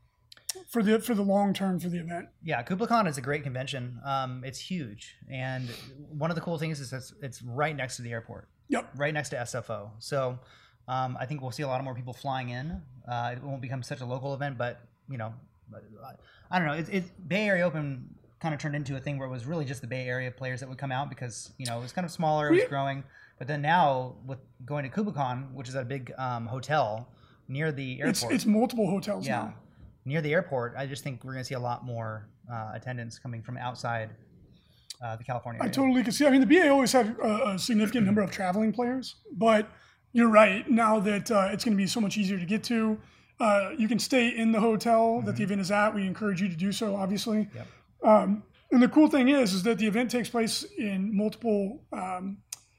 for 0.68 0.82
the 0.82 0.98
for 1.00 1.14
the 1.14 1.22
long 1.22 1.52
term 1.52 1.78
for 1.80 1.88
the 1.88 1.98
event. 1.98 2.28
Yeah, 2.42 2.62
KublaCon 2.62 3.08
is 3.08 3.18
a 3.18 3.20
great 3.20 3.42
convention. 3.42 4.00
Um, 4.04 4.42
it's 4.44 4.58
huge, 4.58 5.16
and 5.30 5.68
one 6.16 6.30
of 6.30 6.36
the 6.36 6.40
cool 6.40 6.58
things 6.58 6.80
is 6.80 6.92
it's, 6.92 7.12
it's 7.22 7.42
right 7.42 7.76
next 7.76 7.96
to 7.96 8.02
the 8.02 8.12
airport, 8.12 8.48
Yep. 8.68 8.90
right 8.96 9.12
next 9.12 9.30
to 9.30 9.36
SFO. 9.36 9.90
So 9.98 10.38
um, 10.88 11.16
I 11.20 11.26
think 11.26 11.42
we'll 11.42 11.50
see 11.50 11.62
a 11.64 11.68
lot 11.68 11.80
of 11.80 11.84
more 11.84 11.94
people 11.94 12.12
flying 12.12 12.50
in. 12.50 12.80
Uh, 13.06 13.34
it 13.36 13.42
won't 13.42 13.60
become 13.60 13.82
such 13.82 14.00
a 14.00 14.06
local 14.06 14.32
event, 14.32 14.56
but 14.56 14.80
you 15.10 15.18
know, 15.18 15.34
uh, 15.74 16.12
I 16.50 16.58
don't 16.58 16.68
know. 16.68 16.74
It, 16.74 16.88
it 16.88 17.28
Bay 17.28 17.46
Area 17.48 17.66
Open 17.66 18.14
kind 18.40 18.54
of 18.54 18.60
turned 18.60 18.76
into 18.76 18.94
a 18.96 19.00
thing 19.00 19.18
where 19.18 19.26
it 19.28 19.30
was 19.30 19.44
really 19.46 19.64
just 19.64 19.80
the 19.80 19.86
Bay 19.86 20.06
Area 20.06 20.30
players 20.30 20.60
that 20.60 20.68
would 20.68 20.78
come 20.78 20.92
out 20.92 21.08
because 21.10 21.52
you 21.58 21.66
know 21.66 21.78
it 21.78 21.82
was 21.82 21.92
kind 21.92 22.04
of 22.06 22.10
smaller, 22.10 22.48
it 22.48 22.52
was 22.52 22.62
We- 22.62 22.68
growing. 22.68 23.04
But 23.38 23.48
then 23.48 23.62
now 23.62 24.16
with 24.26 24.38
going 24.64 24.88
to 24.88 24.90
KublaCon, 24.90 25.52
which 25.52 25.68
is 25.68 25.74
a 25.74 25.84
big 25.84 26.12
um, 26.18 26.46
hotel 26.46 27.08
near 27.48 27.72
the 27.72 28.00
airport, 28.00 28.10
It's 28.10 28.24
it's 28.24 28.46
multiple 28.46 28.88
hotels 28.88 29.26
yeah. 29.26 29.36
now. 29.36 29.54
Near 30.04 30.20
the 30.20 30.32
airport, 30.32 30.74
I 30.76 30.86
just 30.86 31.02
think 31.02 31.24
we're 31.24 31.32
going 31.32 31.42
to 31.42 31.48
see 31.48 31.54
a 31.54 31.60
lot 31.60 31.84
more 31.84 32.28
uh, 32.52 32.72
attendance 32.74 33.18
coming 33.18 33.42
from 33.42 33.56
outside 33.56 34.10
uh, 35.02 35.16
the 35.16 35.24
California 35.24 35.60
I 35.62 35.68
totally 35.68 36.02
can 36.02 36.12
see. 36.12 36.26
I 36.26 36.30
mean, 36.30 36.40
the 36.40 36.46
BA 36.46 36.68
always 36.68 36.92
had 36.92 37.16
a, 37.18 37.50
a 37.50 37.58
significant 37.58 38.06
number 38.06 38.20
of 38.20 38.30
traveling 38.30 38.72
players, 38.72 39.16
but 39.32 39.68
you're 40.12 40.28
right. 40.28 40.68
Now 40.70 41.00
that 41.00 41.30
uh, 41.30 41.48
it's 41.52 41.64
going 41.64 41.76
to 41.76 41.82
be 41.82 41.86
so 41.86 42.00
much 42.00 42.16
easier 42.16 42.38
to 42.38 42.46
get 42.46 42.62
to, 42.64 42.98
uh, 43.40 43.70
you 43.76 43.88
can 43.88 43.98
stay 43.98 44.28
in 44.28 44.52
the 44.52 44.60
hotel 44.60 45.20
that 45.22 45.36
the 45.36 45.42
event 45.42 45.60
is 45.60 45.70
at. 45.70 45.94
We 45.94 46.06
encourage 46.06 46.40
you 46.40 46.48
to 46.48 46.56
do 46.56 46.70
so, 46.70 46.94
obviously. 46.96 47.48
Yep. 47.54 47.66
Um, 48.04 48.42
and 48.70 48.82
the 48.82 48.88
cool 48.88 49.08
thing 49.08 49.28
is, 49.28 49.52
is 49.52 49.62
that 49.64 49.78
the 49.78 49.86
event 49.86 50.10
takes 50.10 50.28
place 50.28 50.64
in 50.78 51.14
multiple 51.14 51.82
um, 51.92 52.38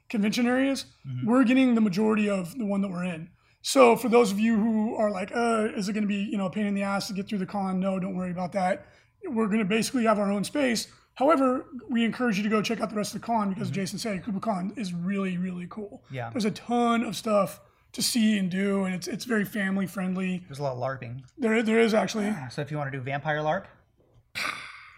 convention 0.10 0.48
areas. 0.48 0.86
Mm-hmm. 1.08 1.28
We're 1.28 1.44
getting 1.44 1.76
the 1.76 1.82
majority 1.82 2.30
of 2.30 2.58
the 2.58 2.66
one 2.66 2.82
that 2.82 2.90
we're 2.90 3.06
in. 3.06 3.30
So 3.62 3.96
for 3.96 4.10
those 4.10 4.32
of 4.32 4.40
you 4.40 4.56
who 4.56 4.96
are 4.96 5.10
like, 5.10 5.32
uh, 5.36 5.70
is 5.76 5.90
it 5.90 5.94
going 5.94 6.04
to 6.04 6.08
be 6.08 6.28
you 6.32 6.38
know 6.38 6.46
a 6.46 6.50
pain 6.52 6.68
in 6.68 6.76
the 6.76 6.84
ass 6.84 7.08
to 7.08 7.14
get 7.14 7.28
through 7.28 7.40
the 7.40 7.46
con? 7.46 7.80
No, 7.80 8.00
don't 8.00 8.16
worry 8.16 8.32
about 8.32 8.52
that. 8.52 8.86
We're 9.28 9.48
going 9.48 9.60
to 9.60 9.66
basically 9.66 10.04
have 10.04 10.20
our 10.20 10.32
own 10.32 10.44
space. 10.44 10.88
However, 11.16 11.66
we 11.90 12.06
encourage 12.06 12.38
you 12.38 12.44
to 12.44 12.50
go 12.50 12.62
check 12.62 12.82
out 12.82 12.90
the 12.90 12.96
rest 12.96 13.16
of 13.16 13.22
the 13.22 13.26
con 13.26 13.50
because 13.50 13.70
mm-hmm. 13.70 13.76
Jason 13.76 14.00
said 14.00 14.24
KublaCon 14.24 14.78
is 14.78 14.94
really 14.94 15.38
really 15.38 15.66
cool. 15.70 16.04
Yeah. 16.12 16.30
There's 16.30 16.46
a 16.46 16.52
ton 16.52 17.04
of 17.04 17.16
stuff 17.16 17.60
to 17.94 18.04
see 18.04 18.38
and 18.38 18.52
do, 18.52 18.84
and 18.84 18.94
it's 18.94 19.08
it's 19.08 19.26
very 19.26 19.46
family 19.46 19.88
friendly. 19.88 20.44
There's 20.48 20.60
a 20.60 20.64
lot 20.64 20.74
of 20.74 20.80
LARPing. 20.80 21.24
There 21.38 21.64
there 21.64 21.80
is 21.80 21.94
actually. 21.94 22.28
Ah, 22.28 22.50
so 22.50 22.62
if 22.62 22.70
you 22.70 22.78
want 22.78 22.92
to 22.92 22.98
do 22.98 23.04
vampire 23.04 23.40
LARP, 23.40 23.66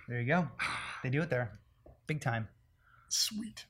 there 0.09 0.19
you 0.19 0.27
go. 0.27 0.49
They 1.03 1.09
do 1.09 1.21
it 1.21 1.29
there, 1.29 1.59
big 2.07 2.19
time. 2.19 2.49
Sweet. 3.09 3.65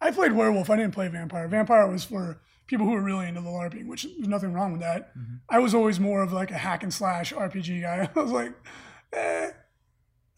I 0.00 0.10
played 0.10 0.32
werewolf. 0.32 0.70
I 0.70 0.76
didn't 0.76 0.94
play 0.94 1.08
vampire. 1.08 1.48
Vampire 1.48 1.86
was 1.86 2.04
for 2.04 2.40
people 2.66 2.86
who 2.86 2.92
were 2.92 3.02
really 3.02 3.26
into 3.26 3.40
the 3.40 3.48
LARPing, 3.48 3.86
which 3.88 4.04
there's 4.04 4.28
nothing 4.28 4.52
wrong 4.52 4.72
with 4.72 4.80
that. 4.80 5.16
Mm-hmm. 5.16 5.36
I 5.48 5.58
was 5.58 5.74
always 5.74 5.98
more 5.98 6.22
of 6.22 6.32
like 6.32 6.50
a 6.50 6.58
hack 6.58 6.82
and 6.82 6.92
slash 6.92 7.32
RPG 7.32 7.82
guy. 7.82 8.08
I 8.16 8.20
was 8.20 8.30
like, 8.30 8.52
eh, 9.12 9.50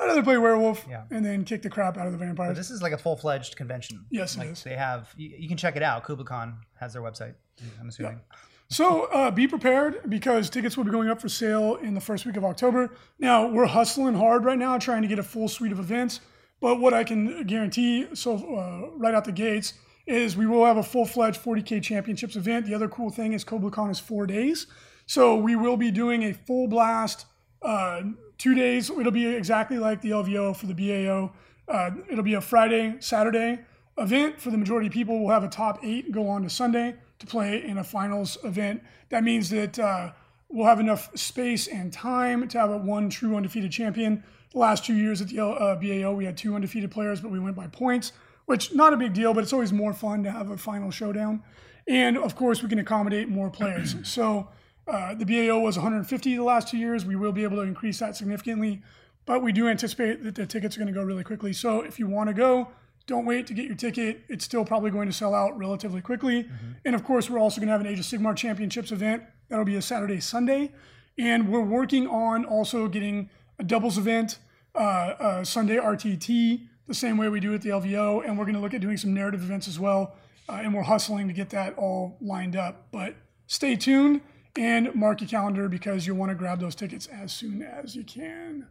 I'd 0.00 0.06
rather 0.06 0.22
play 0.22 0.38
werewolf 0.38 0.86
Yeah. 0.88 1.04
and 1.10 1.24
then 1.24 1.44
kick 1.44 1.62
the 1.62 1.70
crap 1.70 1.96
out 1.96 2.06
of 2.06 2.18
the 2.18 2.34
But 2.34 2.54
this 2.54 2.70
is 2.70 2.82
like 2.82 2.92
a 2.92 2.98
full 2.98 3.16
fledged 3.16 3.56
convention. 3.56 4.04
Yes, 4.10 4.34
it 4.36 4.38
like 4.40 4.48
is. 4.48 4.62
They 4.62 4.76
have. 4.76 5.12
You, 5.16 5.34
you 5.38 5.48
can 5.48 5.56
check 5.56 5.76
it 5.76 5.82
out. 5.82 6.04
KublaCon 6.04 6.54
has 6.80 6.92
their 6.92 7.02
website. 7.02 7.34
I'm 7.80 7.88
assuming. 7.88 8.20
So 8.68 9.04
uh, 9.12 9.30
be 9.30 9.46
prepared 9.46 10.00
because 10.08 10.48
tickets 10.48 10.78
will 10.78 10.84
be 10.84 10.90
going 10.90 11.10
up 11.10 11.20
for 11.20 11.28
sale 11.28 11.76
in 11.76 11.92
the 11.92 12.00
first 12.00 12.24
week 12.24 12.36
of 12.38 12.44
October. 12.44 12.90
Now 13.18 13.46
we're 13.46 13.66
hustling 13.66 14.14
hard 14.14 14.44
right 14.46 14.58
now, 14.58 14.78
trying 14.78 15.02
to 15.02 15.08
get 15.08 15.18
a 15.18 15.22
full 15.22 15.48
suite 15.48 15.72
of 15.72 15.78
events. 15.78 16.20
But 16.62 16.80
what 16.80 16.94
I 16.94 17.04
can 17.04 17.44
guarantee, 17.46 18.06
so 18.14 18.36
uh, 18.36 18.96
right 18.96 19.14
out 19.14 19.26
the 19.26 19.32
gates, 19.32 19.74
is 20.06 20.36
we 20.36 20.46
will 20.46 20.64
have 20.64 20.78
a 20.78 20.82
full-fledged 20.82 21.42
40k 21.42 21.82
championships 21.82 22.36
event. 22.36 22.64
The 22.64 22.74
other 22.74 22.88
cool 22.88 23.10
thing 23.10 23.34
is 23.34 23.44
KublaCon 23.44 23.90
is 23.90 24.00
four 24.00 24.26
days, 24.26 24.66
so 25.04 25.36
we 25.36 25.56
will 25.56 25.76
be 25.76 25.90
doing 25.90 26.22
a 26.22 26.32
full 26.32 26.68
blast. 26.68 27.26
Uh, 27.60 28.02
two 28.42 28.54
days. 28.56 28.90
It'll 28.90 29.12
be 29.12 29.26
exactly 29.26 29.78
like 29.78 30.02
the 30.02 30.10
LVO 30.10 30.56
for 30.56 30.66
the 30.66 30.74
BAO. 30.74 31.32
Uh, 31.68 31.90
it'll 32.10 32.24
be 32.24 32.34
a 32.34 32.40
Friday, 32.40 32.96
Saturday, 32.98 33.60
event 33.96 34.40
for 34.40 34.50
the 34.50 34.58
majority 34.58 34.88
of 34.88 34.92
people. 34.92 35.20
We'll 35.20 35.32
have 35.32 35.44
a 35.44 35.48
top 35.48 35.78
eight 35.84 36.10
go 36.10 36.28
on 36.28 36.42
to 36.42 36.50
Sunday 36.50 36.96
to 37.20 37.26
play 37.26 37.64
in 37.64 37.78
a 37.78 37.84
finals 37.84 38.36
event. 38.42 38.82
That 39.10 39.22
means 39.22 39.48
that 39.50 39.78
uh, 39.78 40.10
we'll 40.48 40.66
have 40.66 40.80
enough 40.80 41.16
space 41.16 41.68
and 41.68 41.92
time 41.92 42.48
to 42.48 42.58
have 42.58 42.70
a 42.70 42.78
one 42.78 43.10
true 43.10 43.36
undefeated 43.36 43.70
champion. 43.70 44.24
The 44.52 44.58
last 44.58 44.84
two 44.84 44.94
years 44.94 45.20
at 45.20 45.28
the 45.28 45.44
uh, 45.44 45.76
BAO, 45.76 46.12
we 46.12 46.24
had 46.24 46.36
two 46.36 46.54
undefeated 46.54 46.90
players, 46.90 47.20
but 47.20 47.30
we 47.30 47.38
went 47.38 47.56
by 47.56 47.68
points, 47.68 48.12
which 48.46 48.74
not 48.74 48.92
a 48.92 48.96
big 48.96 49.14
deal, 49.14 49.32
but 49.32 49.42
it's 49.42 49.52
always 49.52 49.72
more 49.72 49.94
fun 49.94 50.22
to 50.24 50.30
have 50.30 50.50
a 50.50 50.56
final 50.56 50.90
showdown. 50.90 51.42
And 51.88 52.18
of 52.18 52.36
course, 52.36 52.62
we 52.62 52.68
can 52.68 52.78
accommodate 52.78 53.28
more 53.28 53.50
players. 53.50 53.96
so 54.02 54.48
uh, 54.86 55.14
the 55.14 55.24
BAO 55.24 55.58
was 55.60 55.76
150 55.76 56.36
the 56.36 56.42
last 56.44 56.68
two 56.68 56.76
years. 56.76 57.04
We 57.04 57.16
will 57.16 57.32
be 57.32 57.44
able 57.44 57.56
to 57.56 57.62
increase 57.62 57.98
that 58.00 58.16
significantly, 58.16 58.82
but 59.24 59.42
we 59.42 59.52
do 59.52 59.68
anticipate 59.68 60.22
that 60.24 60.34
the 60.34 60.46
tickets 60.46 60.76
are 60.76 60.80
going 60.80 60.92
to 60.92 60.98
go 60.98 61.04
really 61.04 61.24
quickly. 61.24 61.52
So 61.52 61.80
if 61.80 61.98
you 61.98 62.06
want 62.06 62.28
to 62.28 62.34
go, 62.34 62.68
don't 63.06 63.24
wait 63.24 63.46
to 63.48 63.54
get 63.54 63.66
your 63.66 63.74
ticket. 63.74 64.22
It's 64.28 64.44
still 64.44 64.64
probably 64.64 64.90
going 64.90 65.08
to 65.08 65.12
sell 65.12 65.34
out 65.34 65.56
relatively 65.58 66.00
quickly. 66.00 66.44
Mm-hmm. 66.44 66.72
And 66.84 66.94
of 66.94 67.04
course, 67.04 67.28
we're 67.28 67.38
also 67.38 67.60
going 67.60 67.68
to 67.68 67.72
have 67.72 67.80
an 67.80 67.86
Age 67.86 67.98
of 67.98 68.04
Sigmar 68.04 68.36
Championships 68.36 68.92
event. 68.92 69.22
That'll 69.48 69.64
be 69.64 69.76
a 69.76 69.82
Saturday, 69.82 70.20
Sunday. 70.20 70.72
And 71.18 71.48
we're 71.48 71.60
working 71.60 72.06
on 72.06 72.44
also 72.44 72.88
getting 72.88 73.28
a 73.62 73.64
doubles 73.64 73.96
event, 73.96 74.38
uh, 74.74 75.44
Sunday 75.44 75.76
RTT, 75.76 76.66
the 76.88 76.94
same 76.94 77.16
way 77.16 77.28
we 77.28 77.38
do 77.38 77.54
at 77.54 77.62
the 77.62 77.70
LVO. 77.70 78.26
And 78.26 78.36
we're 78.36 78.44
going 78.44 78.56
to 78.56 78.60
look 78.60 78.74
at 78.74 78.80
doing 78.80 78.96
some 78.96 79.14
narrative 79.14 79.42
events 79.42 79.68
as 79.68 79.78
well. 79.78 80.16
Uh, 80.48 80.60
and 80.62 80.74
we're 80.74 80.82
hustling 80.82 81.28
to 81.28 81.32
get 81.32 81.50
that 81.50 81.78
all 81.78 82.18
lined 82.20 82.56
up. 82.56 82.88
But 82.90 83.14
stay 83.46 83.76
tuned 83.76 84.20
and 84.56 84.92
mark 84.94 85.20
your 85.20 85.30
calendar 85.30 85.68
because 85.68 86.06
you'll 86.06 86.16
want 86.16 86.30
to 86.30 86.34
grab 86.34 86.58
those 86.58 86.74
tickets 86.74 87.06
as 87.06 87.32
soon 87.32 87.62
as 87.62 87.94
you 87.94 88.02
can. 88.02 88.66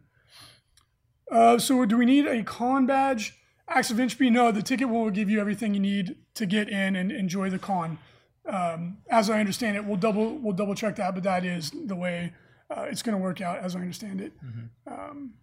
Uh, 1.30 1.58
so, 1.58 1.86
do 1.86 1.96
we 1.96 2.04
need 2.04 2.26
a 2.26 2.42
con 2.42 2.84
badge? 2.84 3.38
Acts 3.66 3.90
of 3.90 3.98
Entropy, 3.98 4.28
no, 4.28 4.52
the 4.52 4.60
ticket 4.60 4.90
will 4.90 5.08
give 5.08 5.30
you 5.30 5.40
everything 5.40 5.72
you 5.72 5.80
need 5.80 6.16
to 6.34 6.44
get 6.44 6.68
in 6.68 6.94
and 6.94 7.10
enjoy 7.10 7.48
the 7.48 7.58
con. 7.58 7.98
Um, 8.44 8.98
as 9.08 9.30
I 9.30 9.40
understand 9.40 9.76
it, 9.76 9.86
we'll 9.86 9.96
double 9.96 10.36
we'll 10.36 10.52
double 10.52 10.74
check 10.74 10.96
that, 10.96 11.14
but 11.14 11.22
that 11.22 11.46
is 11.46 11.70
the 11.70 11.96
way 11.96 12.34
uh, 12.76 12.82
it's 12.82 13.02
going 13.02 13.16
to 13.16 13.22
work 13.22 13.40
out, 13.40 13.58
as 13.58 13.76
I 13.76 13.80
understand 13.80 14.20
it. 14.20 14.32
Mm-hmm. 14.44 14.92
Um, 14.92 15.34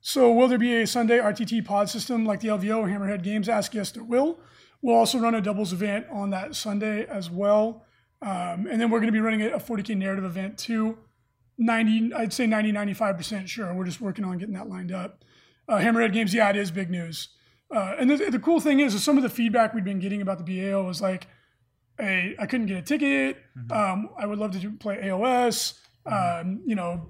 so, 0.00 0.32
will 0.32 0.48
there 0.48 0.58
be 0.58 0.76
a 0.76 0.86
Sunday 0.86 1.18
RTT 1.18 1.64
pod 1.64 1.90
system 1.90 2.24
like 2.24 2.40
the 2.40 2.48
LVO 2.48 2.84
Hammerhead 2.90 3.22
Games 3.22 3.48
ask? 3.48 3.74
Yes, 3.74 3.90
there 3.90 4.04
will. 4.04 4.38
We'll 4.82 4.96
also 4.96 5.18
run 5.18 5.34
a 5.34 5.40
doubles 5.40 5.72
event 5.72 6.06
on 6.10 6.30
that 6.30 6.54
Sunday 6.54 7.04
as 7.06 7.30
well, 7.30 7.84
um, 8.22 8.66
and 8.66 8.80
then 8.80 8.90
we're 8.90 9.00
going 9.00 9.08
to 9.08 9.12
be 9.12 9.20
running 9.20 9.42
a 9.42 9.58
40k 9.58 9.96
narrative 9.96 10.24
event 10.24 10.58
too. 10.58 10.98
90, 11.58 12.14
I'd 12.14 12.32
say 12.32 12.46
90, 12.46 12.72
95 12.72 13.16
percent 13.16 13.48
sure. 13.48 13.74
We're 13.74 13.84
just 13.84 14.00
working 14.00 14.24
on 14.24 14.38
getting 14.38 14.54
that 14.54 14.68
lined 14.68 14.92
up. 14.92 15.24
Uh, 15.68 15.78
Hammerhead 15.78 16.12
Games, 16.12 16.32
yeah, 16.32 16.48
it 16.48 16.56
is 16.56 16.70
big 16.70 16.90
news. 16.90 17.28
Uh, 17.72 17.94
and 17.98 18.10
the, 18.10 18.16
the, 18.30 18.38
cool 18.38 18.58
thing 18.58 18.80
is, 18.80 18.94
is 18.94 19.04
some 19.04 19.16
of 19.16 19.22
the 19.22 19.28
feedback 19.28 19.74
we've 19.74 19.84
been 19.84 20.00
getting 20.00 20.22
about 20.22 20.44
the 20.44 20.44
BAO 20.44 20.82
was 20.82 21.00
like, 21.00 21.28
hey, 21.98 22.34
I 22.38 22.46
couldn't 22.46 22.66
get 22.66 22.78
a 22.78 22.82
ticket. 22.82 23.36
Mm-hmm. 23.56 23.72
Um, 23.72 24.10
I 24.18 24.26
would 24.26 24.38
love 24.38 24.50
to 24.52 24.58
do, 24.58 24.72
play 24.72 24.96
AOS. 24.96 25.74
Um, 26.06 26.62
you 26.64 26.74
know, 26.74 27.06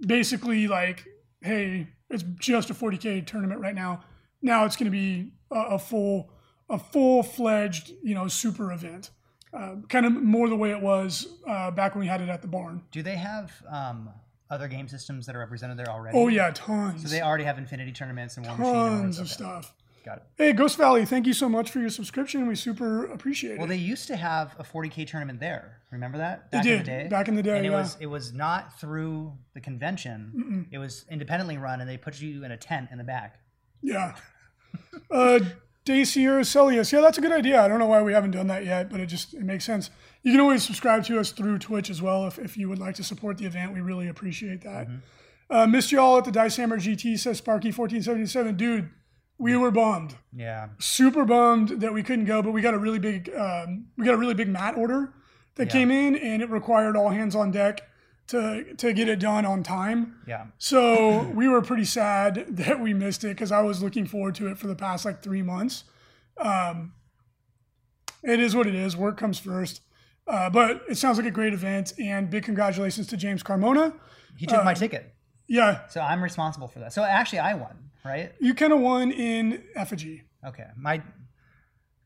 basically 0.00 0.68
like, 0.68 1.06
hey, 1.40 1.88
it's 2.10 2.24
just 2.38 2.70
a 2.70 2.74
40k 2.74 3.26
tournament 3.26 3.60
right 3.60 3.74
now. 3.74 4.04
Now 4.42 4.64
it's 4.64 4.76
going 4.76 4.86
to 4.86 4.90
be 4.90 5.32
a, 5.50 5.74
a, 5.74 5.78
full, 5.78 6.30
a 6.68 6.78
full 6.78 7.22
fledged, 7.22 7.92
you 8.02 8.14
know, 8.14 8.28
super 8.28 8.72
event. 8.72 9.10
Uh, 9.52 9.76
kind 9.88 10.04
of 10.04 10.12
more 10.12 10.48
the 10.48 10.56
way 10.56 10.70
it 10.70 10.80
was 10.80 11.28
uh, 11.46 11.70
back 11.70 11.94
when 11.94 12.00
we 12.00 12.08
had 12.08 12.20
it 12.20 12.28
at 12.28 12.42
the 12.42 12.48
barn. 12.48 12.82
Do 12.90 13.02
they 13.02 13.16
have 13.16 13.52
um, 13.70 14.10
other 14.50 14.66
game 14.66 14.88
systems 14.88 15.26
that 15.26 15.36
are 15.36 15.38
represented 15.38 15.78
there 15.78 15.88
already? 15.88 16.18
Oh 16.18 16.26
yeah, 16.26 16.50
tons. 16.52 17.02
So 17.02 17.08
they 17.08 17.22
already 17.22 17.44
have 17.44 17.56
Infinity 17.56 17.92
tournaments 17.92 18.36
and 18.36 18.46
War 18.46 18.56
Machine. 18.56 18.74
Tons 18.74 19.18
of 19.20 19.28
stuff. 19.28 19.74
Got 20.04 20.18
it. 20.18 20.22
Hey, 20.36 20.52
Ghost 20.52 20.76
Valley, 20.76 21.06
thank 21.06 21.26
you 21.26 21.32
so 21.32 21.48
much 21.48 21.70
for 21.70 21.80
your 21.80 21.88
subscription. 21.88 22.46
We 22.46 22.56
super 22.56 23.06
appreciate 23.06 23.54
it. 23.54 23.58
Well, 23.58 23.66
they 23.66 23.76
used 23.76 24.06
to 24.08 24.16
have 24.16 24.54
a 24.58 24.62
40k 24.62 25.06
tournament 25.06 25.40
there. 25.40 25.80
Remember 25.90 26.18
that? 26.18 26.50
Back 26.50 26.62
they 26.62 26.68
did. 26.68 26.80
In 26.80 26.84
the 26.84 26.84
day? 27.04 27.08
Back 27.08 27.28
in 27.28 27.34
the 27.36 27.42
day, 27.42 27.56
and 27.56 27.64
it 27.64 27.70
yeah. 27.70 27.80
was 27.80 27.96
it 28.00 28.06
was 28.06 28.32
not 28.32 28.78
through 28.78 29.32
the 29.54 29.60
convention. 29.60 30.32
Mm-mm. 30.36 30.74
It 30.74 30.78
was 30.78 31.06
independently 31.10 31.56
run, 31.56 31.80
and 31.80 31.88
they 31.88 31.96
put 31.96 32.20
you 32.20 32.44
in 32.44 32.50
a 32.50 32.56
tent 32.56 32.90
in 32.92 32.98
the 32.98 33.04
back. 33.04 33.38
Yeah. 33.80 34.16
uh, 35.10 35.40
Dacier 35.86 36.40
Celius. 36.40 36.92
Yeah, 36.92 37.00
that's 37.00 37.16
a 37.16 37.20
good 37.22 37.32
idea. 37.32 37.62
I 37.62 37.68
don't 37.68 37.78
know 37.78 37.86
why 37.86 38.02
we 38.02 38.12
haven't 38.12 38.32
done 38.32 38.48
that 38.48 38.66
yet, 38.66 38.90
but 38.90 39.00
it 39.00 39.06
just 39.06 39.32
it 39.32 39.42
makes 39.42 39.64
sense. 39.64 39.88
You 40.22 40.32
can 40.32 40.40
always 40.40 40.62
subscribe 40.62 41.04
to 41.04 41.18
us 41.18 41.30
through 41.30 41.58
Twitch 41.60 41.88
as 41.88 42.02
well 42.02 42.26
if, 42.26 42.38
if 42.38 42.58
you 42.58 42.68
would 42.68 42.78
like 42.78 42.94
to 42.96 43.04
support 43.04 43.38
the 43.38 43.46
event. 43.46 43.72
We 43.72 43.80
really 43.80 44.08
appreciate 44.08 44.62
that. 44.62 44.88
Mm-hmm. 44.88 44.96
Uh, 45.50 45.66
missed 45.66 45.92
you 45.92 46.00
all 46.00 46.18
at 46.18 46.24
the 46.24 46.32
Dice 46.32 46.56
Hammer 46.56 46.78
GT, 46.78 47.18
says 47.18 47.40
Sparky1477. 47.40 48.56
Dude, 48.56 48.90
we 49.38 49.56
were 49.56 49.70
bummed. 49.70 50.16
Yeah. 50.32 50.68
Super 50.78 51.24
bummed 51.24 51.80
that 51.80 51.92
we 51.92 52.02
couldn't 52.02 52.24
go, 52.26 52.42
but 52.42 52.52
we 52.52 52.62
got 52.62 52.74
a 52.74 52.78
really 52.78 52.98
big 52.98 53.30
um, 53.34 53.86
we 53.96 54.04
got 54.04 54.14
a 54.14 54.18
really 54.18 54.34
big 54.34 54.48
mat 54.48 54.76
order 54.76 55.12
that 55.56 55.66
yeah. 55.66 55.72
came 55.72 55.90
in 55.90 56.16
and 56.16 56.42
it 56.42 56.50
required 56.50 56.96
all 56.96 57.10
hands 57.10 57.34
on 57.34 57.50
deck 57.50 57.82
to 58.28 58.74
to 58.74 58.92
get 58.92 59.08
it 59.08 59.18
done 59.18 59.44
on 59.44 59.62
time. 59.62 60.16
Yeah. 60.26 60.46
So 60.58 61.22
we 61.34 61.48
were 61.48 61.62
pretty 61.62 61.84
sad 61.84 62.46
that 62.48 62.80
we 62.80 62.94
missed 62.94 63.24
it 63.24 63.28
because 63.28 63.52
I 63.52 63.62
was 63.62 63.82
looking 63.82 64.06
forward 64.06 64.34
to 64.36 64.48
it 64.48 64.58
for 64.58 64.66
the 64.66 64.76
past 64.76 65.04
like 65.04 65.22
three 65.22 65.42
months. 65.42 65.84
Um, 66.38 66.92
it 68.22 68.40
is 68.40 68.56
what 68.56 68.66
it 68.66 68.74
is. 68.74 68.96
Work 68.96 69.16
comes 69.16 69.38
first. 69.38 69.82
Uh, 70.26 70.48
but 70.48 70.80
it 70.88 70.96
sounds 70.96 71.18
like 71.18 71.26
a 71.26 71.30
great 71.30 71.52
event, 71.52 71.92
and 71.98 72.30
big 72.30 72.44
congratulations 72.44 73.06
to 73.06 73.14
James 73.14 73.42
Carmona. 73.42 73.92
He 74.38 74.46
took 74.46 74.60
uh, 74.60 74.64
my 74.64 74.72
ticket. 74.72 75.14
Yeah. 75.46 75.86
So 75.88 76.00
I'm 76.00 76.22
responsible 76.22 76.66
for 76.66 76.78
that. 76.78 76.94
So 76.94 77.04
actually, 77.04 77.40
I 77.40 77.52
won 77.52 77.90
right? 78.04 78.32
You 78.40 78.54
kind 78.54 78.72
of 78.72 78.80
won 78.80 79.10
in 79.10 79.64
effigy. 79.74 80.22
Okay, 80.46 80.66
my 80.76 81.02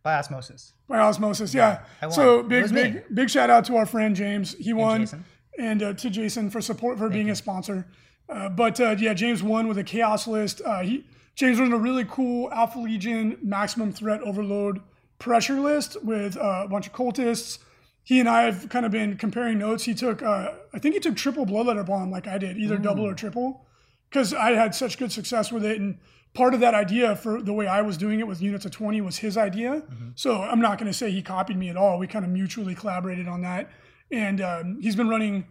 by 0.03 0.15
osmosis. 0.15 0.75
By 0.89 0.99
osmosis, 0.99 1.53
yeah. 1.53 1.81
yeah 2.01 2.09
so 2.09 2.43
big, 2.43 2.73
big, 2.73 2.95
me. 2.95 3.01
big 3.13 3.31
shout 3.31 3.51
out 3.51 3.65
to 3.67 3.77
our 3.77 3.87
friend 3.87 4.15
James. 4.15 4.55
He 4.59 4.73
won, 4.73 5.03
and, 5.03 5.25
and 5.59 5.83
uh, 5.83 5.93
to 5.95 6.11
Jason 6.11 6.51
for 6.51 6.61
support 6.61 6.97
for 6.97 7.05
Thank 7.05 7.15
being 7.15 7.27
you. 7.27 7.33
a 7.33 7.37
sponsor. 7.37 7.87
Uh, 8.29 8.49
but 8.49 8.81
uh, 8.81 8.95
yeah, 8.99 9.15
James 9.15 9.43
won 9.43 9.69
with 9.69 9.79
a 9.79 9.85
chaos 9.85 10.27
list. 10.27 10.63
Uh, 10.65 10.81
he 10.81 11.05
James 11.35 11.59
ran 11.59 11.73
a 11.73 11.79
really 11.79 12.05
cool 12.05 12.51
Alpha 12.53 12.79
Legion 12.79 13.39
maximum 13.43 13.93
threat 13.93 14.21
overload 14.23 14.81
pressure 15.19 15.61
list 15.61 16.03
with 16.05 16.37
uh, 16.37 16.63
a 16.65 16.69
bunch 16.69 16.87
of 16.87 16.93
cultists. 16.93 17.59
He 18.03 18.21
and 18.21 18.29
I 18.29 18.43
have 18.43 18.69
kind 18.71 18.87
of 18.87 18.93
been 18.93 19.17
comparing 19.19 19.59
notes. 19.59 19.85
He 19.85 19.95
took, 19.95 20.23
uh, 20.23 20.53
I 20.73 20.79
think 20.79 20.95
he 20.95 21.01
took 21.01 21.15
triple 21.15 21.45
bloodletter 21.45 21.85
bomb 21.85 22.11
like 22.11 22.27
I 22.27 22.39
did, 22.39 22.57
either 22.57 22.77
Ooh. 22.77 22.79
double 22.79 23.07
or 23.07 23.15
triple 23.15 23.67
because 24.09 24.35
I 24.35 24.53
had 24.53 24.75
such 24.75 24.99
good 24.99 25.13
success 25.13 25.53
with 25.53 25.65
it. 25.65 25.81
And 25.81 25.99
part 26.35 26.55
of 26.55 26.61
that 26.61 26.75
idea 26.75 27.17
for 27.17 27.43
the 27.43 27.53
way 27.53 27.67
I 27.67 27.83
was 27.83 27.97
doing 27.97 28.21
it 28.21 28.27
with 28.27 28.41
units 28.41 28.65
of 28.65 28.71
20 28.71 29.01
was 29.01 29.19
his 29.19 29.37
idea. 29.37 29.83
Mm-hmm. 29.83 30.11
So 30.15 30.43
I'm 30.43 30.61
not 30.61 30.79
going 30.79 30.91
to 30.91 30.97
say 30.97 31.11
he 31.11 31.23
copied 31.23 31.57
me 31.57 31.69
at 31.69 31.77
all. 31.77 31.99
We 31.99 32.07
kind 32.07 32.25
of 32.25 32.31
mutually 32.31 32.75
collaborated 32.75 33.29
on 33.29 33.43
that. 33.43 33.71
And 34.11 34.41
um, 34.41 34.79
he's 34.81 34.97
been 34.97 35.09
running, 35.09 35.47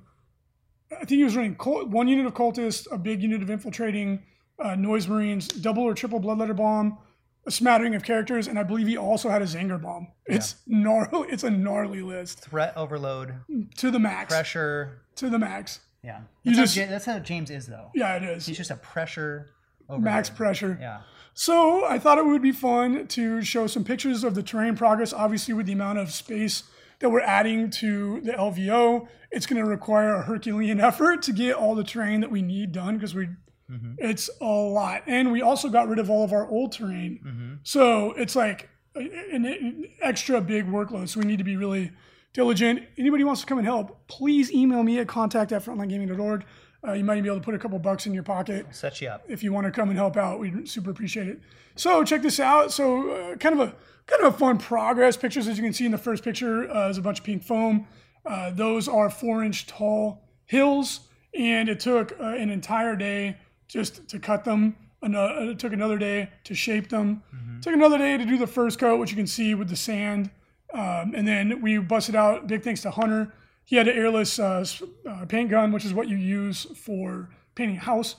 I 0.91 1.05
think 1.05 1.19
he 1.19 1.23
was 1.23 1.35
running 1.35 1.53
one 1.53 2.07
unit 2.07 2.25
of 2.25 2.33
cultists, 2.33 2.87
a 2.91 2.97
big 2.97 3.21
unit 3.21 3.41
of 3.41 3.49
infiltrating, 3.49 4.23
uh, 4.59 4.75
noise 4.75 5.07
marines, 5.07 5.47
double 5.47 5.83
or 5.83 5.93
triple 5.93 6.19
bloodletter 6.19 6.55
bomb, 6.55 6.97
a 7.45 7.51
smattering 7.51 7.95
of 7.95 8.03
characters, 8.03 8.47
and 8.47 8.59
I 8.59 8.63
believe 8.63 8.87
he 8.87 8.97
also 8.97 9.29
had 9.29 9.41
a 9.41 9.45
Zanger 9.45 9.81
bomb. 9.81 10.07
It's 10.25 10.55
yeah. 10.65 10.79
gnarly. 10.79 11.29
It's 11.29 11.43
a 11.43 11.49
gnarly 11.49 12.01
list. 12.01 12.39
Threat 12.39 12.75
overload 12.75 13.35
to 13.77 13.89
the 13.91 13.99
max. 13.99 14.33
Pressure 14.33 15.01
to 15.15 15.29
the 15.29 15.39
max. 15.39 15.79
Yeah, 16.07 16.21
you 16.43 16.55
that's 16.55 16.73
just 16.73 16.85
how, 16.85 16.91
that's 16.91 17.05
how 17.05 17.19
James 17.19 17.51
is 17.51 17.67
though. 17.67 17.91
Yeah, 17.93 18.15
it 18.15 18.23
is. 18.23 18.45
He's 18.45 18.55
just 18.55 18.71
a 18.71 18.77
pressure. 18.77 19.49
Max 19.89 20.29
pressure. 20.29 20.77
Yeah. 20.79 21.01
So 21.33 21.85
I 21.85 21.99
thought 21.99 22.17
it 22.17 22.25
would 22.25 22.41
be 22.41 22.51
fun 22.51 23.07
to 23.07 23.41
show 23.41 23.67
some 23.67 23.83
pictures 23.83 24.23
of 24.23 24.35
the 24.35 24.43
terrain 24.43 24.75
progress. 24.75 25.13
Obviously, 25.13 25.53
with 25.53 25.65
the 25.65 25.73
amount 25.73 25.99
of 25.99 26.11
space 26.11 26.63
that 26.99 27.09
we're 27.09 27.21
adding 27.21 27.69
to 27.69 28.21
the 28.21 28.31
LVO, 28.31 29.07
it's 29.31 29.45
going 29.45 29.61
to 29.63 29.69
require 29.69 30.15
a 30.15 30.23
Herculean 30.23 30.79
effort 30.89 31.21
to 31.23 31.33
get 31.33 31.55
all 31.55 31.75
the 31.75 31.83
terrain 31.83 32.21
that 32.21 32.31
we 32.31 32.41
need 32.41 32.71
done 32.71 32.95
because 32.95 33.13
we 33.13 33.27
mm-hmm. 33.69 33.93
it's 33.97 34.29
a 34.41 34.45
lot, 34.45 35.03
and 35.07 35.31
we 35.31 35.41
also 35.41 35.69
got 35.69 35.87
rid 35.87 35.99
of 35.99 36.09
all 36.09 36.23
of 36.23 36.33
our 36.33 36.47
old 36.49 36.71
terrain. 36.71 37.19
Mm-hmm. 37.25 37.53
So 37.63 38.13
it's 38.13 38.35
like 38.35 38.69
an, 38.95 39.45
an 39.45 39.85
extra 40.01 40.41
big 40.41 40.67
workload. 40.67 41.09
So 41.09 41.19
we 41.19 41.25
need 41.25 41.37
to 41.37 41.43
be 41.43 41.55
really 41.55 41.91
diligent. 42.37 42.83
Anybody 42.99 43.23
wants 43.23 43.41
to 43.41 43.47
come 43.47 43.57
and 43.57 43.65
help, 43.65 44.07
please 44.07 44.53
email 44.53 44.83
me 44.83 44.99
at 44.99 45.07
contact 45.07 45.51
at 45.51 45.65
frontlinegaming.org. 45.65 46.45
Uh, 46.87 46.93
you 46.93 47.03
might 47.03 47.19
be 47.23 47.27
able 47.27 47.39
to 47.39 47.43
put 47.43 47.55
a 47.55 47.57
couple 47.57 47.79
bucks 47.79 48.05
in 48.05 48.13
your 48.13 48.21
pocket. 48.21 48.63
I'll 48.67 48.73
set 48.73 49.01
you 49.01 49.07
up. 49.09 49.23
If 49.27 49.41
you 49.41 49.51
want 49.51 49.65
to 49.65 49.71
come 49.71 49.89
and 49.89 49.97
help 49.97 50.15
out, 50.15 50.39
we'd 50.39 50.69
super 50.69 50.91
appreciate 50.91 51.27
it. 51.27 51.39
So 51.75 52.03
check 52.03 52.21
this 52.21 52.39
out. 52.39 52.71
So 52.71 53.09
uh, 53.09 53.35
kind 53.37 53.59
of 53.59 53.67
a 53.67 53.75
kind 54.05 54.23
of 54.23 54.35
a 54.35 54.37
fun 54.37 54.59
progress 54.59 55.17
pictures. 55.17 55.47
As 55.47 55.57
you 55.57 55.63
can 55.63 55.73
see 55.73 55.85
in 55.85 55.91
the 55.91 55.97
first 55.97 56.23
picture, 56.23 56.71
uh, 56.71 56.89
is 56.89 56.99
a 56.99 57.01
bunch 57.01 57.19
of 57.19 57.25
pink 57.25 57.43
foam. 57.43 57.87
Uh, 58.23 58.51
those 58.51 58.87
are 58.87 59.09
four 59.09 59.43
inch 59.43 59.65
tall 59.65 60.21
hills, 60.45 61.01
and 61.33 61.67
it 61.67 61.79
took 61.79 62.11
uh, 62.19 62.23
an 62.23 62.51
entire 62.51 62.95
day 62.95 63.37
just 63.67 64.07
to 64.09 64.19
cut 64.19 64.45
them. 64.45 64.75
Another, 65.01 65.49
it 65.49 65.57
took 65.57 65.73
another 65.73 65.97
day 65.97 66.29
to 66.43 66.53
shape 66.53 66.89
them. 66.89 67.23
Mm-hmm. 67.35 67.57
It 67.57 67.63
took 67.63 67.73
another 67.73 67.97
day 67.97 68.15
to 68.15 68.25
do 68.25 68.37
the 68.37 68.47
first 68.47 68.77
coat, 68.77 68.99
which 68.99 69.09
you 69.09 69.17
can 69.17 69.27
see 69.27 69.55
with 69.55 69.69
the 69.69 69.75
sand 69.75 70.29
um, 70.73 71.13
and 71.15 71.27
then 71.27 71.61
we 71.61 71.77
busted 71.77 72.15
out, 72.15 72.47
big 72.47 72.63
thanks 72.63 72.81
to 72.81 72.91
Hunter. 72.91 73.33
He 73.63 73.75
had 73.75 73.87
an 73.87 73.97
airless 73.97 74.39
uh, 74.39 74.65
uh, 75.09 75.25
paint 75.25 75.49
gun, 75.49 75.71
which 75.71 75.85
is 75.85 75.93
what 75.93 76.07
you 76.07 76.17
use 76.17 76.65
for 76.75 77.29
painting 77.55 77.77
a 77.77 77.81
house. 77.81 78.15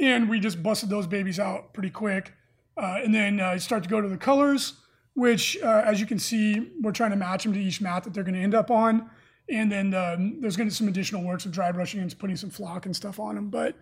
And 0.00 0.28
we 0.28 0.40
just 0.40 0.62
busted 0.62 0.88
those 0.88 1.06
babies 1.06 1.38
out 1.38 1.72
pretty 1.72 1.90
quick. 1.90 2.32
Uh, 2.76 2.98
and 3.04 3.14
then 3.14 3.38
uh, 3.38 3.56
start 3.58 3.84
to 3.84 3.88
go 3.88 4.00
to 4.00 4.08
the 4.08 4.16
colors. 4.16 4.74
which, 5.14 5.56
uh, 5.62 5.82
as 5.84 6.00
you 6.00 6.06
can 6.06 6.18
see, 6.18 6.72
we're 6.80 6.92
trying 6.92 7.10
to 7.10 7.16
match 7.16 7.44
them 7.44 7.52
to 7.52 7.60
each 7.60 7.80
mat 7.80 8.02
that 8.02 8.12
they're 8.12 8.24
going 8.24 8.34
to 8.34 8.40
end 8.40 8.54
up 8.54 8.70
on. 8.70 9.08
And 9.48 9.70
then 9.70 9.94
um, 9.94 10.40
there's 10.40 10.56
going 10.56 10.68
to 10.68 10.72
be 10.72 10.74
some 10.74 10.88
additional 10.88 11.22
works 11.22 11.44
of 11.44 11.52
dry 11.52 11.70
brushing 11.70 12.00
and 12.00 12.18
putting 12.18 12.36
some 12.36 12.50
flock 12.50 12.86
and 12.86 12.96
stuff 12.96 13.20
on 13.20 13.36
them. 13.36 13.48
But 13.48 13.76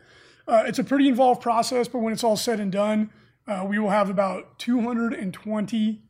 uh, 0.46 0.64
it's 0.66 0.78
a 0.78 0.84
pretty 0.84 1.08
involved 1.08 1.40
process. 1.40 1.88
But 1.88 2.00
when 2.00 2.12
it's 2.12 2.24
all 2.24 2.36
said 2.36 2.60
and 2.60 2.70
done, 2.70 3.10
uh, 3.46 3.64
we 3.66 3.78
will 3.78 3.90
have 3.90 4.10
about 4.10 4.58
220 4.58 6.02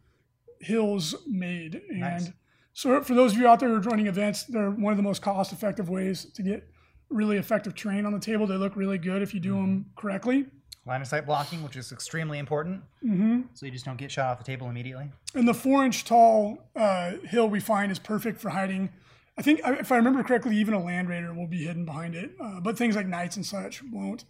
hills 0.63 1.15
made. 1.27 1.83
And 1.91 2.01
Nice. 2.01 2.31
so 2.73 3.03
for 3.03 3.15
those 3.15 3.33
of 3.33 3.39
you 3.39 3.47
out 3.49 3.61
there 3.61 3.69
who 3.69 3.77
are 3.77 3.81
running 3.81 4.07
events, 4.07 4.45
they're 4.45 4.71
one 4.71 4.93
of 4.93 4.97
the 4.97 5.03
most 5.03 5.23
cost-effective 5.23 5.89
ways 5.89 6.25
to 6.35 6.43
get 6.43 6.69
really 7.11 7.37
effective 7.37 7.75
terrain 7.75 8.07
on 8.07 8.13
the 8.13 8.19
table. 8.21 8.47
They 8.47 8.57
look 8.57 8.77
really 8.77 8.99
good 8.99 9.23
if 9.23 9.35
you 9.35 9.41
do 9.41 9.55
them 9.57 9.87
correctly. 9.97 10.47
Line 10.87 11.01
of 11.01 11.07
sight 11.07 11.27
blocking, 11.27 11.63
which 11.63 11.77
is 11.77 11.93
extremely 11.93 12.39
important. 12.39 12.83
hmm 13.03 13.43
So 13.55 13.67
you 13.67 13.73
just 13.73 13.85
don't 13.85 13.99
get 13.99 14.11
shot 14.11 14.27
off 14.33 14.39
the 14.39 14.45
table 14.45 14.69
immediately. 14.69 15.11
And 15.35 15.47
the 15.47 15.55
four-inch 15.55 16.05
tall 16.05 16.59
uh, 16.75 17.13
hill 17.25 17.49
we 17.49 17.61
find 17.61 17.93
is 17.93 17.99
perfect 17.99 18.41
for 18.41 18.51
hiding. 18.51 18.91
I 19.39 19.43
think, 19.43 19.61
if 19.65 19.93
I 19.93 19.97
remember 19.97 20.23
correctly, 20.23 20.57
even 20.57 20.75
a 20.75 20.83
land 20.83 21.09
raider 21.09 21.33
will 21.33 21.47
be 21.47 21.65
hidden 21.65 21.85
behind 21.85 22.15
it, 22.15 22.33
uh, 22.41 22.61
but 22.61 22.77
things 22.77 22.97
like 22.97 23.07
knights 23.07 23.37
and 23.37 23.47
such 23.47 23.83
won't. 23.93 24.25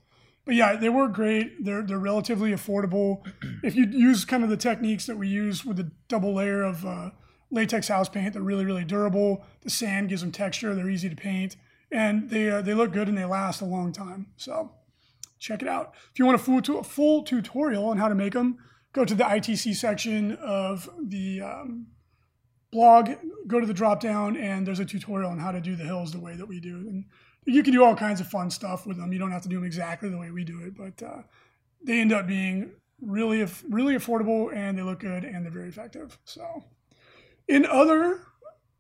But 0.45 0.55
yeah, 0.57 0.77
they 0.77 0.89
work 0.89 1.13
great. 1.13 1.65
They're 1.65 1.83
they're 1.83 1.99
relatively 1.99 2.51
affordable. 2.51 3.23
if 3.63 3.77
you 3.77 3.87
use 3.87 4.25
kind 4.25 4.43
of 4.43 4.51
the 4.51 4.57
techniques 4.57 5.07
that 5.07 5.17
we 5.17 5.29
use 5.29 5.65
with 5.65 5.77
the 5.77 5.91
double 6.09 6.35
layer 6.35 6.63
of 6.63 6.85
uh, 6.85 7.11
latex 7.51 7.89
house 7.89 8.09
paint, 8.09 8.33
they're 8.33 8.43
really 8.43 8.65
really 8.65 8.85
durable. 8.85 9.45
The 9.63 9.71
sand 9.71 10.09
gives 10.09 10.23
them 10.23 10.33
texture. 10.33 10.75
They're 10.75 10.91
easy 10.91 11.09
to 11.09 11.17
paint, 11.17 11.57
and 11.91 12.31
they 12.31 12.51
uh, 12.51 12.63
they 12.63 12.75
look 12.75 12.93
good 12.93 13.09
and 13.09 13.17
they 13.17 13.25
last 13.25 13.61
a 13.61 13.67
long 13.67 13.93
time. 13.93 14.29
So 14.37 14.73
check 15.39 15.63
it 15.63 15.69
out. 15.69 15.95
If 16.13 16.19
you 16.19 16.27
want 16.27 16.41
a 16.41 16.43
full 16.43 16.61
tu- 16.61 16.79
a 16.79 16.85
full 16.85 17.23
tutorial 17.23 17.87
on 17.87 17.99
how 17.99 18.09
to 18.09 18.15
make 18.15 18.33
them, 18.33 18.59
go 18.93 19.05
to 19.05 19.15
the 19.15 19.25
ITC 19.25 19.77
section 19.77 20.33
of 20.37 20.91
the 21.01 21.41
um, 21.41 21.87
blog. 22.73 23.11
Go 23.47 23.61
to 23.61 23.67
the 23.67 23.75
drop 23.75 24.01
down, 24.01 24.37
and 24.37 24.67
there's 24.67 24.81
a 24.81 24.85
tutorial 24.85 25.31
on 25.31 25.39
how 25.39 25.53
to 25.53 25.61
do 25.61 25.77
the 25.77 25.85
hills 25.85 26.13
the 26.13 26.21
way 26.21 26.35
that 26.35 26.47
we 26.47 26.59
do. 26.59 26.77
And 26.79 27.05
you 27.45 27.63
can 27.63 27.73
do 27.73 27.85
all 27.85 27.95
kinds 27.95 28.21
of 28.21 28.29
fun 28.29 28.51
stuff 28.51 28.87
with 28.87 28.97
them. 28.97 29.13
You 29.13 29.19
don't 29.19 29.33
have 29.33 29.43
to 29.43 29.49
do 29.49 29.57
them 29.57 29.65
exactly 29.65 30.09
the 30.09 30.19
way 30.19 30.31
we 30.31 30.45
do 30.45 30.61
it, 30.61 30.77
but 30.77 31.03
uh, 31.05 31.23
they 31.85 32.01
end 32.01 32.13
up 32.13 32.27
being 32.27 32.73
really 33.01 33.47
really 33.69 33.95
affordable, 33.95 34.55
and 34.55 34.79
they 34.79 34.83
look 34.83 35.01
good, 35.01 35.25
and 35.25 35.45
they're 35.45 35.53
very 35.53 35.69
effective. 35.69 36.19
So, 36.25 36.65
in 37.49 37.67
other 37.67 38.21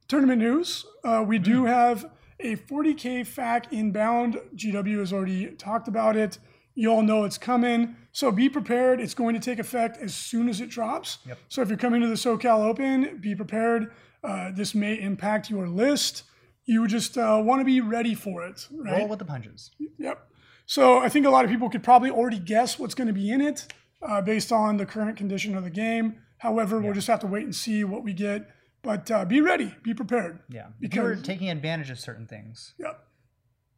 tournament 0.08 0.40
news, 0.40 0.84
uh, 1.04 1.24
we 1.26 1.38
do 1.38 1.64
have 1.64 2.10
a 2.38 2.56
40k 2.56 3.20
FAQ 3.20 3.72
inbound. 3.72 4.38
GW 4.54 4.98
has 4.98 5.12
already 5.12 5.46
talked 5.52 5.88
about 5.88 6.16
it. 6.16 6.38
You 6.74 6.90
all 6.90 7.02
know 7.02 7.24
it's 7.24 7.38
coming. 7.38 7.96
So 8.12 8.30
be 8.30 8.48
prepared. 8.48 9.00
It's 9.00 9.14
going 9.14 9.34
to 9.34 9.40
take 9.40 9.58
effect 9.58 9.98
as 9.98 10.14
soon 10.14 10.48
as 10.48 10.60
it 10.60 10.68
drops. 10.68 11.18
Yep. 11.26 11.38
So 11.48 11.62
if 11.62 11.68
you're 11.68 11.78
coming 11.78 12.00
to 12.00 12.08
the 12.08 12.14
SoCal 12.14 12.64
Open, 12.64 13.18
be 13.18 13.34
prepared. 13.34 13.92
Uh, 14.24 14.50
this 14.52 14.74
may 14.74 15.00
impact 15.00 15.50
your 15.50 15.68
list. 15.68 16.24
You 16.64 16.86
just 16.86 17.18
uh, 17.18 17.40
want 17.44 17.60
to 17.60 17.64
be 17.64 17.80
ready 17.80 18.14
for 18.14 18.46
it, 18.46 18.66
right? 18.72 18.98
Roll 19.00 19.08
with 19.08 19.18
the 19.18 19.24
punches. 19.24 19.70
Yep. 19.98 20.18
So 20.66 20.98
I 20.98 21.08
think 21.08 21.26
a 21.26 21.30
lot 21.30 21.44
of 21.44 21.50
people 21.50 21.68
could 21.68 21.82
probably 21.82 22.10
already 22.10 22.38
guess 22.38 22.78
what's 22.78 22.94
going 22.94 23.08
to 23.08 23.12
be 23.12 23.30
in 23.30 23.40
it 23.40 23.66
uh, 24.00 24.20
based 24.22 24.52
on 24.52 24.76
the 24.76 24.86
current 24.86 25.16
condition 25.16 25.56
of 25.56 25.64
the 25.64 25.70
game. 25.70 26.18
However, 26.38 26.80
we'll 26.80 26.94
just 26.94 27.08
have 27.08 27.20
to 27.20 27.26
wait 27.26 27.44
and 27.44 27.54
see 27.54 27.82
what 27.84 28.04
we 28.04 28.12
get. 28.12 28.48
But 28.82 29.10
uh, 29.10 29.24
be 29.24 29.40
ready, 29.40 29.74
be 29.82 29.94
prepared. 29.94 30.40
Yeah. 30.48 30.68
If 30.80 30.94
you 30.94 31.02
were 31.02 31.10
Because- 31.10 31.26
taking 31.26 31.50
advantage 31.50 31.90
of 31.90 31.98
certain 32.00 32.26
things, 32.26 32.74
Yep. 32.78 32.98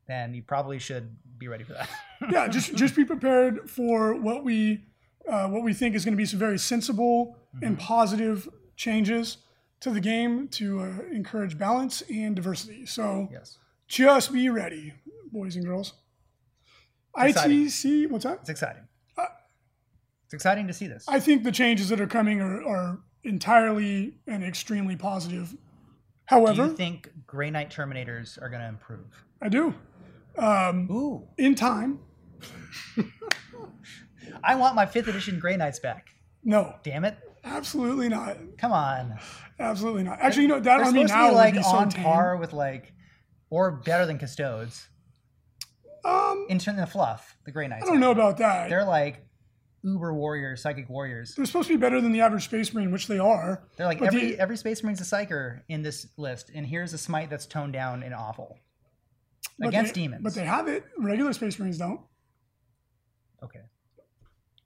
then 0.07 0.35
you 0.35 0.43
probably 0.43 0.79
should 0.79 1.17
be 1.39 1.49
ready 1.49 1.65
for 1.65 1.73
that. 1.75 1.89
yeah, 2.31 2.49
just 2.49 2.75
just 2.75 2.95
be 2.97 3.05
prepared 3.05 3.69
for 3.69 4.15
what 4.15 4.45
we 4.45 4.85
uh, 5.29 5.49
what 5.49 5.63
we 5.63 5.75
think 5.75 5.95
is 5.95 6.05
going 6.05 6.13
to 6.15 6.17
be 6.19 6.25
some 6.27 6.39
very 6.39 6.59
sensible 6.59 7.37
and 7.63 7.79
positive 7.79 8.49
changes 8.77 9.39
to 9.85 9.91
the 9.91 10.01
game 10.01 10.49
to 10.49 10.81
uh, 10.81 10.93
encourage 11.13 11.59
balance 11.59 12.03
and 12.11 12.35
diversity. 12.35 12.87
So 12.87 13.29
yes. 13.31 13.59
just 13.87 14.33
be 14.33 14.49
ready, 14.49 14.95
boys 15.31 15.57
and 15.57 15.65
girls. 15.65 15.93
exciting. 17.19 17.67
ITC, 17.67 18.11
what's 18.11 18.25
that? 18.25 18.39
It's 18.41 18.49
exciting. 18.49 18.89
Uh, 19.19 19.27
it's 20.25 20.33
exciting 20.33 20.67
to 20.69 20.73
see 20.73 20.87
this. 20.87 21.05
I 21.07 21.21
think 21.21 21.45
the 21.45 21.53
changes 21.53 21.91
that 21.91 22.01
are 22.01 22.07
coming 22.07 22.41
are, 22.41 22.65
are 22.65 23.01
entirely 23.25 24.15
and 24.27 24.43
extremely 24.43 24.97
positive. 24.97 25.55
However, 26.25 26.65
do 26.65 26.71
you 26.71 26.77
think 26.77 27.11
Grey 27.27 27.51
Knight 27.51 27.69
Terminators 27.69 28.41
are 28.41 28.49
going 28.49 28.63
to 28.63 28.69
improve? 28.69 29.23
I 29.43 29.51
do. 29.51 29.75
Um, 30.39 30.91
Ooh. 30.91 31.29
in 31.37 31.55
time, 31.55 31.99
I 34.43 34.55
want 34.55 34.77
my 34.77 34.87
5th 34.87 35.09
edition 35.09 35.39
Grey 35.39 35.59
Knights 35.59 35.79
back. 35.79 36.09
no, 36.43 36.75
Damn 36.83 37.05
it. 37.05 37.19
Absolutely 37.45 38.09
not. 38.09 38.37
Come 38.59 38.73
on. 38.73 39.19
Absolutely 39.59 40.03
not. 40.03 40.21
Actually, 40.21 40.43
you 40.43 40.49
know 40.49 40.55
that 40.61 40.65
They're 40.65 40.85
army 40.87 41.01
supposed 41.07 41.13
now 41.15 41.29
be 41.31 41.35
like 41.35 41.55
would 41.55 41.61
be 41.61 41.65
so 41.65 41.71
on 41.77 41.89
tame. 41.89 42.03
par 42.05 42.37
with 42.37 42.53
like, 42.53 42.93
or 43.51 43.71
better 43.73 44.05
than 44.07 44.19
Custodes 44.19 44.89
Um, 46.05 46.47
in 46.49 46.59
terms 46.59 46.81
of 46.81 46.91
fluff. 46.91 47.37
The 47.45 47.53
Grey 47.53 47.69
Knights. 47.69 47.85
I 47.87 47.91
don't 47.91 48.01
know 48.01 48.11
about 48.11 48.39
that. 48.39 48.69
They're 48.69 48.85
like 48.85 49.25
uber 49.85 50.13
warriors, 50.15 50.63
psychic 50.63 50.89
warriors. 50.89 51.35
They're 51.37 51.45
supposed 51.47 51.69
to 51.69 51.75
be 51.75 51.81
better 51.81 52.01
than 52.01 52.13
the 52.13 52.23
average 52.23 52.45
space 52.45 52.73
marine, 52.75 52.91
which 52.91 53.07
they 53.07 53.19
are. 53.19 53.63
They're 53.77 53.87
like 53.87 54.01
every 54.03 54.39
every 54.41 54.57
Space 54.57 54.83
Marine's 54.83 55.01
a 55.01 55.05
psyker 55.05 55.61
in 55.69 55.83
this 55.83 56.07
list, 56.17 56.51
and 56.55 56.67
here's 56.67 56.93
a 56.95 56.99
smite 56.99 57.31
that's 57.31 57.47
toned 57.47 57.75
down 57.75 58.03
and 58.03 58.15
awful 58.15 58.59
against 59.63 59.95
they- 59.95 60.01
demons. 60.03 60.23
But 60.25 60.35
they 60.35 60.45
have 60.45 60.69
it. 60.69 60.85
Regular 60.99 61.33
space 61.35 61.59
marines 61.59 61.79
don't. 61.79 62.01
okay. 63.43 63.61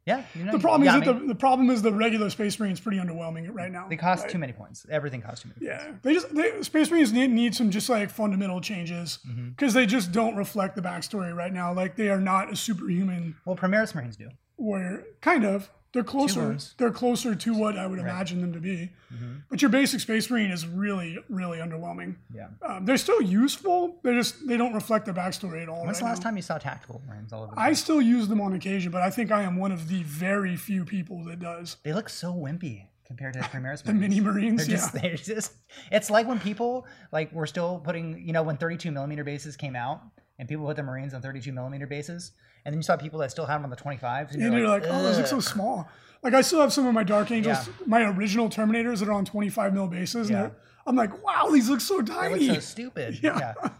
Yeah, 0.08 0.22
you 0.34 0.44
know, 0.44 0.52
The 0.52 0.58
problem 0.58 0.88
is 0.88 0.94
that 0.94 1.04
the, 1.20 1.26
the 1.26 1.34
problem 1.34 1.70
is 1.70 1.82
the 1.82 1.92
regular 1.92 2.30
space 2.30 2.58
marine 2.58 2.72
is 2.72 2.80
pretty 2.80 2.98
underwhelming 2.98 3.48
right 3.52 3.70
now. 3.70 3.86
they 3.88 3.96
cost 3.96 4.22
right? 4.22 4.30
too 4.32 4.38
many 4.38 4.52
points. 4.52 4.86
Everything 4.90 5.20
costs 5.22 5.42
too 5.42 5.50
many. 5.50 5.66
points. 5.68 5.84
Yeah, 5.86 5.92
they 6.02 6.12
just 6.14 6.34
they, 6.34 6.62
space 6.62 6.90
marines 6.90 7.12
need, 7.12 7.30
need 7.30 7.54
some 7.54 7.70
just 7.70 7.88
like 7.88 8.10
fundamental 8.10 8.60
changes 8.60 9.18
Mm-hmm. 9.28 9.50
because 9.50 9.74
they 9.74 9.86
just 9.86 10.10
don't 10.12 10.34
reflect 10.36 10.74
the 10.76 10.82
backstory 10.82 11.34
right 11.36 11.52
now. 11.52 11.72
Like 11.72 11.94
they 11.96 12.08
are 12.08 12.20
not 12.20 12.52
a 12.52 12.56
superhuman 12.56 13.36
Well, 13.44 13.56
Primaris 13.56 13.94
Marines 13.94 14.16
do. 14.16 14.28
warrior. 14.56 15.04
Kind 15.20 15.44
of. 15.44 15.70
They're 15.92 16.04
closer. 16.04 16.56
They're 16.76 16.90
closer 16.90 17.34
to 17.34 17.54
what 17.54 17.78
I 17.78 17.86
would 17.86 17.98
imagine 17.98 18.40
them 18.42 18.52
to 18.52 18.60
be. 18.60 18.90
Mm-hmm. 19.12 19.34
But 19.48 19.62
your 19.62 19.70
basic 19.70 20.00
space 20.00 20.30
marine 20.30 20.50
is 20.50 20.66
really, 20.66 21.18
really 21.30 21.58
underwhelming. 21.58 22.16
Yeah. 22.34 22.48
Um, 22.62 22.84
they're 22.84 22.98
still 22.98 23.22
useful. 23.22 23.98
They 24.02 24.12
just 24.12 24.46
they 24.46 24.58
don't 24.58 24.74
reflect 24.74 25.06
the 25.06 25.12
backstory 25.12 25.62
at 25.62 25.68
all. 25.68 25.84
When's 25.84 25.96
right 25.96 26.00
the 26.00 26.04
last 26.04 26.18
now. 26.18 26.24
time 26.24 26.36
you 26.36 26.42
saw 26.42 26.58
tactical 26.58 27.00
Marines 27.08 27.32
all 27.32 27.44
over? 27.44 27.54
I 27.56 27.72
still 27.72 28.02
use 28.02 28.28
them 28.28 28.40
on 28.40 28.52
occasion, 28.52 28.92
but 28.92 29.00
I 29.00 29.08
think 29.08 29.32
I 29.32 29.42
am 29.42 29.56
one 29.56 29.72
of 29.72 29.88
the 29.88 30.02
very 30.02 30.56
few 30.56 30.84
people 30.84 31.24
that 31.24 31.40
does. 31.40 31.78
They 31.82 31.94
look 31.94 32.10
so 32.10 32.34
wimpy 32.34 32.88
compared 33.06 33.32
to 33.32 33.40
the 33.40 33.46
Primaris 33.46 33.82
The 33.84 33.94
mini 33.94 34.20
Marines, 34.20 34.66
They're 34.66 34.76
just, 34.76 34.94
yeah. 34.94 35.00
they're 35.00 35.16
just. 35.16 35.52
It's 35.90 36.10
like 36.10 36.28
when 36.28 36.38
people 36.38 36.86
like 37.12 37.32
we're 37.32 37.46
still 37.46 37.78
putting, 37.78 38.26
you 38.26 38.34
know, 38.34 38.42
when 38.42 38.58
32 38.58 38.90
millimeter 38.90 39.24
bases 39.24 39.56
came 39.56 39.74
out, 39.74 40.02
and 40.38 40.48
people 40.48 40.66
put 40.66 40.76
the 40.76 40.82
Marines 40.82 41.14
on 41.14 41.22
32 41.22 41.50
millimeter 41.52 41.86
bases, 41.86 42.32
and 42.68 42.74
then 42.74 42.78
you 42.78 42.82
saw 42.82 42.96
people 42.96 43.18
that 43.20 43.30
still 43.30 43.46
have 43.46 43.62
them 43.62 43.64
on 43.64 43.70
the 43.70 43.76
25s, 43.76 44.32
and 44.34 44.42
And 44.42 44.52
you're 44.54 44.68
like, 44.68 44.84
oh, 44.86 45.02
those 45.02 45.16
look 45.16 45.26
so 45.26 45.40
small. 45.40 45.88
Like 46.22 46.34
I 46.34 46.42
still 46.42 46.60
have 46.60 46.72
some 46.72 46.86
of 46.86 46.92
my 46.94 47.02
Dark 47.04 47.30
Angels, 47.30 47.66
Yeah. 47.66 47.72
my 47.86 48.02
original 48.10 48.48
Terminators 48.48 48.98
that 49.00 49.08
are 49.08 49.12
on 49.12 49.24
25 49.24 49.72
mil 49.72 49.86
bases. 49.86 50.28
Yeah. 50.28 50.44
And 50.44 50.52
I'm 50.86 50.96
like, 50.96 51.24
wow, 51.24 51.48
these 51.50 51.70
look 51.70 51.80
so 51.80 52.02
They 52.02 52.12
tiny. 52.12 52.46
look 52.48 52.56
so 52.56 52.60
stupid. 52.60 53.18
Yeah. 53.22 53.38
yeah. 53.62 53.68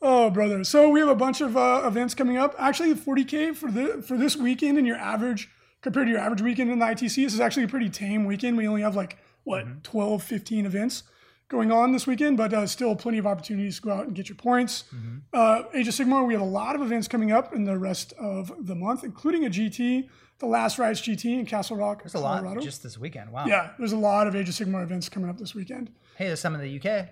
Oh, 0.00 0.30
brother. 0.30 0.62
So 0.62 0.88
we 0.90 1.00
have 1.00 1.08
a 1.08 1.14
bunch 1.16 1.40
of 1.40 1.56
uh, 1.56 1.82
events 1.84 2.14
coming 2.14 2.36
up. 2.36 2.54
Actually, 2.58 2.94
40K 2.94 3.56
for 3.56 3.68
the 3.70 4.00
for 4.02 4.16
this 4.16 4.36
weekend 4.36 4.78
and 4.78 4.86
your 4.86 4.96
average 4.96 5.48
compared 5.80 6.06
to 6.06 6.10
your 6.12 6.20
average 6.20 6.40
weekend 6.42 6.70
in 6.70 6.78
the 6.78 6.84
ITC, 6.86 7.16
this 7.24 7.34
is 7.34 7.40
actually 7.40 7.64
a 7.64 7.68
pretty 7.68 7.88
tame 7.90 8.24
weekend. 8.24 8.56
We 8.56 8.68
only 8.68 8.82
have 8.82 8.94
like 8.94 9.18
what 9.44 9.64
Mm-hmm. 9.64 9.80
12, 9.82 10.22
15 10.22 10.66
events 10.66 11.02
going 11.48 11.72
on 11.72 11.92
this 11.92 12.06
weekend, 12.06 12.36
but 12.36 12.52
uh, 12.52 12.66
still 12.66 12.94
plenty 12.94 13.18
of 13.18 13.26
opportunities 13.26 13.76
to 13.76 13.82
go 13.82 13.92
out 13.92 14.06
and 14.06 14.14
get 14.14 14.28
your 14.28 14.36
points. 14.36 14.84
Mm-hmm. 14.94 15.16
Uh, 15.32 15.62
Age 15.74 15.88
of 15.88 15.94
Sigmar, 15.94 16.26
we 16.26 16.34
have 16.34 16.42
a 16.42 16.46
lot 16.46 16.76
of 16.76 16.82
events 16.82 17.08
coming 17.08 17.32
up 17.32 17.54
in 17.54 17.64
the 17.64 17.78
rest 17.78 18.12
of 18.18 18.52
the 18.66 18.74
month, 18.74 19.02
including 19.02 19.46
a 19.46 19.48
GT, 19.50 20.08
the 20.38 20.46
Last 20.46 20.78
Rides 20.78 21.00
GT 21.00 21.38
in 21.38 21.46
Castle 21.46 21.76
Rock, 21.76 22.02
There's 22.02 22.14
a 22.14 22.18
lot 22.18 22.42
Colorado. 22.42 22.60
just 22.60 22.82
this 22.82 22.98
weekend. 22.98 23.32
Wow. 23.32 23.46
yeah, 23.46 23.70
there's 23.78 23.92
a 23.92 23.96
lot 23.96 24.26
of 24.26 24.36
Age 24.36 24.48
of 24.48 24.54
Sigmar 24.54 24.82
events 24.82 25.08
coming 25.08 25.28
up 25.30 25.38
this 25.38 25.54
weekend. 25.54 25.90
Hey, 26.16 26.26
there's 26.26 26.40
some 26.40 26.54
in 26.54 26.60
the 26.60 26.76
UK. 26.76 27.08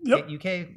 Yep. 0.00 0.28
Get 0.28 0.46
UK 0.46 0.68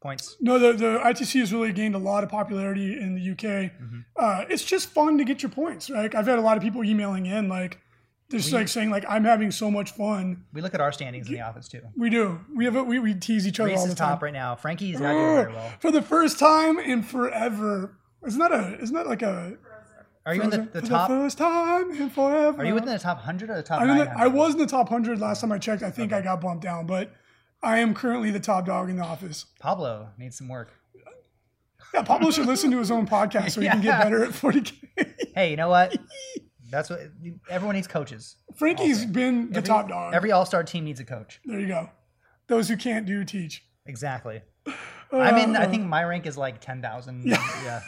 points. 0.00 0.36
No, 0.40 0.58
the, 0.58 0.72
the 0.72 0.98
ITC 0.98 1.40
has 1.40 1.52
really 1.52 1.72
gained 1.72 1.94
a 1.94 1.98
lot 1.98 2.24
of 2.24 2.30
popularity 2.30 2.92
in 3.00 3.14
the 3.14 3.30
UK. 3.32 3.72
Mm-hmm. 3.72 4.00
Uh, 4.16 4.44
it's 4.48 4.64
just 4.64 4.90
fun 4.90 5.18
to 5.18 5.24
get 5.24 5.42
your 5.42 5.50
points. 5.50 5.88
Like 5.90 6.14
I've 6.14 6.26
had 6.26 6.38
a 6.38 6.42
lot 6.42 6.56
of 6.56 6.62
people 6.62 6.84
emailing 6.84 7.26
in, 7.26 7.48
like 7.48 7.80
just 8.30 8.52
like 8.52 8.68
saying, 8.68 8.90
like 8.90 9.04
I'm 9.08 9.24
having 9.24 9.50
so 9.50 9.70
much 9.70 9.92
fun. 9.92 10.44
We 10.52 10.60
look 10.60 10.74
at 10.74 10.80
our 10.80 10.92
standings 10.92 11.28
in 11.28 11.34
the 11.34 11.40
office 11.42 11.68
too. 11.68 11.82
We 11.96 12.10
do. 12.10 12.40
We 12.54 12.64
have 12.64 12.76
a, 12.76 12.82
we, 12.82 12.98
we 12.98 13.14
tease 13.14 13.46
each 13.46 13.60
other 13.60 13.70
Reese 13.70 13.80
all 13.80 13.86
the 13.86 13.94
time. 13.94 14.12
top 14.12 14.22
right 14.22 14.32
now. 14.32 14.56
Frankie's 14.56 15.00
not 15.00 15.12
doing 15.12 15.34
very 15.34 15.52
well. 15.52 15.72
For 15.80 15.90
the 15.90 16.02
first 16.02 16.38
time 16.38 16.78
in 16.78 17.02
forever. 17.02 17.98
Isn't 18.26 18.40
that 18.40 18.52
a? 18.52 18.78
Isn't 18.80 18.94
that 18.94 19.06
like 19.06 19.22
a? 19.22 19.56
Are 20.26 20.34
you 20.34 20.42
in 20.42 20.50
the, 20.50 20.68
the 20.72 20.80
for 20.80 20.86
top? 20.86 21.08
the 21.10 21.16
first 21.16 21.36
time 21.36 21.90
in 21.90 22.08
forever. 22.08 22.62
Are 22.62 22.64
you 22.64 22.74
within 22.74 22.88
the 22.92 22.98
top 22.98 23.20
hundred 23.20 23.50
or 23.50 23.56
the 23.56 23.62
top 23.62 23.82
the. 23.82 24.12
I 24.16 24.26
was 24.26 24.54
in 24.54 24.58
the 24.58 24.66
top 24.66 24.88
hundred 24.88 25.20
last 25.20 25.42
time 25.42 25.52
I 25.52 25.58
checked. 25.58 25.82
I 25.82 25.90
think 25.90 26.12
I 26.14 26.22
got 26.22 26.40
bumped 26.40 26.64
down, 26.64 26.86
but 26.86 27.12
I 27.62 27.78
am 27.78 27.94
currently 27.94 28.30
the 28.30 28.40
top 28.40 28.64
dog 28.66 28.88
in 28.88 28.96
the 28.96 29.04
office. 29.04 29.44
Pablo 29.60 30.08
needs 30.18 30.38
some 30.38 30.48
work. 30.48 30.72
Yeah, 31.92 32.02
Pablo 32.02 32.30
should 32.30 32.46
listen 32.46 32.70
to 32.70 32.78
his 32.78 32.90
own 32.90 33.06
podcast 33.08 33.52
so 33.52 33.60
he 33.60 33.68
can 33.68 33.82
get 33.82 34.00
better 34.00 34.24
at 34.24 34.30
40k. 34.30 34.72
Hey, 35.34 35.50
you 35.50 35.56
know 35.56 35.68
what? 35.68 35.96
That's 36.74 36.90
what 36.90 37.00
everyone 37.48 37.76
needs 37.76 37.86
coaches. 37.86 38.36
Frankie's 38.56 39.04
been 39.06 39.50
the 39.50 39.58
Every- 39.58 39.68
top 39.68 39.88
dog. 39.88 40.14
Every 40.14 40.32
All 40.32 40.44
Star 40.46 40.62
team 40.64 40.84
needs 40.84 41.00
a 41.00 41.04
coach. 41.04 41.40
there 41.44 41.60
you 41.60 41.68
go. 41.68 41.90
Those 42.46 42.68
who 42.68 42.76
can't 42.76 43.06
do 43.06 43.24
teach. 43.24 43.64
Exactly. 43.86 44.42
I 45.12 45.32
mean, 45.32 45.54
I 45.56 45.64
Uh, 45.64 45.70
think 45.70 45.86
my 45.86 46.02
rank 46.04 46.26
is 46.26 46.36
like 46.36 46.60
ten 46.60 46.82
thousand. 46.82 47.24
Yeah. 47.64 47.80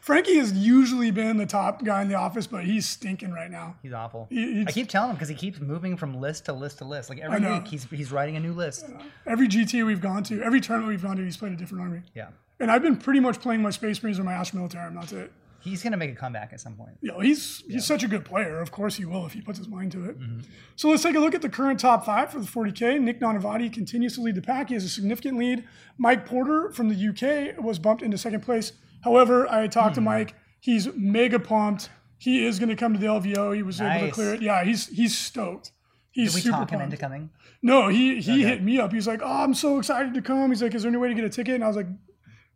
Frankie 0.00 0.36
has 0.38 0.52
usually 0.52 1.12
been 1.12 1.36
the 1.36 1.46
top 1.46 1.84
guy 1.84 2.02
in 2.02 2.08
the 2.08 2.16
office, 2.16 2.48
but 2.48 2.64
he's 2.64 2.84
stinking 2.84 3.30
right 3.30 3.48
now. 3.50 3.76
he's 3.80 3.92
awful. 3.92 4.26
He- 4.28 4.54
he's- 4.54 4.66
I 4.68 4.72
keep 4.72 4.88
telling 4.88 5.10
him 5.10 5.16
because 5.16 5.28
he 5.28 5.36
keeps 5.36 5.60
moving 5.60 5.96
from 5.96 6.20
list 6.20 6.46
to 6.46 6.52
list 6.52 6.78
to 6.78 6.84
list. 6.84 7.08
Like 7.10 7.20
every 7.20 7.40
week, 7.40 7.68
he's 7.68 7.84
he's 7.84 8.10
writing 8.10 8.34
a 8.36 8.40
new 8.40 8.52
list. 8.52 8.86
Every 9.26 9.46
GT 9.46 9.86
we've 9.86 10.00
gone 10.00 10.24
to, 10.24 10.42
every 10.42 10.60
tournament 10.60 10.88
we've 10.90 11.02
gone 11.02 11.16
to, 11.16 11.24
he's 11.24 11.36
played 11.36 11.52
a 11.52 11.56
different 11.56 11.82
army. 11.84 12.02
Yeah, 12.14 12.28
And 12.58 12.70
I've 12.72 12.82
been 12.82 12.96
pretty 12.96 13.20
much 13.20 13.40
playing 13.40 13.62
my 13.62 13.70
Space 13.70 14.02
Marines 14.02 14.18
or 14.18 14.24
my 14.24 14.32
Astra 14.32 14.58
Militarum. 14.60 14.94
That's 14.94 15.12
it. 15.12 15.32
He's 15.60 15.82
gonna 15.82 15.96
make 15.96 16.10
a 16.12 16.14
comeback 16.14 16.52
at 16.52 16.60
some 16.60 16.74
point. 16.76 16.92
You 17.00 17.12
know, 17.12 17.20
he's 17.20 17.62
he's 17.68 17.84
such 17.84 18.04
a 18.04 18.08
good 18.08 18.24
player. 18.24 18.60
Of 18.60 18.70
course 18.70 18.96
he 18.96 19.04
will 19.04 19.26
if 19.26 19.32
he 19.32 19.40
puts 19.40 19.58
his 19.58 19.68
mind 19.68 19.92
to 19.92 20.04
it. 20.08 20.18
Mm-hmm. 20.18 20.40
So 20.76 20.88
let's 20.88 21.02
take 21.02 21.16
a 21.16 21.20
look 21.20 21.34
at 21.34 21.42
the 21.42 21.48
current 21.48 21.80
top 21.80 22.06
five 22.06 22.30
for 22.30 22.38
the 22.38 22.46
40K. 22.46 23.00
Nick 23.00 23.20
Nanavati 23.20 23.72
continues 23.72 24.14
to 24.14 24.20
lead 24.20 24.36
the 24.36 24.42
pack. 24.42 24.68
He 24.68 24.74
has 24.74 24.84
a 24.84 24.88
significant 24.88 25.36
lead. 25.38 25.64
Mike 25.98 26.26
Porter 26.26 26.70
from 26.72 26.88
the 26.88 26.94
UK 27.08 27.62
was 27.62 27.78
bumped 27.78 28.02
into 28.02 28.16
second 28.16 28.42
place. 28.42 28.72
However, 29.02 29.48
I 29.50 29.66
talked 29.66 29.90
Hmm. 29.96 30.00
to 30.04 30.10
Mike. 30.10 30.34
He's 30.60 30.88
mega 30.94 31.38
pumped. 31.38 31.90
He 32.18 32.44
is 32.44 32.58
going 32.58 32.68
to 32.68 32.76
come 32.76 32.92
to 32.94 32.98
the 32.98 33.06
LVO. 33.06 33.54
He 33.54 33.62
was 33.62 33.80
able 33.80 34.06
to 34.06 34.12
clear 34.12 34.34
it. 34.34 34.42
Yeah, 34.42 34.64
he's 34.64 34.86
he's 34.88 35.16
stoked. 35.16 35.72
He's 36.10 36.30
Did 36.32 36.34
we 36.36 36.40
super 36.42 36.56
talk 36.58 36.70
him 36.70 36.80
into 36.80 36.96
coming? 36.96 37.30
No, 37.62 37.88
he 37.88 38.20
he 38.20 38.42
hit 38.42 38.62
me 38.62 38.78
up. 38.80 38.92
He's 38.92 39.06
like, 39.06 39.20
"Oh, 39.22 39.44
I'm 39.44 39.54
so 39.54 39.78
excited 39.78 40.14
to 40.14 40.22
come." 40.22 40.50
He's 40.50 40.62
like, 40.62 40.74
"Is 40.74 40.82
there 40.82 40.88
any 40.88 40.98
way 40.98 41.08
to 41.08 41.14
get 41.14 41.24
a 41.24 41.28
ticket?" 41.28 41.54
And 41.54 41.62
I 41.62 41.68
was 41.68 41.76
like, 41.76 41.86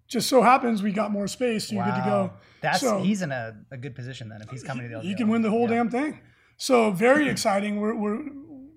"Just 0.09 0.29
so 0.29 0.43
happens 0.43 0.83
we 0.83 0.93
got 0.93 1.11
more 1.11 1.27
space, 1.29 1.69
so 1.69 1.75
you're 1.75 1.85
good 1.85 1.95
to 1.95 2.03
go." 2.05 2.33
That's 2.61 2.81
So- 2.81 3.03
he's 3.03 3.23
in 3.23 3.33
a, 3.33 3.57
a 3.71 3.77
good 3.77 3.95
position 3.95 4.29
then 4.29 4.41
if 4.43 4.49
he's 4.51 4.63
coming 4.63 4.89
to 4.89 4.97
the. 4.97 5.01
He 5.03 5.15
can 5.15 5.29
win 5.29 5.43
the 5.43 5.51
whole 5.51 5.67
damn 5.67 5.91
thing. 5.91 6.21
So 6.57 6.91
very 6.91 7.29
exciting. 7.35 7.81
We're, 7.81 7.95
we're 7.95 8.21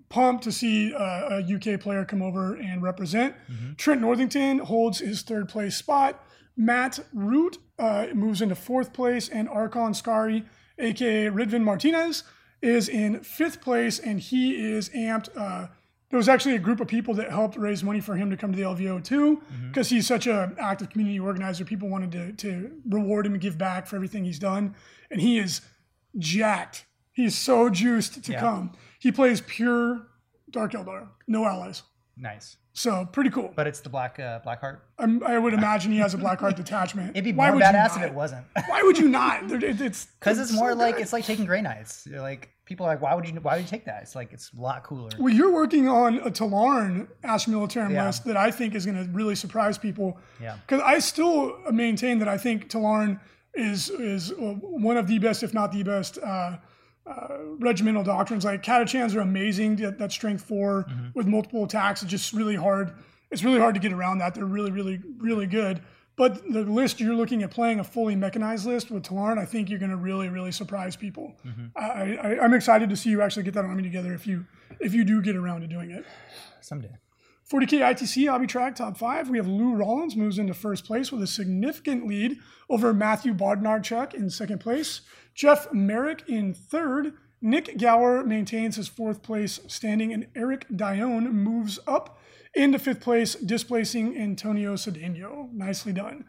pumped 0.09 0.43
to 0.45 0.51
see 0.51 0.93
uh, 0.93 1.39
a 1.41 1.55
UK 1.55 1.79
player 1.79 2.05
come 2.05 2.21
over 2.21 2.55
and 2.55 2.81
represent. 2.81 3.35
Trent 3.77 4.01
Northington 4.01 4.59
holds 4.59 4.99
his 4.99 5.21
third 5.21 5.49
place 5.49 5.75
spot. 5.75 6.23
Matt 6.57 6.99
Root 7.13 7.57
uh, 7.77 8.07
moves 8.13 8.41
into 8.41 8.55
fourth 8.55 8.93
place, 8.93 9.27
and 9.29 9.49
Archon 9.49 9.91
Skari, 9.93 10.45
aka 10.79 11.25
Ridvin 11.27 11.63
Martinez, 11.63 12.23
is 12.61 12.87
in 12.87 13.19
fifth 13.21 13.61
place, 13.61 13.99
and 13.99 14.19
he 14.19 14.55
is 14.73 14.89
amped. 14.89 15.29
Uh, 15.37 15.67
there 16.15 16.19
was 16.19 16.29
actually 16.29 16.55
a 16.55 16.59
group 16.59 16.79
of 16.79 16.87
people 16.87 17.13
that 17.15 17.29
helped 17.29 17.57
raise 17.57 17.83
money 17.83 17.99
for 17.99 18.15
him 18.15 18.29
to 18.29 18.37
come 18.37 18.49
to 18.53 18.55
the 18.55 18.63
LVO 18.63 19.03
too, 19.03 19.35
mm-hmm. 19.35 19.67
because 19.67 19.89
he's 19.89 20.07
such 20.07 20.27
an 20.27 20.55
active 20.57 20.89
community 20.89 21.19
organizer. 21.19 21.65
People 21.65 21.89
wanted 21.89 22.09
to, 22.13 22.31
to 22.31 22.71
reward 22.87 23.25
him 23.25 23.33
and 23.33 23.41
give 23.41 23.57
back 23.57 23.85
for 23.85 23.97
everything 23.97 24.23
he's 24.23 24.39
done, 24.39 24.75
and 25.11 25.19
he 25.19 25.37
is 25.37 25.59
jacked. 26.17 26.85
He's 27.11 27.35
so 27.37 27.69
juiced 27.69 28.23
to 28.23 28.31
Yeah. 28.31 28.39
come. 28.39 28.71
He 28.97 29.11
plays 29.11 29.41
pure 29.41 30.07
Dark 30.49 30.71
Eldar, 30.71 31.09
no 31.27 31.43
allies. 31.43 31.83
Nice, 32.15 32.55
So 32.77 33.05
pretty 33.11 33.29
cool. 33.29 33.53
but 33.55 33.67
it's 33.67 33.79
the 33.79 33.87
black 33.89 34.19
uh, 34.19 34.39
black 34.43 34.59
heart. 34.59 34.83
I'm, 34.99 35.23
I 35.23 35.39
would 35.39 35.53
imagine 35.53 35.91
he 35.93 35.97
has 35.99 36.13
a 36.13 36.17
black 36.17 36.39
heart 36.41 36.55
detachment. 36.63 37.11
It'd 37.11 37.23
be 37.23 37.31
more 37.31 37.47
you 37.47 37.53
badass 37.53 37.95
if 37.95 38.03
it 38.03 38.13
wasn't. 38.13 38.45
Why 38.67 38.81
would 38.83 38.97
you 38.97 39.07
not? 39.07 39.49
It- 39.49 39.79
It's 39.81 40.05
Because 40.19 40.37
it's 40.39 40.51
more 40.51 40.73
so 40.73 40.77
like 40.77 40.95
good. 40.95 41.01
it's 41.03 41.13
like 41.13 41.23
taking 41.25 41.45
Grey 41.45 41.61
Knights. 41.61 42.05
You're 42.05 42.19
like 42.21 42.49
people 42.65 42.85
are 42.85 42.89
like, 42.89 43.01
why 43.01 43.13
would 43.15 43.25
you 43.29 43.33
why 43.35 43.55
would 43.55 43.61
you 43.63 43.69
take 43.69 43.85
that? 43.85 44.01
It's 44.03 44.13
like 44.15 44.33
it's 44.33 44.51
a 44.57 44.59
lot 44.61 44.83
cooler. 44.83 45.09
Well, 45.17 45.33
you're 45.33 45.53
working 45.53 45.87
on 45.87 46.17
a 46.19 46.29
Tallarn 46.31 47.07
Astra 47.23 47.53
Militarum 47.53 47.91
Yeah. 47.93 48.07
list 48.07 48.25
that 48.25 48.35
I 48.37 48.51
think 48.51 48.75
is 48.75 48.85
going 48.85 48.97
to 49.01 49.09
really 49.11 49.35
surprise 49.35 49.77
people. 49.77 50.17
Yeah. 50.41 50.57
Because 50.67 50.81
I 50.83 50.99
still 50.99 51.57
maintain 51.71 52.19
that 52.19 52.27
I 52.27 52.37
think 52.37 52.69
Tallarn 52.69 53.19
is 53.53 53.89
is 53.89 54.31
uh, 54.31 54.35
one 54.35 54.97
of 54.97 55.07
the 55.07 55.17
best, 55.19 55.43
if 55.43 55.53
not 55.53 55.71
the 55.71 55.83
best, 55.83 56.17
uh, 56.17 56.57
uh, 57.05 57.37
regimental 57.59 58.03
doctrines. 58.03 58.45
Like 58.45 58.63
Catachans 58.63 59.15
are 59.15 59.21
amazing. 59.21 59.75
That, 59.77 59.97
that 59.99 60.11
strength 60.11 60.43
4 60.43 60.83
Mm-hmm. 60.87 61.07
with 61.13 61.27
multiple 61.27 61.63
attacks. 61.63 62.01
It's 62.01 62.11
just 62.11 62.33
really 62.33 62.55
hard. 62.55 62.93
It's 63.31 63.43
really 63.43 63.59
hard 63.59 63.73
to 63.75 63.79
get 63.81 63.91
around 63.91 64.19
that. 64.19 64.35
They're 64.35 64.45
really, 64.45 64.71
really, 64.71 65.01
really 65.17 65.47
good. 65.47 65.81
But 66.17 66.43
the 66.49 66.61
list 66.61 67.01
you're 67.01 67.13
looking 67.15 67.43
at 67.43 67.51
playing 67.51 67.79
a 67.81 67.83
fully 67.83 68.15
mechanized 68.15 68.65
list 68.65 68.89
with 68.89 69.03
Tallarn, 69.03 69.37
I 69.37 69.43
think 69.45 69.69
you're 69.69 69.79
going 69.79 69.91
to 69.91 69.97
really, 69.97 70.29
really 70.29 70.51
surprise 70.53 70.95
people. 70.95 71.35
Mm-hmm. 71.45 71.65
I, 71.75 72.15
I, 72.15 72.39
I'm 72.43 72.53
excited 72.53 72.89
to 72.89 72.95
see 72.95 73.09
you 73.09 73.21
actually 73.21 73.43
get 73.43 73.53
that 73.55 73.65
army 73.65 73.83
together 73.83 74.13
if 74.13 74.25
you 74.25 74.45
if 74.79 74.93
you 74.93 75.03
do 75.03 75.21
get 75.21 75.35
around 75.35 75.61
to 75.61 75.67
doing 75.67 75.91
it. 75.91 76.05
Someday. 76.61 76.91
40K 77.51 77.79
ITC 77.79 78.27
Hobby 78.29 78.47
Track 78.47 78.75
top 78.75 78.97
five. 78.97 79.29
We 79.29 79.37
have 79.37 79.47
Lou 79.47 79.75
Rollins 79.75 80.15
moves 80.15 80.39
into 80.39 80.53
first 80.53 80.85
place 80.85 81.11
with 81.11 81.21
a 81.21 81.27
significant 81.27 82.07
lead 82.07 82.37
over 82.69 82.91
Matthew 82.93 83.33
Bodnarchuk 83.35 84.13
in 84.15 84.29
second 84.31 84.59
place. 84.59 85.01
Jeff 85.35 85.71
Merrick 85.73 86.23
in 86.27 86.53
third. 86.53 87.13
Nick 87.41 87.77
Gower 87.77 88.23
maintains 88.23 88.77
his 88.77 88.87
fourth 88.87 89.21
place 89.21 89.59
standing, 89.67 90.11
and 90.13 90.27
Eric 90.35 90.65
Dione 90.73 91.29
moves 91.29 91.77
up 91.85 92.17
into 92.55 92.79
fifth 92.79 93.01
place, 93.01 93.35
displacing 93.35 94.17
Antonio 94.17 94.75
Cedeno. 94.75 95.51
Nicely 95.53 95.91
done. 95.91 96.25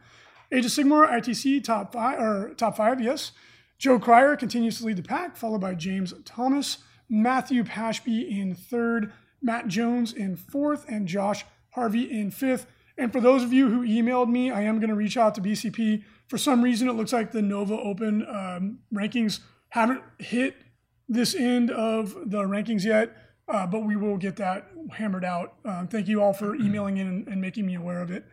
Age 0.53 0.67
of 0.67 0.73
Sigmar 0.73 1.09
ITC 1.09 1.63
top 1.65 1.93
five 1.93 2.21
or 2.21 2.53
top 2.55 2.77
five, 2.77 3.01
yes. 3.01 3.33
Joe 3.79 3.99
Cryer 3.99 4.37
continues 4.37 4.79
to 4.79 4.87
lead 4.87 4.97
the 4.97 5.03
pack, 5.03 5.37
followed 5.37 5.61
by 5.61 5.75
James 5.75 6.13
Thomas, 6.25 6.79
Matthew 7.09 7.63
Pashby 7.63 8.29
in 8.29 8.55
third, 8.55 9.13
Matt 9.41 9.69
Jones 9.69 10.13
in 10.13 10.35
fourth, 10.35 10.85
and 10.89 11.07
Josh 11.07 11.45
Harvey 11.71 12.11
in 12.11 12.31
fifth. 12.31 12.67
And 12.99 13.13
for 13.13 13.21
those 13.21 13.43
of 13.43 13.53
you 13.53 13.69
who 13.69 13.87
emailed 13.87 14.29
me, 14.29 14.51
I 14.51 14.63
am 14.63 14.79
going 14.79 14.89
to 14.89 14.97
reach 14.97 15.17
out 15.17 15.35
to 15.37 15.41
BCP. 15.41 16.03
For 16.29 16.39
some 16.39 16.62
reason, 16.62 16.89
it 16.89 16.93
looks 16.93 17.12
like 17.12 17.33
the 17.33 17.43
Nova 17.43 17.74
Open 17.74 18.27
um, 18.29 18.79
rankings 18.93 19.41
haven't 19.68 20.03
hit 20.18 20.57
this 21.09 21.35
end 21.35 21.70
of 21.70 22.14
the 22.31 22.43
rankings 22.43 22.85
yet, 22.85 23.16
uh, 23.49 23.66
but 23.66 23.85
we 23.85 23.95
will 23.95 24.16
get 24.16 24.37
that 24.37 24.66
hammered 24.93 25.24
out. 25.24 25.55
Um, 25.64 25.87
thank 25.87 26.09
you 26.09 26.20
all 26.20 26.33
for 26.33 26.57
emailing 26.57 26.97
in 26.97 27.07
and, 27.07 27.29
and 27.29 27.41
making 27.41 27.64
me 27.66 27.77
aware 27.77 28.01
of 28.01 28.11
it. 28.11 28.24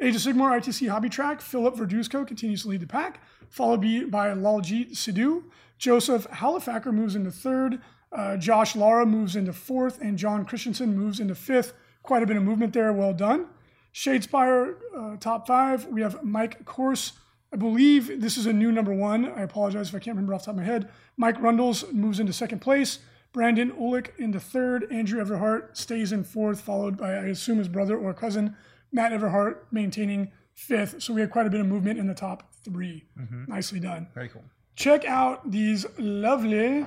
Age 0.00 0.14
of 0.16 0.22
Sigmar 0.22 0.58
ITC 0.58 0.88
Hobby 0.88 1.08
Track, 1.08 1.40
Philip 1.40 1.76
Verduzco 1.76 2.26
continues 2.26 2.62
to 2.62 2.68
lead 2.68 2.80
the 2.80 2.86
pack, 2.86 3.20
followed 3.50 3.80
by- 3.82 4.04
by 4.08 4.28
Laljit 4.30 4.92
Sidhu. 4.92 5.44
Joseph 5.78 6.26
Halifacker 6.30 6.92
moves 6.92 7.14
into 7.14 7.30
third. 7.30 7.80
Uh, 8.10 8.36
Josh 8.36 8.74
Lara 8.74 9.04
moves 9.04 9.36
into 9.36 9.52
fourth, 9.52 10.00
and 10.00 10.16
John 10.16 10.44
Christensen 10.44 10.96
moves 10.96 11.20
into 11.20 11.34
fifth. 11.34 11.74
Quite 12.02 12.22
a 12.22 12.26
bit 12.26 12.36
of 12.36 12.42
movement 12.42 12.72
there. 12.72 12.92
Well 12.92 13.12
done. 13.12 13.48
Shadespire 13.92 14.74
uh, 14.96 15.16
top 15.18 15.46
five. 15.46 15.86
We 15.86 16.00
have 16.02 16.22
Mike 16.22 16.64
Corse. 16.64 17.12
I 17.54 17.56
believe 17.56 18.20
this 18.20 18.36
is 18.36 18.46
a 18.46 18.52
new 18.52 18.72
number 18.72 18.92
one. 18.92 19.26
I 19.26 19.42
apologize 19.42 19.90
if 19.90 19.94
I 19.94 20.00
can't 20.00 20.16
remember 20.16 20.34
off 20.34 20.40
the 20.40 20.46
top 20.46 20.54
of 20.54 20.58
my 20.58 20.64
head. 20.64 20.90
Mike 21.16 21.40
Rundles 21.40 21.84
moves 21.92 22.18
into 22.18 22.32
second 22.32 22.58
place. 22.58 22.98
Brandon 23.32 23.70
Olick 23.70 24.10
into 24.18 24.40
third. 24.40 24.90
Andrew 24.90 25.24
Everhart 25.24 25.76
stays 25.76 26.10
in 26.10 26.24
fourth, 26.24 26.60
followed 26.60 26.96
by, 26.96 27.12
I 27.12 27.26
assume, 27.26 27.58
his 27.58 27.68
brother 27.68 27.96
or 27.96 28.12
cousin, 28.12 28.56
Matt 28.90 29.12
Everhart, 29.12 29.58
maintaining 29.70 30.32
fifth. 30.54 31.00
So 31.00 31.14
we 31.14 31.20
had 31.20 31.30
quite 31.30 31.46
a 31.46 31.50
bit 31.50 31.60
of 31.60 31.68
movement 31.68 32.00
in 32.00 32.08
the 32.08 32.14
top 32.14 32.52
3 32.64 33.04
mm-hmm. 33.16 33.44
Nicely 33.46 33.78
done. 33.78 34.08
Very 34.14 34.30
cool. 34.30 34.42
Check 34.74 35.04
out 35.04 35.48
these 35.48 35.86
lovely 35.96 36.84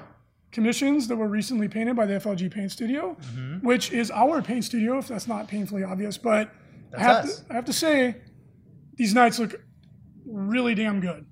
commissions 0.52 1.08
that 1.08 1.16
were 1.16 1.30
recently 1.30 1.70
painted 1.70 1.96
by 1.96 2.06
the 2.06 2.16
FLG 2.16 2.52
Paint 2.52 2.74
Studio, 2.74 3.16
mm-hmm. 3.22 3.66
which 3.66 3.94
is 3.94 4.12
our 4.12 4.42
paint 4.42 4.66
studio, 4.66 4.98
if 4.98 5.08
that's 5.08 5.30
not 5.30 5.48
painfully 5.48 5.86
obvious. 5.86 6.18
But 6.18 6.52
I 6.94 7.00
have, 7.00 7.26
to, 7.26 7.46
I 7.50 7.54
have 7.54 7.66
to 7.66 7.74
say, 7.74 8.18
these 8.96 9.14
knights 9.14 9.40
look 9.40 9.56
really 10.28 10.76
damn 10.76 11.00
good. 11.00 11.26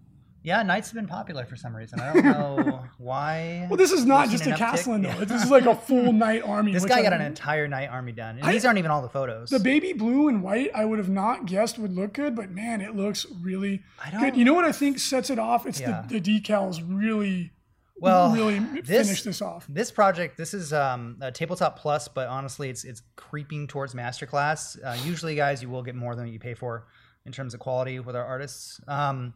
Yeah, 0.43 0.61
Knights 0.61 0.89
have 0.89 0.95
been 0.95 1.07
popular 1.07 1.43
for 1.43 1.55
some 1.55 1.75
reason. 1.75 1.99
I 1.99 2.13
don't 2.13 2.23
know 2.23 2.83
why. 2.99 3.65
Well, 3.67 3.77
this 3.77 3.91
is 3.91 4.05
not 4.05 4.29
just 4.29 4.45
a. 4.45 4.55
Castellan, 4.55 5.01
though. 5.01 5.09
Yeah. 5.09 5.25
This 5.25 5.43
is 5.43 5.49
like 5.49 5.65
a 5.65 5.75
full 5.87 6.13
knight 6.13 6.43
army. 6.43 6.71
This 6.71 6.85
guy 6.85 6.99
I- 6.99 7.01
got 7.01 7.13
an 7.13 7.21
entire 7.21 7.67
Knight 7.67 7.89
army 7.89 8.11
done, 8.11 8.37
and 8.37 8.53
these 8.53 8.63
aren't 8.63 8.77
even 8.77 8.91
all 8.91 9.01
the 9.01 9.09
photos. 9.09 9.49
The 9.49 9.57
baby 9.59 9.93
blue 9.93 10.27
and 10.27 10.43
white, 10.43 10.69
I 10.75 10.85
would 10.85 10.99
have 10.99 11.09
not 11.09 11.47
guessed 11.47 11.79
would 11.79 11.93
look 11.95 12.13
good, 12.13 12.35
but 12.35 12.51
man, 12.51 12.81
it 12.81 12.95
looks 12.95 13.25
really 13.41 13.81
I 14.03 14.11
good. 14.11 14.37
You 14.37 14.45
know 14.45 14.53
what 14.53 14.65
I 14.65 14.71
think 14.71 14.99
sets 14.99 15.31
it 15.31 15.39
off? 15.39 15.65
It's 15.65 15.79
Yeah. 15.79 16.03
the, 16.07 16.19
the 16.19 16.39
decals 16.41 16.79
really, 16.87 17.51
well, 17.97 18.31
really 18.31 18.59
this, 18.59 19.07
finish 19.07 19.23
this 19.23 19.41
off. 19.41 19.65
This 19.67 19.89
project, 19.89 20.37
this 20.37 20.53
is 20.53 20.73
um, 20.73 21.17
a 21.21 21.31
tabletop 21.31 21.79
plus, 21.79 22.07
but 22.07 22.27
honestly, 22.27 22.69
it's 22.69 22.83
it's 22.83 23.01
creeping 23.15 23.65
towards 23.65 23.95
masterclass. 23.95 24.77
Uh, 24.85 24.95
usually, 25.03 25.33
guys, 25.33 25.63
you 25.63 25.71
will 25.71 25.81
get 25.81 25.95
more 25.95 26.15
than 26.15 26.27
you 26.27 26.37
pay 26.39 26.53
for 26.53 26.85
in 27.25 27.31
terms 27.31 27.53
of 27.53 27.59
quality 27.59 27.99
with 27.99 28.15
our 28.15 28.25
artists. 28.25 28.79
Um, 28.87 29.33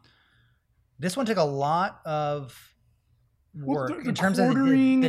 this 0.98 1.16
one 1.16 1.26
took 1.26 1.38
a 1.38 1.42
lot 1.44 2.00
of 2.04 2.74
Well, 3.54 3.76
work 3.78 3.88
the- 3.88 4.02
the 4.02 4.08
in 4.10 4.14
terms 4.14 4.38
of 4.38 4.54
the, 4.54 4.54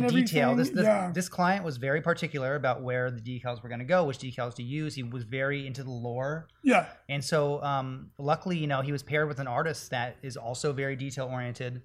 detail. 0.08 0.56
This 0.56 0.70
this, 0.70 0.84
yeah. 0.84 1.10
this 1.14 1.28
client 1.28 1.64
was 1.64 1.76
very 1.76 2.00
particular 2.00 2.54
about 2.56 2.82
where 2.82 3.10
the 3.10 3.20
decals 3.20 3.62
were 3.62 3.68
going 3.68 3.78
to 3.78 3.84
go, 3.84 4.04
which 4.04 4.18
decals 4.18 4.54
to 4.54 4.62
use. 4.62 4.94
He 4.94 5.02
was 5.02 5.22
very 5.24 5.66
into 5.66 5.84
the 5.84 5.90
lore. 5.90 6.48
Yeah. 6.64 6.86
And 7.08 7.22
so, 7.24 7.62
um, 7.62 8.10
luckily, 8.18 8.56
you 8.58 8.66
know, 8.66 8.80
he 8.80 8.90
was 8.90 9.02
paired 9.02 9.28
with 9.28 9.38
an 9.38 9.46
artist 9.46 9.90
that 9.90 10.16
is 10.22 10.36
also 10.36 10.72
very 10.72 10.96
detail 10.96 11.26
oriented, 11.30 11.82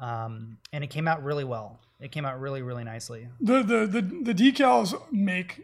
um, 0.00 0.58
and 0.72 0.82
it 0.82 0.88
came 0.90 1.06
out 1.06 1.22
really 1.22 1.44
well. 1.44 1.78
It 2.00 2.10
came 2.10 2.24
out 2.24 2.40
really, 2.40 2.62
really 2.62 2.84
nicely. 2.84 3.28
the 3.40 3.62
the 3.62 3.86
the, 3.86 4.32
the 4.32 4.34
decals 4.34 4.94
make 5.12 5.56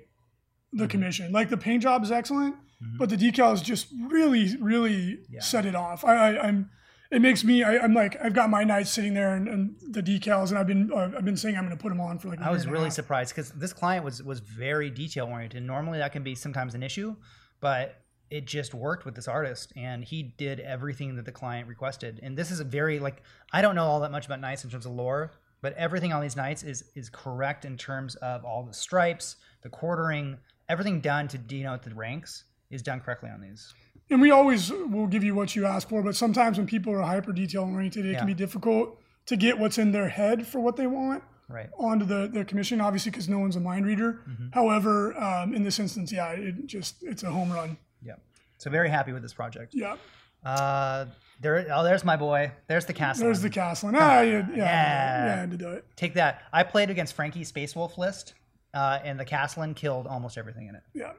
the 0.73 0.85
Mm-hmm. 0.85 0.87
commission. 0.89 1.33
Like 1.33 1.49
the 1.49 1.57
paint 1.57 1.83
job 1.83 2.05
is 2.05 2.13
excellent, 2.13 2.55
but 2.81 3.09
the 3.11 3.17
decals 3.17 3.63
just 3.63 3.89
really 4.09 4.57
really 4.61 5.19
Yeah. 5.29 5.41
set 5.41 5.67
it 5.67 5.75
off. 5.75 6.05
I, 6.05 6.15
I 6.37 6.47
I'm 6.49 6.71
it 7.11 7.23
makes 7.23 7.43
me. 7.43 7.63
I, 7.63 7.79
I'm 7.79 7.95
like 7.95 8.23
I've 8.23 8.35
got 8.35 8.51
my 8.51 8.65
knights 8.65 8.91
sitting 8.91 9.15
there 9.15 9.35
and, 9.35 9.49
and 9.49 9.77
the 9.81 10.03
decals, 10.03 10.51
and 10.51 10.59
I've 10.59 10.67
been 10.67 10.93
uh, 10.93 11.11
I've 11.17 11.25
been 11.25 11.37
saying 11.39 11.57
I'm 11.57 11.65
going 11.65 11.77
to 11.77 11.83
put 11.83 11.89
them 11.89 12.01
on 12.01 12.19
for 12.19 12.29
like. 12.29 12.41
I 12.41 12.49
I 12.49 12.51
was 12.51 12.67
really 12.67 12.91
surprised 12.91 13.35
because 13.35 13.51
this 13.53 13.73
client 13.73 14.05
was 14.05 14.23
was 14.23 14.41
very 14.41 14.91
detail 14.91 15.27
oriented. 15.27 15.63
Normally 15.63 15.99
that 15.99 16.13
can 16.13 16.23
be 16.23 16.35
sometimes 16.35 16.75
an 16.75 16.83
issue, 16.83 17.17
but 17.61 18.03
it 18.31 18.45
just 18.45 18.75
worked 18.75 19.07
with 19.07 19.15
this 19.15 19.27
artist 19.27 19.73
and 19.75 20.05
he 20.05 20.23
did 20.37 20.61
everything 20.61 21.17
that 21.17 21.25
the 21.25 21.33
client 21.33 21.67
requested. 21.67 22.21
And 22.23 22.37
this 22.37 22.51
is 22.51 22.61
a 22.61 22.65
very 22.65 22.99
like 22.99 23.23
I 23.55 23.63
don't 23.63 23.75
know 23.75 23.85
all 23.87 24.01
that 24.01 24.13
much 24.13 24.27
about 24.27 24.41
knights 24.41 24.65
in 24.65 24.71
terms 24.71 24.85
of 24.85 24.93
lore, 24.93 25.33
but 25.63 25.73
everything 25.79 26.13
on 26.13 26.21
these 26.21 26.37
knights 26.37 26.63
is 26.63 26.85
is 26.95 27.09
correct 27.09 27.65
in 27.65 27.79
terms 27.79 28.17
of 28.17 28.45
all 28.45 28.65
the 28.65 28.75
stripes, 28.75 29.37
the 29.63 29.71
quartering, 29.71 30.37
everything 30.69 31.01
done 31.01 31.27
to 31.29 31.39
denote 31.39 31.83
the 31.85 31.95
ranks 31.95 32.45
is 32.71 32.83
done 32.83 33.01
correctly 33.01 33.31
on 33.31 33.41
these. 33.41 33.73
And 34.11 34.21
we 34.21 34.31
always 34.31 34.71
will 34.71 35.07
give 35.07 35.23
you 35.25 35.35
what 35.35 35.55
you 35.55 35.67
ask 35.67 35.89
for, 35.89 36.03
but 36.03 36.17
sometimes 36.17 36.57
when 36.59 36.67
people 36.67 36.93
are 36.95 37.03
hyper 37.03 37.33
detail 37.33 37.63
oriented, 37.65 38.07
it 38.07 38.13
Yeah. 38.13 38.19
can 38.19 38.27
be 38.27 38.35
difficult 38.35 38.99
to 39.27 39.37
get 39.37 39.59
what's 39.59 39.79
in 39.79 39.93
their 39.93 40.09
head 40.09 40.47
for 40.47 40.61
what 40.61 40.77
they 40.77 40.87
want 40.87 41.23
Right. 41.49 41.69
onto 41.79 42.05
the, 42.07 42.29
the 42.29 42.45
commission, 42.45 42.81
obviously, 42.81 43.11
because 43.11 43.29
no 43.29 43.39
one's 43.39 43.57
a 43.57 43.61
mind 43.61 43.85
reader. 43.87 44.21
Mm-hmm. 44.29 44.49
However, 44.53 45.19
um, 45.19 45.55
in 45.55 45.63
this 45.63 45.79
instance, 45.79 46.11
yeah, 46.13 46.31
it 46.31 46.67
just 46.67 47.03
it's 47.03 47.23
a 47.23 47.31
home 47.31 47.53
run. 47.53 47.77
Yeah. 48.03 48.15
So 48.59 48.71
very 48.71 48.89
happy 48.89 49.13
with 49.13 49.23
this 49.23 49.35
project. 49.35 49.75
Yeah. 49.75 49.97
Uh 50.45 51.07
there 51.41 51.67
oh 51.73 51.85
there's 51.85 52.05
my 52.05 52.17
boy. 52.17 52.53
There's 52.67 52.87
the 52.87 52.93
castle. 52.93 53.25
There's 53.25 53.43
the 53.43 53.51
castle. 53.51 53.91
Ah, 53.95 54.21
yeah, 54.21 54.23
yeah, 54.23 54.31
yeah, 54.31 54.57
Yeah. 54.57 55.27
yeah, 55.27 55.33
I 55.35 55.37
had 55.37 55.51
to 55.51 55.57
do 55.57 55.71
it. 55.73 55.85
Take 55.97 56.15
that. 56.15 56.43
I 56.53 56.63
played 56.63 56.91
against 56.91 57.15
Frankie 57.15 57.45
Space 57.45 57.75
Wolf 57.77 57.99
list, 57.99 58.35
uh, 58.75 58.99
and 59.05 59.19
the 59.21 59.25
Castellan 59.25 59.75
killed 59.75 60.07
almost 60.07 60.39
everything 60.39 60.69
in 60.69 60.75
it. 60.75 60.83
Yeah, 60.95 61.13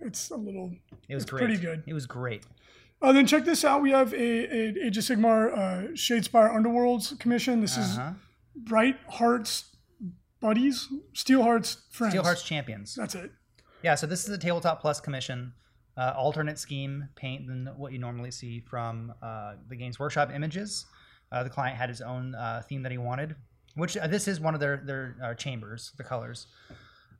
it's 0.00 0.30
a 0.30 0.36
little. 0.36 0.72
It 1.08 1.14
was 1.14 1.24
great. 1.24 1.40
pretty 1.44 1.56
good. 1.58 1.82
It 1.86 1.92
was 1.94 2.06
great. 2.06 2.44
Uh, 3.02 3.12
then 3.12 3.26
check 3.26 3.44
this 3.44 3.64
out. 3.64 3.82
We 3.82 3.90
have 3.90 4.12
a, 4.14 4.16
a 4.16 4.86
Age 4.86 4.96
of 4.98 5.04
Sigmar 5.04 5.52
uh, 5.52 5.88
Shadespire 5.92 6.50
Underworlds 6.54 7.18
commission. 7.18 7.60
This 7.60 7.76
Uh-huh. 7.76 8.12
is 8.56 8.62
Bright 8.62 8.96
Hearts 9.08 9.76
buddies, 10.40 10.88
Steel 11.12 11.42
Hearts 11.42 11.82
friends. 11.90 12.12
Steel 12.12 12.22
Hearts 12.22 12.42
Champions. 12.42 12.94
That's 12.94 13.14
it. 13.14 13.30
Yeah, 13.82 13.94
so 13.94 14.06
this 14.06 14.24
is 14.26 14.30
a 14.30 14.38
Tabletop 14.38 14.80
Plus 14.80 15.00
commission, 15.00 15.52
uh, 15.98 16.14
alternate 16.16 16.58
scheme 16.58 17.08
paint 17.16 17.46
than 17.46 17.68
what 17.76 17.92
you 17.92 17.98
normally 17.98 18.30
see 18.30 18.60
from 18.60 19.12
uh, 19.22 19.54
the 19.68 19.76
Games 19.76 19.98
Workshop 19.98 20.30
images. 20.34 20.86
Uh, 21.32 21.42
the 21.42 21.50
client 21.50 21.76
had 21.76 21.88
his 21.90 22.00
own 22.00 22.34
uh, 22.34 22.62
theme 22.68 22.82
that 22.82 22.92
he 22.92 22.98
wanted, 22.98 23.34
which 23.74 23.96
uh, 23.98 24.06
this 24.06 24.28
is 24.28 24.40
one 24.40 24.54
of 24.54 24.60
their 24.60 24.82
their 24.86 25.16
uh, 25.22 25.34
chambers, 25.34 25.92
the 25.98 26.04
colors. 26.04 26.46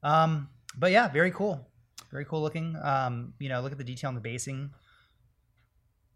Um, 0.03 0.49
but 0.79 0.93
yeah, 0.93 1.09
very 1.09 1.31
cool, 1.31 1.67
very 2.15 2.25
cool 2.25 2.41
looking. 2.41 2.77
Um, 2.81 3.35
you 3.41 3.49
know, 3.49 3.61
look 3.61 3.73
at 3.73 3.79
the 3.79 3.83
detail 3.85 4.07
on 4.09 4.15
the 4.15 4.21
basing. 4.21 4.71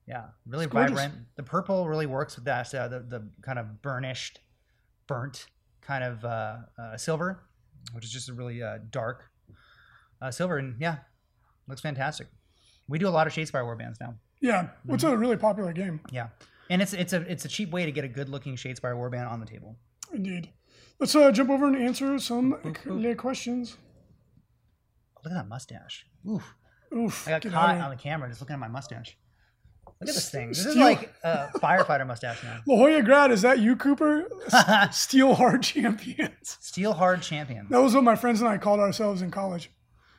Yeah, 0.07 0.27
really 0.47 0.65
It's 0.67 0.73
gorgeous. 0.73 0.97
vibrant. 0.99 1.15
The 1.37 1.43
purple 1.43 1.89
really 1.89 2.07
works 2.07 2.37
with 2.37 2.45
that 2.47 2.73
uh, 2.73 2.87
the 2.89 3.01
the 3.01 3.29
kind 3.43 3.59
of 3.59 3.83
burnished, 3.83 4.39
burnt 5.09 5.47
kind 5.83 6.05
of 6.05 6.25
uh, 6.25 6.57
uh, 6.79 6.97
silver, 6.97 7.43
which 7.93 8.05
is 8.05 8.13
just 8.13 8.29
a 8.29 8.33
really 8.33 8.63
uh, 8.63 8.79
dark 8.91 9.25
uh, 10.23 10.31
silver, 10.31 10.57
and 10.59 10.77
yeah, 10.81 10.99
looks 11.67 11.81
fantastic. 11.81 12.29
We 12.89 12.99
do 12.99 13.09
a 13.09 13.11
lot 13.11 13.27
of 13.27 13.33
Shadespire 13.35 13.65
warbands 13.65 14.01
now. 14.01 14.15
Yeah, 14.41 14.69
it's 14.89 15.03
Mm-hmm. 15.05 15.13
a 15.15 15.17
really 15.19 15.37
popular 15.37 15.73
game, 15.73 16.01
Yeah, 16.13 16.29
and 16.71 16.81
it's 16.81 16.93
it's 16.95 17.13
a 17.13 17.21
it's 17.31 17.45
a 17.45 17.49
cheap 17.49 17.71
way 17.71 17.85
to 17.85 17.93
get 17.93 18.05
a 18.05 18.09
good 18.09 18.29
looking 18.29 18.55
Shadespire 18.57 18.95
warband 18.95 19.29
on 19.31 19.41
the 19.41 19.47
table. 19.47 19.77
indeed. 20.15 20.51
Let's 21.01 21.15
uh, 21.15 21.31
jump 21.33 21.51
over 21.51 21.67
and 21.67 21.77
answer 21.77 22.19
some 22.19 22.57
questions. 23.19 23.77
Look 25.25 25.33
at 25.33 25.37
that 25.37 25.49
mustache. 25.49 26.07
Oof, 26.29 26.55
Oof. 26.95 27.27
I 27.29 27.39
got 27.39 27.43
caught 27.53 27.77
on 27.81 27.91
the 27.91 27.97
camera 27.97 28.29
just 28.29 28.41
looking 28.41 28.55
at 28.55 28.61
my 28.61 28.69
mustache. 28.69 29.17
Look 30.01 30.09
at 30.11 30.15
this 30.15 30.31
thing. 30.31 30.49
This 30.49 30.65
is 30.65 30.77
like 30.77 31.13
a 31.25 31.49
firefighter 31.57 32.07
mustache 32.07 32.43
now. 32.45 32.61
La 32.67 32.77
Jolla 32.77 33.03
Grad, 33.03 33.31
is 33.33 33.43
that 33.43 33.59
you, 33.59 33.75
Cooper? 33.75 34.29
Steel 34.93 35.35
Hard 35.35 35.63
Champions. 35.63 36.57
Steel 36.61 36.93
hard 36.93 37.21
champion. 37.23 37.67
That 37.71 37.81
was 37.81 37.95
what 37.95 38.05
my 38.05 38.15
friends 38.15 38.41
and 38.41 38.49
I 38.49 38.59
called 38.59 38.79
ourselves 38.81 39.23
in 39.23 39.31
college. 39.33 39.71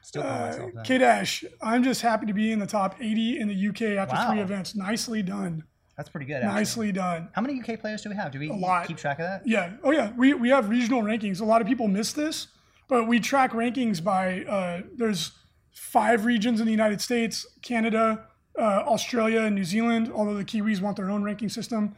Still 0.01 0.23
call 0.23 0.31
Uh, 0.31 0.39
myself 0.47 0.71
that. 0.75 0.85
K 0.85 0.97
Dash, 0.97 1.43
I'm 1.61 1.83
just 1.83 2.01
happy 2.01 2.25
to 2.25 2.33
be 2.33 2.51
in 2.51 2.59
the 2.59 2.65
top 2.67 2.95
80 2.99 3.39
in 3.39 3.47
the 3.47 3.67
UK 3.69 3.97
after 3.97 4.15
Wow. 4.15 4.31
three 4.31 4.41
events. 4.41 4.75
Nicely 4.75 5.21
done. 5.23 5.63
That's 5.95 6.09
pretty 6.09 6.25
good. 6.25 6.37
Actually. 6.43 6.55
Nicely 6.55 6.91
done. 6.91 7.29
How 7.33 7.41
many 7.41 7.59
UK 7.61 7.79
players 7.79 8.01
do 8.01 8.09
we 8.09 8.15
have? 8.15 8.31
Do 8.31 8.39
we 8.39 8.49
lot. 8.49 8.87
keep 8.87 8.97
track 8.97 9.19
of 9.19 9.25
that? 9.25 9.41
Yeah. 9.45 9.73
Oh, 9.83 9.91
yeah. 9.91 10.11
We, 10.17 10.33
we 10.33 10.49
have 10.49 10.67
regional 10.69 11.01
rankings. 11.03 11.39
A 11.41 11.45
lot 11.45 11.61
of 11.61 11.67
people 11.67 11.87
miss 11.87 12.11
this, 12.13 12.47
but 12.89 13.07
we 13.07 13.19
track 13.19 13.51
rankings 13.53 14.03
by 14.03 14.43
uh, 14.43 14.81
there's 14.97 15.31
five 15.71 16.25
regions 16.25 16.59
in 16.59 16.65
the 16.65 16.71
United 16.71 16.99
States, 16.99 17.45
Canada, 17.61 18.25
uh, 18.57 18.83
Australia, 18.85 19.41
and 19.41 19.55
New 19.55 19.63
Zealand, 19.63 20.11
although 20.13 20.33
the 20.33 20.43
Kiwis 20.43 20.81
want 20.81 20.97
their 20.97 21.09
own 21.09 21.23
ranking 21.23 21.47
system, 21.47 21.95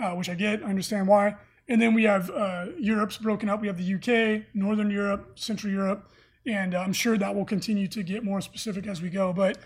uh, 0.00 0.10
which 0.12 0.28
I 0.28 0.34
get. 0.34 0.62
I 0.62 0.66
understand 0.66 1.08
why. 1.08 1.34
And 1.66 1.80
then 1.80 1.94
we 1.94 2.04
have 2.04 2.30
uh, 2.30 2.66
Europe's 2.78 3.16
broken 3.16 3.48
up. 3.48 3.62
We 3.62 3.66
have 3.66 3.78
the 3.78 3.94
UK, 3.94 4.54
Northern 4.54 4.90
Europe, 4.90 5.38
Central 5.38 5.72
Europe, 5.72 6.08
and 6.46 6.74
I'm 6.74 6.92
sure 6.92 7.16
that 7.16 7.34
will 7.34 7.46
continue 7.46 7.88
to 7.88 8.02
get 8.02 8.22
more 8.22 8.42
specific 8.42 8.86
as 8.86 9.00
we 9.00 9.08
go. 9.08 9.32
But 9.32 9.58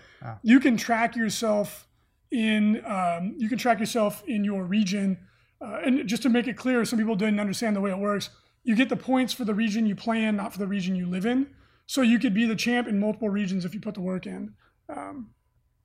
you 0.42 0.60
can 0.60 0.76
track 0.76 1.16
yourself 1.16 1.88
in 2.30 2.84
um, 2.86 3.34
you 3.36 3.48
can 3.48 3.58
track 3.58 3.80
yourself 3.80 4.22
in 4.26 4.44
your 4.44 4.64
region. 4.64 5.18
Uh, 5.60 5.80
and 5.84 6.06
just 6.06 6.22
to 6.22 6.28
make 6.28 6.46
it 6.46 6.56
clear, 6.56 6.84
some 6.84 7.00
people 7.00 7.16
didn't 7.16 7.40
understand 7.40 7.74
the 7.74 7.80
way 7.80 7.90
it 7.90 7.98
works. 7.98 8.30
You 8.68 8.76
get 8.76 8.90
the 8.90 8.96
points 8.96 9.32
for 9.32 9.46
the 9.46 9.54
region 9.54 9.86
you 9.86 9.96
play 9.96 10.22
in, 10.22 10.36
not 10.36 10.52
for 10.52 10.58
the 10.58 10.66
region 10.66 10.94
you 10.94 11.06
live 11.06 11.24
in. 11.24 11.46
So 11.86 12.02
you 12.02 12.18
could 12.18 12.34
be 12.34 12.44
the 12.44 12.54
champ 12.54 12.86
in 12.86 13.00
multiple 13.00 13.30
regions 13.30 13.64
if 13.64 13.72
you 13.72 13.80
put 13.80 13.94
the 13.94 14.02
work 14.02 14.26
in. 14.26 14.52
Um, 14.90 15.30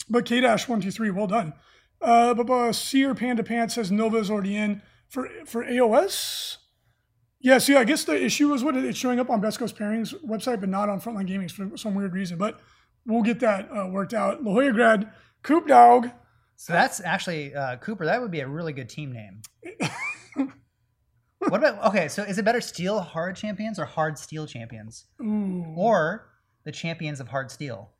but 0.10 0.26
K 0.26 0.42
Dash 0.42 0.68
one 0.68 0.82
two 0.82 0.92
three, 0.92 1.10
well 1.10 1.26
done. 1.26 1.54
Uh, 2.02 2.34
but 2.34 2.50
uh, 2.50 2.74
Seer 2.74 3.16
Panda 3.16 3.42
Pants 3.42 3.76
says 3.76 3.90
Nova 3.90 4.18
is 4.18 4.30
already 4.30 4.58
in 4.58 4.82
for 5.08 5.30
for 5.46 5.64
AOS. 5.64 6.58
Yeah, 7.40 7.60
see, 7.60 7.78
I 7.78 7.86
guess 7.86 8.04
the 8.04 8.22
issue 8.22 8.50
was 8.50 8.66
what 8.66 8.76
it's 8.76 8.98
showing 8.98 9.18
up 9.18 9.30
on 9.30 9.40
Best 9.40 9.60
Coast 9.60 9.78
Pairings 9.78 10.14
website, 10.22 10.60
but 10.60 10.68
not 10.68 10.90
on 10.90 11.00
Frontline 11.00 11.28
Gaming's 11.28 11.54
for 11.54 11.78
some 11.78 11.96
weird 11.96 12.14
reason. 12.14 12.38
But 12.38 12.60
we'll 13.06 13.24
get 13.24 13.40
that 13.40 13.70
uh, 13.72 13.88
worked 13.88 14.14
out. 14.14 14.44
La 14.44 14.52
Jolla 14.52 14.74
Grad, 14.74 15.10
Coop 15.42 15.70
Dog. 15.70 16.10
So 16.58 16.74
that's 16.74 17.00
actually 17.00 17.56
uh, 17.56 17.78
Cooper. 17.78 18.04
That 18.04 18.22
would 18.22 18.32
be 18.32 18.42
a 18.42 18.48
really 18.48 18.74
good 18.74 18.90
team 18.90 19.14
name. 19.14 19.42
what 21.50 21.60
about 21.64 21.84
okay? 21.90 22.08
So 22.08 22.24
is 22.24 22.38
it 22.38 22.46
better 22.46 22.62
steel 22.62 23.00
hard 23.00 23.36
champions 23.36 23.80
or 23.80 23.86
hard 23.86 24.18
steel 24.18 24.46
champions, 24.48 25.06
Ooh. 25.22 25.66
or 25.76 26.30
the 26.66 26.72
champions 26.72 27.20
of 27.20 27.28
hard 27.28 27.52
steel? 27.52 27.92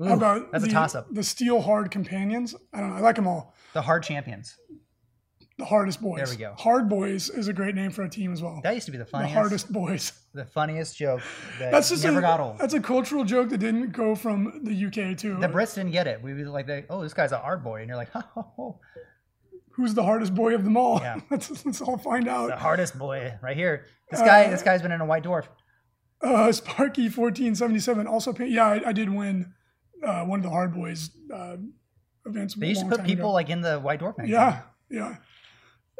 Ooh, 0.00 0.04
How 0.04 0.14
about 0.14 0.52
that's 0.52 0.64
the, 0.64 0.70
a 0.70 0.72
toss 0.72 0.94
up. 0.94 1.12
The 1.12 1.24
Steel 1.24 1.60
Hard 1.60 1.90
Companions. 1.90 2.54
I 2.72 2.80
don't 2.80 2.90
know. 2.90 2.96
I 2.96 3.00
like 3.00 3.16
them 3.16 3.26
all. 3.26 3.54
The 3.72 3.82
hard 3.82 4.04
champions. 4.04 4.56
The 5.58 5.64
Hardest 5.64 6.00
Boys. 6.00 6.18
There 6.18 6.28
we 6.28 6.36
go. 6.36 6.54
Hard 6.56 6.88
Boys 6.88 7.30
is 7.30 7.48
a 7.48 7.52
great 7.52 7.74
name 7.74 7.90
for 7.90 8.04
a 8.04 8.08
team 8.08 8.32
as 8.32 8.40
well. 8.40 8.60
That 8.62 8.74
used 8.74 8.86
to 8.86 8.92
be 8.92 8.98
the 8.98 9.04
funniest. 9.04 9.34
the. 9.34 9.40
Hardest 9.40 9.72
Boys. 9.72 10.12
The 10.34 10.44
funniest 10.44 10.96
joke 10.96 11.20
that 11.58 11.72
That's 11.72 11.88
just 11.88 12.04
never 12.04 12.20
a, 12.20 12.22
got 12.22 12.38
old. 12.38 12.58
That's 12.58 12.74
a 12.74 12.80
cultural 12.80 13.24
joke 13.24 13.48
that 13.48 13.58
didn't 13.58 13.90
go 13.90 14.14
from 14.14 14.60
the 14.62 14.86
UK 14.86 15.18
to 15.18 15.36
The 15.40 15.48
Brits 15.48 15.74
didn't 15.74 15.90
get 15.90 16.06
it. 16.06 16.22
We 16.22 16.32
were 16.32 16.44
like, 16.44 16.68
"Oh, 16.88 17.02
this 17.02 17.12
guy's 17.12 17.32
a 17.32 17.38
hard 17.38 17.64
boy," 17.64 17.80
and 17.80 17.88
you're 17.88 17.96
like, 17.96 18.10
"Oh. 18.36 18.78
Who's 19.78 19.94
the 19.94 20.02
hardest 20.02 20.34
boy 20.34 20.54
of 20.54 20.64
them 20.64 20.76
all. 20.76 20.98
Yeah. 21.00 21.20
let's, 21.30 21.64
let's 21.64 21.80
all 21.80 21.96
find 21.96 22.28
out. 22.28 22.48
the 22.48 22.56
hardest 22.56 22.98
boy 22.98 23.32
right 23.42 23.56
here." 23.56 23.86
This 24.10 24.20
guy, 24.20 24.44
Uh, 24.44 24.50
this 24.50 24.62
guy's 24.62 24.82
been 24.82 24.92
in 24.92 25.00
a 25.00 25.06
White 25.06 25.22
Dwarf. 25.24 25.46
Uh, 26.20 26.50
Sparky 26.52 27.04
1477 27.04 28.06
also 28.06 28.32
paid. 28.32 28.52
Yeah, 28.52 28.66
I, 28.66 28.88
I 28.88 28.92
did 28.92 29.08
win 29.08 29.54
uh, 30.02 30.24
one 30.24 30.40
of 30.40 30.42
the 30.42 30.50
Hard 30.50 30.74
Boys 30.74 31.10
uh, 31.32 31.56
events. 32.26 32.54
They 32.54 32.68
used 32.68 32.82
to 32.82 32.88
put 32.88 33.04
people 33.04 33.26
ago. 33.26 33.32
like 33.32 33.50
in 33.50 33.60
the 33.60 33.78
White 33.78 34.00
Dwarf 34.00 34.18
magazine. 34.18 34.34
Yeah, 34.34 34.60
yeah. 34.90 35.16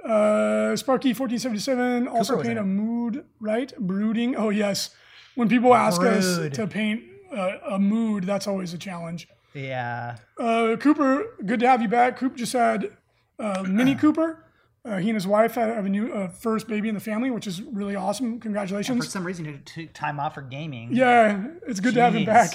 Uh, 0.04 0.76
Sparky 0.76 1.10
1477 1.10 2.08
also 2.08 2.36
was 2.36 2.46
paint 2.46 2.58
a 2.58 2.64
mood, 2.64 3.24
right? 3.40 3.72
Brooding. 3.78 4.36
Oh, 4.36 4.50
yes. 4.50 4.90
When 5.34 5.48
people 5.48 5.74
ask 5.74 6.00
us 6.02 6.48
to 6.56 6.66
paint 6.66 7.02
uh, 7.32 7.58
a 7.70 7.78
mood, 7.78 8.24
that's 8.24 8.46
always 8.46 8.72
a 8.74 8.78
challenge. 8.78 9.28
Yeah. 9.54 10.16
Uh, 10.38 10.76
Cooper, 10.78 11.36
good 11.44 11.60
to 11.60 11.68
have 11.68 11.82
you 11.82 11.88
back. 11.88 12.16
Coop 12.16 12.36
just 12.36 12.52
had 12.52 12.96
uh, 13.38 13.62
Mini 13.62 13.94
Cooper. 14.00 14.44
Uh, 14.84 14.98
he 14.98 15.10
and 15.10 15.16
his 15.16 15.26
wife 15.26 15.56
have 15.56 15.84
a 15.84 15.88
new 15.88 16.12
uh, 16.12 16.28
first 16.28 16.66
baby 16.66 16.88
in 16.88 16.94
the 16.94 17.00
family, 17.00 17.30
which 17.30 17.46
is 17.46 17.60
really 17.60 17.94
awesome. 17.94 18.40
Congratulations. 18.40 19.04
For 19.04 19.10
some 19.10 19.24
reason, 19.24 19.44
he 19.44 19.58
took 19.58 19.92
time 19.92 20.18
off 20.18 20.34
for 20.34 20.42
gaming. 20.42 20.90
Yeah, 20.92 21.46
it's 21.66 21.80
good 21.80 21.94
to 21.94 22.00
have 22.00 22.14
him 22.14 22.24
back. 22.24 22.54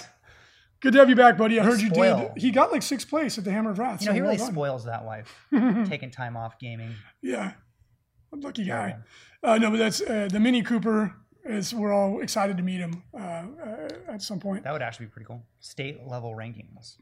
Good 0.79 0.93
to 0.93 0.99
have 0.99 1.09
you 1.09 1.15
back, 1.15 1.37
buddy. 1.37 1.59
I 1.59 1.63
heard 1.63 1.79
you 1.79 1.89
did. 1.89 2.31
He 2.35 2.51
got 2.51 2.71
like 2.71 2.81
sixth 2.81 3.09
place 3.09 3.37
at 3.37 3.43
the 3.43 3.51
Hammer 3.51 3.71
of 3.71 3.79
Wrath. 3.79 4.01
You 4.01 4.07
know, 4.07 4.11
so 4.11 4.15
he 4.15 4.21
really 4.21 4.37
well 4.37 4.51
spoils 4.51 4.85
that 4.85 5.05
wife, 5.05 5.47
taking 5.87 6.11
time 6.11 6.35
off 6.35 6.59
gaming. 6.59 6.95
Yeah, 7.21 7.53
lucky 8.31 8.65
guy. 8.65 8.97
Uh, 9.43 9.57
no, 9.57 9.69
but 9.69 9.77
that's 9.77 10.01
uh, 10.01 10.27
the 10.31 10.39
Mini 10.39 10.61
Cooper. 10.61 11.15
Is 11.45 11.73
we're 11.73 11.91
all 11.91 12.21
excited 12.21 12.55
to 12.55 12.63
meet 12.63 12.79
him 12.79 13.03
uh, 13.17 13.43
at 14.07 14.21
some 14.21 14.39
point. 14.39 14.63
That 14.63 14.71
would 14.71 14.81
actually 14.81 15.07
be 15.07 15.11
pretty 15.11 15.25
cool. 15.25 15.43
State 15.59 16.07
level 16.07 16.33
rankings. 16.33 16.95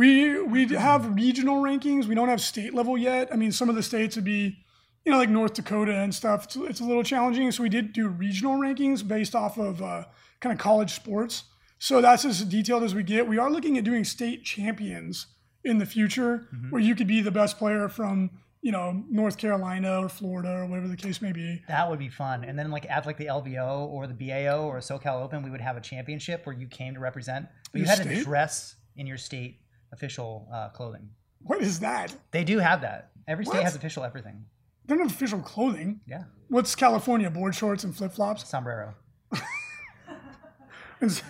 We 0.00 0.40
we 0.42 0.66
have 0.68 1.14
regional 1.14 1.62
rankings. 1.62 2.06
We 2.06 2.14
don't 2.14 2.28
have 2.28 2.40
state 2.40 2.72
level 2.74 2.96
yet. 2.96 3.28
I 3.32 3.36
mean, 3.36 3.52
some 3.52 3.68
of 3.68 3.74
the 3.74 3.82
states 3.82 4.16
would 4.16 4.24
be, 4.24 4.56
you 5.04 5.12
know, 5.12 5.18
like 5.18 5.28
North 5.28 5.54
Dakota 5.54 5.94
and 5.94 6.14
stuff. 6.14 6.44
It's, 6.44 6.56
it's 6.56 6.80
a 6.80 6.84
little 6.84 7.02
challenging. 7.02 7.50
So 7.52 7.62
we 7.62 7.68
did 7.68 7.92
do 7.92 8.08
regional 8.08 8.54
rankings 8.56 9.06
based 9.06 9.34
off 9.34 9.58
of 9.58 9.82
uh, 9.82 10.04
kind 10.40 10.52
of 10.54 10.58
college 10.58 10.92
sports. 10.94 11.44
So 11.78 12.00
that's 12.00 12.24
as 12.24 12.42
detailed 12.44 12.82
as 12.82 12.94
we 12.94 13.02
get. 13.02 13.26
We 13.28 13.38
are 13.38 13.50
looking 13.50 13.76
at 13.78 13.84
doing 13.84 14.04
state 14.04 14.42
champions 14.44 15.26
in 15.64 15.76
the 15.78 15.86
future 15.86 16.48
Mm-hmm. 16.54 16.70
where 16.70 16.80
you 16.80 16.94
could 16.94 17.06
be 17.06 17.20
the 17.20 17.30
best 17.30 17.58
player 17.58 17.86
from 17.88 18.30
you 18.62 18.72
know 18.72 19.04
North 19.10 19.36
Carolina 19.36 19.98
or 20.00 20.08
Florida 20.08 20.50
or 20.60 20.66
whatever 20.66 20.88
the 20.88 20.96
case 20.96 21.20
may 21.20 21.32
be. 21.32 21.60
That 21.68 21.90
would 21.90 21.98
be 21.98 22.08
fun. 22.08 22.44
And 22.44 22.58
then 22.58 22.70
like 22.70 22.88
at 22.88 23.04
like 23.04 23.18
the 23.18 23.26
LVO 23.26 23.86
or 23.88 24.06
the 24.06 24.14
BAO 24.14 24.64
or 24.64 24.78
SoCal 24.78 25.22
Open, 25.22 25.42
we 25.42 25.50
would 25.50 25.60
have 25.60 25.76
a 25.76 25.80
championship 25.82 26.46
where 26.46 26.54
you 26.56 26.66
came 26.68 26.94
to 26.94 27.00
represent, 27.00 27.46
but 27.72 27.80
you 27.80 27.84
Your 27.86 27.94
had 27.96 28.02
to 28.04 28.10
state? 28.14 28.24
dress 28.24 28.76
in 28.96 29.06
your 29.06 29.18
state 29.18 29.58
official 29.92 30.48
uh, 30.52 30.68
clothing. 30.70 31.08
What 31.42 31.60
is 31.62 31.80
that? 31.80 32.14
They 32.30 32.44
do 32.44 32.58
have 32.58 32.80
that. 32.82 33.10
Every 33.26 33.44
state 33.44 33.56
What? 33.56 33.64
has 33.64 33.76
official 33.76 34.04
everything. 34.04 34.44
They're 34.86 34.96
not 34.96 35.06
have 35.06 35.12
official 35.16 35.40
clothing. 35.40 36.00
Yeah. 36.06 36.24
What's 36.48 36.74
California? 36.74 37.30
Board 37.30 37.54
shorts 37.54 37.84
and 37.84 37.94
flip 37.96 38.12
flops. 38.12 38.48
Sombrero. 38.48 38.94
Is, 41.00 41.22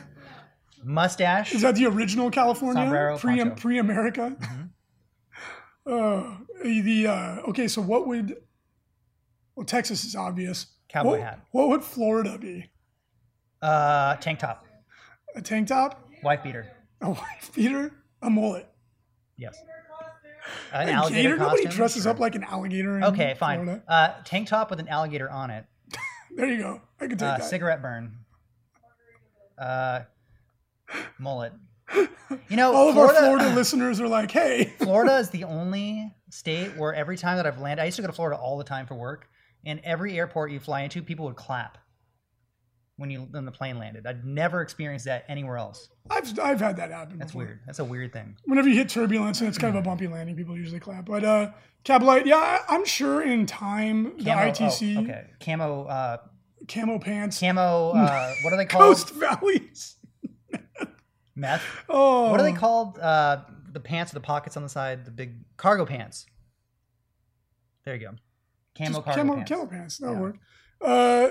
Mustache. 0.82 1.52
is 1.54 1.62
that 1.62 1.76
the 1.76 1.86
original 1.86 2.30
California 2.30 2.82
Sombrero, 2.82 3.18
pre 3.18 3.38
poncho. 3.38 3.54
pre 3.56 3.78
America? 3.78 4.36
Uh, 5.86 6.36
the 6.62 7.06
uh, 7.06 7.36
okay. 7.48 7.66
So 7.66 7.80
what 7.80 8.06
would? 8.06 8.36
Well, 9.56 9.64
Texas 9.64 10.04
is 10.04 10.14
obvious. 10.14 10.66
Cowboy 10.90 11.12
what, 11.12 11.20
hat. 11.20 11.40
What 11.52 11.68
would 11.70 11.82
Florida 11.82 12.36
be? 12.38 12.70
Uh, 13.62 14.14
tank 14.16 14.40
top. 14.40 14.66
A 15.34 15.40
tank 15.40 15.68
top, 15.68 16.06
Wife 16.22 16.42
beater. 16.42 16.70
a 17.00 17.10
wife 17.10 17.50
beater, 17.54 17.92
a 18.22 18.30
mullet. 18.30 18.68
Yes. 19.36 19.58
An 20.72 20.88
A 20.88 20.92
alligator 20.92 21.22
gator. 21.22 21.36
Nobody 21.36 21.62
costume. 21.64 21.76
dresses 21.78 22.02
Sure. 22.04 22.12
up 22.12 22.18
like 22.18 22.34
an 22.34 22.42
alligator. 22.44 22.96
In 22.96 23.04
Okay, 23.04 23.34
fine. 23.38 23.82
Uh, 23.86 24.14
tank 24.24 24.48
top 24.48 24.70
with 24.70 24.80
an 24.80 24.88
alligator 24.88 25.30
on 25.30 25.50
it. 25.50 25.64
There 26.36 26.46
you 26.46 26.58
go. 26.58 26.80
I 27.00 27.06
can 27.08 27.18
take 27.18 27.28
Uh, 27.28 27.38
that. 27.38 27.44
cigarette 27.44 27.82
burn. 27.82 28.16
Uh, 29.58 30.00
mullet. 31.18 31.52
You 32.48 32.56
know, 32.56 32.72
All 32.72 32.88
of 32.88 32.94
Florida, 32.94 33.18
our 33.18 33.24
Florida 33.38 33.54
listeners 33.56 34.00
are 34.00 34.06
like, 34.06 34.30
"Hey, 34.30 34.72
Florida 34.78 35.16
is 35.18 35.30
the 35.30 35.42
only 35.44 36.12
state 36.30 36.76
where 36.76 36.94
every 36.94 37.16
time 37.16 37.36
that 37.36 37.46
I've 37.46 37.58
landed, 37.58 37.82
I 37.82 37.86
used 37.86 37.96
to 37.96 38.02
go 38.02 38.06
to 38.06 38.12
Florida 38.12 38.38
all 38.40 38.56
the 38.56 38.62
time 38.64 38.86
for 38.86 38.94
work, 38.94 39.28
and 39.64 39.80
every 39.82 40.16
airport 40.16 40.52
you 40.52 40.60
fly 40.60 40.82
into, 40.82 41.02
people 41.02 41.26
would 41.26 41.34
clap 41.34 41.78
when 43.00 43.10
you 43.10 43.20
when 43.30 43.44
the 43.44 43.50
plane 43.50 43.78
landed. 43.78 44.06
I'd 44.06 44.24
never 44.24 44.60
experienced 44.60 45.06
that 45.06 45.24
anywhere 45.28 45.56
else. 45.56 45.88
I've 46.10 46.38
I've 46.38 46.60
had 46.60 46.76
that 46.76 46.90
happen." 46.90 47.18
That's 47.18 47.32
before. 47.32 47.46
weird. 47.46 47.60
That's 47.66 47.78
a 47.78 47.84
weird 47.84 48.12
thing. 48.12 48.36
Whenever 48.44 48.68
you 48.68 48.74
hit 48.76 48.88
turbulence 48.88 49.40
and 49.40 49.48
it's 49.48 49.58
kind 49.58 49.74
of 49.74 49.80
a 49.82 49.84
bumpy 49.84 50.06
landing, 50.06 50.36
people 50.36 50.56
usually 50.56 50.80
clap. 50.80 51.06
But 51.06 51.24
uh, 51.24 51.50
Cabalite, 51.84 52.26
yeah, 52.26 52.36
I, 52.36 52.60
I'm 52.68 52.84
sure 52.84 53.22
in 53.22 53.46
time 53.46 54.16
the 54.18 54.24
Camo, 54.24 54.42
ITC 54.52 54.96
oh, 54.98 55.02
okay. 55.02 55.26
Camo. 55.40 55.84
Uh, 55.84 56.16
camo 56.68 56.98
pants, 56.98 57.40
camo. 57.40 57.90
Uh, 57.92 58.32
what 58.42 58.52
are 58.52 58.56
they 58.56 58.66
called? 58.66 58.82
Coast 58.84 59.10
Valleys. 59.14 59.96
Meth. 61.34 61.64
Oh, 61.88 62.30
What 62.30 62.38
are 62.38 62.42
they 62.42 62.52
called? 62.52 62.98
Uh, 62.98 63.38
the 63.72 63.80
pants 63.80 64.12
with 64.12 64.22
the 64.22 64.26
pockets 64.26 64.56
on 64.56 64.62
the 64.62 64.68
side, 64.68 65.04
the 65.06 65.10
big 65.10 65.36
cargo 65.56 65.86
pants. 65.86 66.26
There 67.84 67.94
you 67.94 68.00
go. 68.00 68.10
Camo 68.76 68.90
Just 68.90 69.04
cargo 69.04 69.20
camo, 69.22 69.34
pants. 69.36 69.50
camo 69.50 69.66
pants. 69.66 69.98
That'll 69.98 70.14
Yeah. 70.16 70.20
work. 70.20 70.36
Uh, 70.82 71.28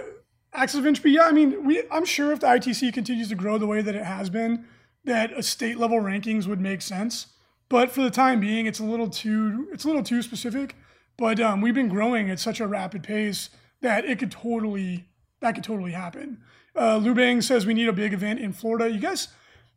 Axis 0.54 0.80
of 0.80 0.86
Entropy. 0.86 1.12
Yeah, 1.12 1.24
I 1.24 1.32
mean, 1.32 1.66
we. 1.66 1.84
I'm 1.92 2.06
sure 2.06 2.32
if 2.32 2.40
the 2.40 2.48
ITC 2.48 2.94
continues 2.94 3.30
to 3.30 3.36
grow 3.36 3.58
the 3.58 3.68
way 3.68 3.82
that 3.82 3.96
it 3.96 4.04
has 4.04 4.30
been, 4.30 4.66
that 5.06 5.32
a 5.38 5.44
state 5.44 5.78
level 5.78 6.00
rankings 6.00 6.48
would 6.48 6.60
make 6.60 6.82
sense. 6.82 7.28
But 7.70 7.92
for 7.92 8.02
the 8.02 8.10
time 8.10 8.40
being, 8.40 8.66
it's 8.66 8.80
a 8.80 8.84
little 8.84 9.10
too. 9.10 9.68
It's 9.72 9.84
a 9.84 9.88
little 9.88 10.04
too 10.04 10.22
specific. 10.22 10.76
But 11.18 11.40
um, 11.40 11.62
we've 11.62 11.76
been 11.76 11.90
growing 11.90 12.30
at 12.30 12.40
such 12.40 12.60
a 12.60 12.68
rapid 12.68 13.04
pace 13.04 13.50
that 13.82 14.06
it 14.06 14.20
could 14.20 14.32
totally. 14.32 15.06
That 15.42 15.56
could 15.56 15.64
totally 15.64 15.92
happen. 15.92 16.40
Uh, 16.76 16.98
Lou 16.98 17.14
Bang 17.14 17.42
says 17.42 17.66
we 17.66 17.74
need 17.74 17.88
a 17.88 17.94
big 17.94 18.14
event 18.14 18.40
in 18.40 18.54
Florida. 18.54 18.90
You 18.90 19.00
guys, 19.00 19.30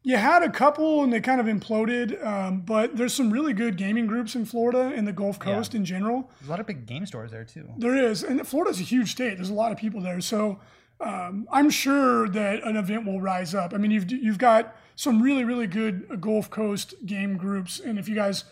you 0.03 0.17
had 0.17 0.43
a 0.43 0.51
couple 0.51 1.05
and 1.05 1.13
they 1.13 1.21
kind 1.21 1.41
of 1.41 1.47
imploded. 1.47 2.25
Um, 2.25 2.61
but 2.61 2.97
there's 2.97 3.15
some 3.15 3.33
really 3.33 3.53
good 3.53 3.77
gaming 3.77 4.07
groups 4.07 4.35
in 4.35 4.45
Florida 4.45 4.93
and 4.95 5.07
the 5.07 5.13
Gulf 5.13 5.39
Coast 5.39 5.75
in 5.75 5.85
general. 5.85 6.31
There's 6.41 6.49
a 6.49 6.51
lot 6.51 6.61
of 6.61 6.67
big 6.67 6.87
game 6.87 7.07
stores 7.07 7.31
there 7.31 7.45
too. 7.45 7.69
There 7.79 7.97
is, 7.97 8.23
and 8.23 8.47
Florida's 8.47 8.81
a 8.81 8.85
huge 8.85 9.13
state. 9.13 9.37
There's 9.37 9.51
a 9.51 9.55
lot 9.55 9.73
of 9.73 9.79
people 9.79 10.01
there, 10.01 10.21
so 10.21 10.61
um, 11.01 11.47
I'm 11.51 11.71
sure 11.71 12.29
that 12.29 12.63
an 12.65 12.77
event 12.77 13.07
will 13.07 13.21
rise 13.21 13.55
up. 13.55 13.75
I 13.75 13.79
mean, 13.79 13.91
you've 13.91 14.11
you've 14.11 14.39
got 14.39 14.77
some 14.97 15.23
really 15.23 15.45
really 15.45 15.67
good 15.67 16.21
Gulf 16.21 16.51
Coast 16.51 16.95
game 17.07 17.37
groups, 17.37 17.81
and 17.81 17.99
if 17.99 18.09
you 18.09 18.15
guys, 18.15 18.45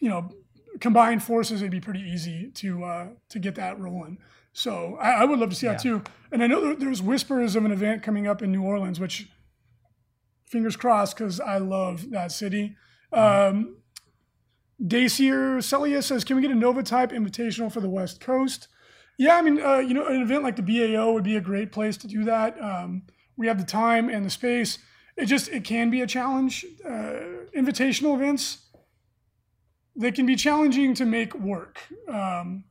you 0.00 0.08
know, 0.08 0.30
combine 0.80 1.20
forces, 1.20 1.60
it'd 1.62 1.70
be 1.70 1.80
pretty 1.80 2.00
easy 2.00 2.50
to 2.54 2.84
uh, 2.84 3.06
to 3.30 3.38
get 3.38 3.54
that 3.56 3.78
rolling. 3.78 4.18
So 4.52 4.96
I, 5.00 5.10
I 5.10 5.24
would 5.24 5.38
love 5.38 5.50
to 5.50 5.56
see 5.56 5.68
that 5.68 5.80
too. 5.80 6.02
And 6.32 6.42
I 6.42 6.46
know 6.46 6.60
there, 6.60 6.74
there's 6.74 7.00
whispers 7.00 7.54
of 7.54 7.64
an 7.64 7.70
event 7.70 8.02
coming 8.02 8.26
up 8.26 8.42
in 8.42 8.50
New 8.50 8.62
Orleans, 8.62 8.98
which 8.98 9.28
fingers 10.50 10.76
crossed 10.76 11.16
because 11.16 11.40
I 11.40 11.58
love 11.58 12.10
that 12.10 12.32
city. 12.32 12.76
Um, 13.12 13.76
Dacier 14.84 15.60
Celia 15.60 16.02
says, 16.02 16.24
"Can 16.24 16.36
we 16.36 16.42
get 16.42 16.50
a 16.50 16.54
Nova 16.54 16.82
type 16.82 17.10
invitational 17.10 17.72
for 17.72 17.80
the 17.80 17.88
West 17.88 18.20
Coast?" 18.20 18.68
Yeah, 19.18 19.36
I 19.36 19.42
mean, 19.42 19.60
uh, 19.60 19.78
you 19.78 19.94
know, 19.94 20.06
an 20.06 20.22
event 20.22 20.44
like 20.44 20.56
the 20.56 20.62
BAO 20.62 21.12
would 21.12 21.24
be 21.24 21.36
a 21.36 21.40
great 21.40 21.72
place 21.72 21.96
to 21.98 22.06
do 22.06 22.24
that. 22.24 22.60
Um, 22.62 23.02
we 23.36 23.48
have 23.48 23.58
the 23.58 23.64
time 23.64 24.08
and 24.08 24.24
the 24.24 24.30
space. 24.30 24.78
It 25.16 25.26
just 25.26 25.48
it 25.48 25.64
can 25.64 25.90
be 25.90 26.00
a 26.00 26.06
challenge. 26.06 26.64
Uh, 26.84 27.48
invitational 27.56 28.14
events 28.14 28.68
they 29.98 30.12
can 30.12 30.24
be 30.24 30.36
challenging 30.36 30.94
to 30.94 31.04
make 31.04 31.34
work. 31.34 31.80
Um, 32.08 32.64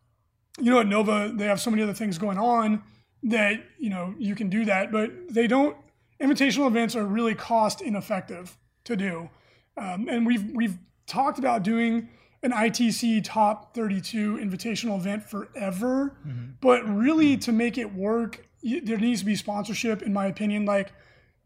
you 0.59 0.71
know, 0.71 0.79
at 0.79 0.87
Nova 0.87 1.31
they 1.35 1.45
have 1.45 1.59
so 1.59 1.69
many 1.69 1.83
other 1.83 1.93
things 1.93 2.17
going 2.17 2.39
on 2.39 2.81
that 3.23 3.61
you 3.77 3.89
know 3.89 4.15
you 4.17 4.33
can 4.33 4.49
do 4.49 4.65
that, 4.65 4.91
but 4.91 5.11
they 5.29 5.45
don't. 5.45 5.75
Invitational 6.21 6.67
events 6.67 6.95
are 6.95 7.05
really 7.05 7.35
cost 7.35 7.81
ineffective 7.81 8.57
to 8.85 8.95
do, 8.95 9.29
um, 9.77 10.07
and 10.09 10.25
we've 10.25 10.51
we've 10.55 10.77
talked 11.05 11.37
about 11.37 11.63
doing 11.63 12.09
an 12.43 12.51
ITC 12.51 13.23
top 13.23 13.73
32 13.75 14.37
invitational 14.37 14.97
event 14.97 15.23
forever, 15.23 16.17
but 16.61 16.87
really 16.87 17.35
to 17.37 17.51
make 17.51 17.77
it 17.77 17.93
work, 17.93 18.45
there 18.83 18.97
needs 18.97 19.21
to 19.21 19.25
be 19.25 19.35
sponsorship, 19.35 20.01
in 20.03 20.13
my 20.13 20.27
opinion. 20.27 20.63
Like, 20.65 20.91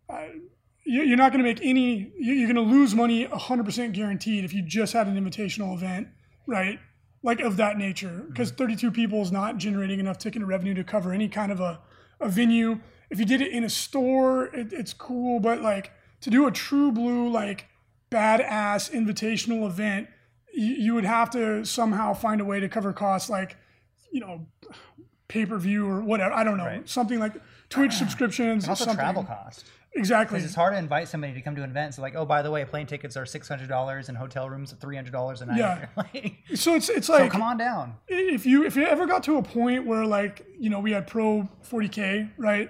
uh, 0.10 0.26
you- 0.86 1.04
you're 1.04 1.18
not 1.18 1.32
going 1.32 1.44
to 1.44 1.50
make 1.50 1.60
any, 1.64 2.12
you- 2.20 2.34
you're 2.34 2.52
going 2.52 2.56
to 2.68 2.74
lose 2.74 2.94
money 2.94 3.26
100% 3.26 3.94
guaranteed 3.94 4.44
if 4.44 4.54
you 4.54 4.62
just 4.62 4.92
had 4.94 5.08
an 5.08 5.16
invitational 5.16 5.74
event, 5.74 6.10
right? 6.46 6.78
Like 7.24 7.40
of 7.40 7.56
that 7.58 7.78
nature, 7.78 8.26
because 8.28 8.52
32 8.52 8.92
people 8.92 9.22
is 9.22 9.32
not 9.32 9.58
generating 9.58 10.00
enough 10.00 10.18
ticket 10.18 10.44
revenue 10.44 10.74
to 10.74 10.84
cover 10.84 11.14
any 11.14 11.30
kind 11.30 11.52
of 11.54 11.60
a, 11.62 11.80
a 12.20 12.28
venue. 12.28 12.80
If 13.12 13.20
you 13.20 13.26
did 13.26 13.42
it 13.42 13.52
in 13.52 13.64
a 13.64 13.70
store, 13.70 14.46
it, 14.46 14.74
it's 14.74 14.94
cool, 14.94 15.40
but 15.40 15.62
like 15.62 15.92
to 16.22 16.30
do 16.30 16.48
a 16.48 16.52
true 16.52 16.92
blue, 16.92 17.30
like 17.30 17.68
badass 18.10 18.92
invitational 18.92 19.66
event, 19.68 20.08
you, 20.54 20.74
you 20.74 20.94
would 20.94 21.06
have 21.06 21.30
to 21.32 21.64
somehow 21.66 22.14
find 22.14 22.42
a 22.42 22.46
way 22.46 22.60
to 22.60 22.68
cover 22.70 22.94
costs 22.94 23.30
like, 23.30 23.58
you 24.12 24.20
know, 24.20 24.46
pay 25.28 25.46
per 25.46 25.58
view 25.58 25.88
or 25.88 26.02
whatever. 26.02 26.34
I 26.34 26.44
don't 26.44 26.58
know. 26.58 26.66
Right. 26.66 26.88
Something 26.90 27.20
like 27.20 27.34
Twitch 27.70 27.94
subscriptions. 27.94 28.68
Also 28.68 28.86
something. 28.86 28.98
travel 28.98 29.24
cost. 29.24 29.66
Exactly. 29.94 30.36
Because 30.36 30.46
it's 30.46 30.56
hard 30.56 30.74
to 30.74 30.78
invite 30.80 31.10
somebody 31.10 31.34
to 31.34 31.42
come 31.42 31.54
to 31.56 31.64
an 31.64 31.70
event. 31.70 31.96
So 31.96 32.02
like, 32.02 32.16
oh, 32.16 32.26
by 32.26 32.42
the 32.42 32.50
way, 32.50 32.64
plane 32.64 32.88
tickets 32.88 33.18
are 33.18 33.26
six 33.26 33.48
hundred 33.50 33.68
dollars 33.68 34.08
and 34.08 34.18
hotel 34.18 34.50
rooms 34.50 34.72
are 34.72 34.78
three 34.78 34.96
hundred 34.96 35.12
dollars 35.12 35.42
a 35.42 35.46
night. 35.48 35.58
Yeah. 35.58 35.86
Like, 35.98 36.36
So 36.56 36.76
it's 36.76 36.88
it's 36.90 37.08
so 37.08 37.14
like 37.14 37.32
come 37.32 37.42
on 37.42 37.58
down. 37.58 37.96
if 38.08 38.46
you 38.46 38.64
if 38.64 38.76
you 38.78 38.86
ever 38.86 39.06
got 39.06 39.24
to 39.24 39.38
a 39.38 39.44
point 39.44 39.86
where 39.86 40.06
like 40.06 40.46
you 40.58 40.70
know 40.70 40.80
we 40.80 40.92
had 40.92 41.08
pro 41.08 41.48
40k 41.70 42.32
right 42.38 42.70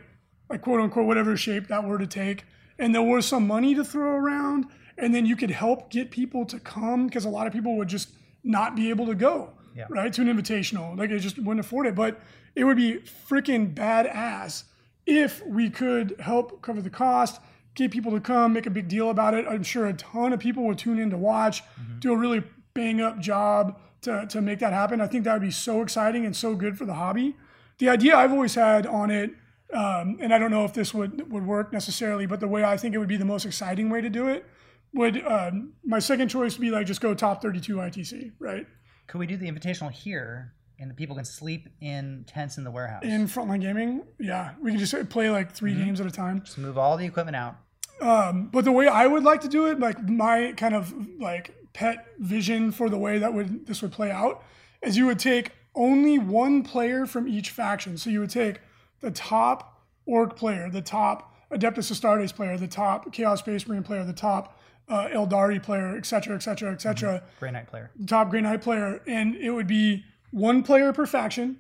like 0.52 0.62
quote 0.62 0.80
unquote 0.82 1.08
whatever 1.08 1.36
shape 1.38 1.68
that 1.68 1.84
were 1.84 1.98
to 1.98 2.08
take. 2.08 2.44
And 2.78 2.94
there 2.94 3.02
was 3.02 3.26
some 3.26 3.48
money 3.48 3.74
to 3.76 3.84
throw 3.84 4.16
around 4.16 4.66
and 4.98 5.16
then 5.16 5.26
you 5.26 5.36
could 5.36 5.52
help 5.52 5.90
get 5.90 6.12
people 6.12 6.46
to 6.46 6.60
come 6.60 7.08
because 7.08 7.26
a 7.26 7.30
lot 7.30 7.48
of 7.48 7.54
people 7.54 7.78
would 7.78 7.88
just 7.88 8.10
not 8.44 8.76
be 8.76 8.90
able 8.90 9.06
to 9.08 9.16
go 9.16 9.54
Yeah. 9.76 9.86
right 9.90 10.12
to 10.14 10.22
an 10.22 10.28
invitational. 10.28 10.98
Like 10.98 11.10
they 11.10 11.20
just 11.20 11.38
wouldn't 11.38 11.60
afford 11.60 11.88
it. 11.88 11.96
But 11.96 12.20
it 12.56 12.66
would 12.66 12.78
be 12.78 13.00
freaking 13.30 13.74
badass 13.74 14.66
if 15.06 15.46
we 15.46 15.70
could 15.70 16.16
help 16.20 16.62
cover 16.62 16.82
the 16.82 16.90
cost 16.90 17.40
get 17.74 17.90
people 17.90 18.12
to 18.12 18.20
come 18.20 18.52
make 18.52 18.66
a 18.66 18.70
big 18.70 18.90
deal 18.90 19.10
about 19.10 19.34
it. 19.34 19.46
I'm 19.48 19.64
sure 19.64 19.88
a 19.88 19.94
ton 19.94 20.34
of 20.34 20.42
people 20.42 20.64
would 20.66 20.78
tune 20.78 21.00
in 21.00 21.10
to 21.12 21.18
watch 21.18 21.64
mm-hmm. 21.64 22.00
do 22.00 22.12
a 22.12 22.18
really 22.18 22.44
bang 22.74 23.00
up 23.00 23.20
job 23.20 23.80
to, 24.02 24.26
to 24.28 24.42
make 24.42 24.60
that 24.60 24.74
happen. 24.74 25.00
I 25.00 25.08
think 25.08 25.24
that 25.24 25.34
would 25.34 25.42
be 25.42 25.52
so 25.52 25.82
exciting 25.82 26.26
and 26.26 26.36
so 26.36 26.56
good 26.56 26.78
for 26.78 26.86
the 26.86 26.96
hobby. 26.96 27.38
The 27.78 27.90
idea 27.90 28.16
i've 28.16 28.32
always 28.32 28.54
had 28.54 28.86
on 28.86 29.10
it 29.10 29.32
um, 29.74 30.18
and 30.20 30.34
i 30.34 30.38
don't 30.38 30.52
know 30.52 30.66
if 30.66 30.74
this 30.74 30.94
would 30.94 31.32
would 31.32 31.46
work 31.46 31.72
necessarily 31.74 32.26
but 32.26 32.40
the 32.40 32.48
way 32.48 32.64
i 32.64 32.76
think 32.78 32.94
it 32.96 32.98
would 32.98 33.08
be 33.08 33.18
the 33.18 33.26
most 33.26 33.46
exciting 33.46 33.90
way 33.90 34.02
to 34.02 34.10
do 34.10 34.28
it 34.28 34.46
would 34.94 35.26
um, 35.26 35.74
my 35.86 36.00
second 36.00 36.28
choice 36.28 36.58
would 36.58 36.62
be 36.62 36.72
like 36.72 36.86
just 36.86 37.02
go 37.02 37.14
top 37.14 37.42
32 37.42 37.76
itc 37.78 38.32
right 38.40 38.68
Could 39.08 39.20
we 39.20 39.26
do 39.28 39.38
the 39.38 39.50
invitational 39.52 39.92
here, 39.92 40.54
and 40.80 40.90
the 40.90 40.96
people 40.96 41.16
can 41.16 41.26
sleep 41.26 41.70
in 41.82 42.26
tents 42.28 42.58
in 42.58 42.64
the 42.64 42.72
warehouse? 42.72 43.04
in 43.04 43.28
frontline 43.28 43.62
gaming 43.62 44.04
yeah 44.20 44.52
we 44.62 44.72
can 44.72 44.80
just 44.80 44.94
play 45.10 45.30
like 45.30 45.52
3 45.54 45.72
Mm-hmm. 45.72 45.84
games 45.86 46.02
at 46.02 46.08
a 46.08 46.12
time 46.12 46.42
Just 46.44 46.58
move 46.58 46.78
all 46.78 46.98
the 46.98 47.06
equipment 47.06 47.36
out. 47.38 47.56
Um, 48.02 48.48
but 48.52 48.66
the 48.66 48.72
way 48.72 48.88
I 48.88 49.06
would 49.06 49.24
like 49.24 49.42
to 49.42 49.48
do 49.48 49.68
it, 49.68 49.80
like 49.80 50.02
my 50.10 50.54
kind 50.58 50.74
of 50.74 50.92
like 51.20 51.54
pet 51.74 51.98
vision 52.20 52.72
for 52.72 52.90
the 52.90 52.98
way 52.98 53.20
that 53.20 53.32
would 53.34 53.68
this 53.68 53.82
would 53.84 53.92
play 53.92 54.10
out, 54.10 54.44
is 54.82 54.98
you 54.98 55.06
would 55.06 55.20
take 55.20 55.52
only 55.76 56.18
one 56.18 56.64
player 56.64 57.06
from 57.06 57.28
each 57.28 57.52
faction. 57.52 57.98
So 58.00 58.10
you 58.10 58.20
would 58.22 58.32
take 58.32 58.60
the 59.02 59.12
top 59.12 59.84
Orc 60.06 60.36
player, 60.36 60.70
the 60.70 60.82
top 60.82 61.34
Adeptus 61.52 61.92
Astartes 61.92 62.34
player, 62.34 62.58
the 62.58 62.68
top 62.68 63.12
Chaos 63.14 63.40
Space 63.40 63.68
Marine 63.68 63.84
player, 63.84 64.04
the 64.04 64.14
top 64.14 64.58
uh, 64.90 65.08
Eldari 65.10 65.62
player, 65.62 65.96
et 65.98 66.06
cetera, 66.06 66.36
et 66.36 66.40
cetera, 66.40 66.72
et 66.72 66.82
cetera, 66.82 67.22
Grey 67.40 67.52
Knight 67.52 67.68
player. 67.68 67.92
top 68.08 68.30
Grey 68.30 68.42
Knight 68.42 68.62
player, 68.62 69.02
and 69.08 69.36
it 69.36 69.52
would 69.52 69.68
be 69.68 70.04
one 70.32 70.64
player 70.64 70.92
per 70.92 71.06
faction, 71.06 71.58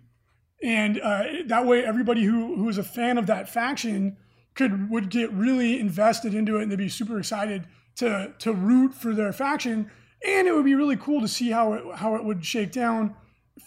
and 0.63 0.99
uh, 0.99 1.23
that 1.45 1.65
way 1.65 1.83
everybody 1.85 2.23
who 2.23 2.55
who 2.55 2.67
is 2.67 2.77
a 2.77 2.83
fan 2.83 3.17
of 3.17 3.27
that 3.27 3.49
faction 3.49 4.17
could 4.55 4.89
would 4.89 5.09
get 5.09 5.31
really 5.31 5.79
invested 5.79 6.33
into 6.33 6.57
it, 6.57 6.63
and 6.63 6.71
they'd 6.71 6.77
be 6.77 6.89
super 6.89 7.19
excited 7.19 7.67
to 7.95 8.33
to 8.39 8.51
root 8.51 8.93
for 8.93 9.13
their 9.13 9.31
faction, 9.31 9.91
and 10.25 10.47
it 10.47 10.53
would 10.53 10.65
be 10.65 10.75
really 10.75 10.97
cool 10.97 11.21
to 11.21 11.27
see 11.27 11.51
how 11.51 11.73
it 11.73 11.83
how 11.95 12.15
it 12.15 12.23
would 12.23 12.43
shake 12.45 12.71
down. 12.71 13.15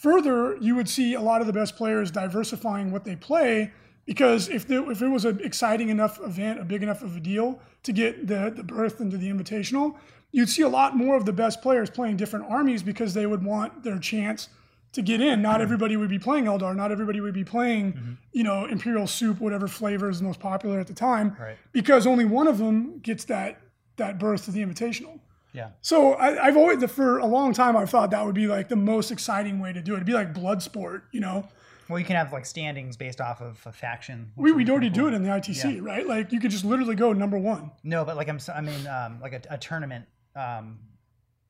Further, 0.00 0.56
you 0.60 0.74
would 0.74 0.88
see 0.88 1.14
a 1.14 1.20
lot 1.20 1.40
of 1.40 1.46
the 1.46 1.52
best 1.52 1.76
players 1.76 2.10
diversifying 2.10 2.90
what 2.90 3.04
they 3.04 3.16
play 3.16 3.72
because 4.06 4.48
if 4.48 4.66
there, 4.66 4.90
if 4.90 5.00
it 5.00 5.08
was 5.08 5.24
an 5.24 5.40
exciting 5.42 5.88
enough 5.88 6.20
event, 6.20 6.60
a 6.60 6.64
big 6.64 6.82
enough 6.82 7.02
of 7.02 7.16
a 7.16 7.20
deal 7.20 7.58
to 7.84 7.92
get 7.92 8.26
the 8.26 8.52
the 8.54 8.62
berth 8.62 9.00
into 9.00 9.16
the 9.16 9.30
invitational, 9.30 9.96
you'd 10.32 10.48
see 10.48 10.62
a 10.62 10.68
lot 10.68 10.96
more 10.96 11.16
of 11.16 11.24
the 11.24 11.32
best 11.32 11.62
players 11.62 11.88
playing 11.88 12.16
different 12.16 12.44
armies 12.48 12.82
because 12.82 13.14
they 13.14 13.26
would 13.26 13.42
want 13.42 13.82
their 13.82 13.98
chance 13.98 14.48
to 14.92 15.02
get 15.02 15.20
in. 15.20 15.42
Not 15.42 15.54
mm-hmm. 15.54 15.62
everybody 15.62 15.96
would 15.96 16.10
be 16.10 16.18
playing 16.18 16.44
Eldar. 16.44 16.74
Not 16.74 16.92
everybody 16.92 17.20
would 17.20 17.34
be 17.34 17.44
playing, 17.44 17.92
mm-hmm. 17.92 18.12
you 18.32 18.44
know, 18.44 18.66
Imperial 18.66 19.06
Soup, 19.06 19.40
whatever 19.40 19.68
flavor 19.68 20.08
is 20.08 20.18
the 20.18 20.24
most 20.24 20.40
popular 20.40 20.78
at 20.80 20.86
the 20.86 20.94
time, 20.94 21.36
Right. 21.40 21.56
because 21.72 22.06
only 22.06 22.24
one 22.24 22.46
of 22.46 22.58
them 22.58 22.98
gets 22.98 23.24
that 23.24 23.60
that 23.96 24.18
berth 24.18 24.46
to 24.46 24.50
the 24.50 24.60
invitational. 24.60 25.20
Yeah. 25.54 25.70
So 25.80 26.14
I, 26.14 26.46
I've 26.46 26.56
always, 26.56 26.84
for 26.90 27.18
a 27.18 27.26
long 27.26 27.54
time, 27.54 27.76
I've 27.76 27.88
thought 27.88 28.10
that 28.10 28.26
would 28.26 28.34
be 28.34 28.48
like 28.48 28.68
the 28.68 28.76
most 28.76 29.10
exciting 29.12 29.60
way 29.60 29.72
to 29.72 29.80
do 29.80 29.92
it. 29.92 29.98
It'd 29.98 30.06
be 30.06 30.12
like 30.12 30.34
blood 30.34 30.62
sport, 30.62 31.04
you 31.12 31.20
know. 31.20 31.48
Well, 31.88 31.98
you 31.98 32.04
can 32.04 32.16
have 32.16 32.32
like 32.32 32.44
standings 32.44 32.96
based 32.96 33.20
off 33.20 33.40
of 33.40 33.62
a 33.66 33.72
faction. 33.72 34.32
We 34.36 34.52
we'd 34.52 34.68
already 34.68 34.90
do 34.90 35.06
it 35.06 35.14
in 35.14 35.22
the 35.22 35.28
ITC, 35.28 35.82
right? 35.82 36.06
Like 36.06 36.32
you 36.32 36.40
could 36.40 36.50
just 36.50 36.64
literally 36.64 36.96
go 36.96 37.12
number 37.12 37.38
one. 37.38 37.70
No, 37.84 38.04
but 38.04 38.16
like 38.16 38.28
I'm, 38.28 38.40
I 38.54 38.60
mean, 38.62 38.86
um, 38.86 39.20
like 39.20 39.32
a, 39.34 39.54
a 39.54 39.58
tournament. 39.58 40.06
Um, 40.34 40.78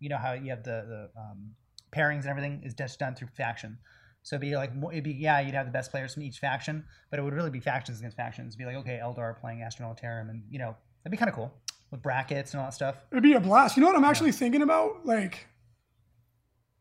you 0.00 0.08
know 0.08 0.18
how 0.18 0.32
you 0.32 0.50
have 0.50 0.64
the 0.64 1.10
the 1.14 1.20
um, 1.20 1.52
pairings 1.94 2.22
and 2.22 2.30
everything 2.30 2.62
is 2.64 2.74
just 2.74 2.98
done 2.98 3.14
through 3.14 3.28
faction. 3.28 3.78
So 4.22 4.34
it'd 4.36 4.40
be 4.40 4.56
like 4.56 4.72
it'd 4.90 5.04
be 5.04 5.12
yeah, 5.12 5.40
you'd 5.40 5.54
have 5.54 5.66
the 5.66 5.72
best 5.72 5.92
players 5.92 6.14
from 6.14 6.24
each 6.24 6.40
faction, 6.40 6.84
but 7.10 7.20
it 7.20 7.22
would 7.22 7.34
really 7.34 7.50
be 7.50 7.60
factions 7.60 8.00
against 8.00 8.16
factions. 8.16 8.54
It'd 8.54 8.58
be 8.58 8.64
like 8.64 8.76
okay, 8.76 9.00
Eldar 9.00 9.38
playing 9.40 9.62
Astra 9.62 9.86
Militarum, 9.86 10.30
and 10.30 10.42
you 10.50 10.58
know 10.58 10.74
that'd 11.04 11.12
be 11.12 11.16
kind 11.16 11.28
of 11.28 11.36
cool 11.36 11.54
with 11.94 12.02
brackets 12.02 12.52
and 12.52 12.60
all 12.60 12.66
that 12.66 12.74
stuff. 12.74 12.96
It'd 13.12 13.22
be 13.22 13.34
a 13.34 13.40
blast. 13.40 13.76
You 13.76 13.80
know 13.80 13.86
what 13.86 13.96
I'm 13.96 14.04
actually 14.04 14.32
thinking 14.32 14.62
about? 14.62 15.06
Like 15.06 15.46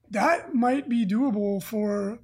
that 0.10 0.56
might 0.56 0.90
be 0.90 1.06
doable 1.06 1.62
for 1.62 2.20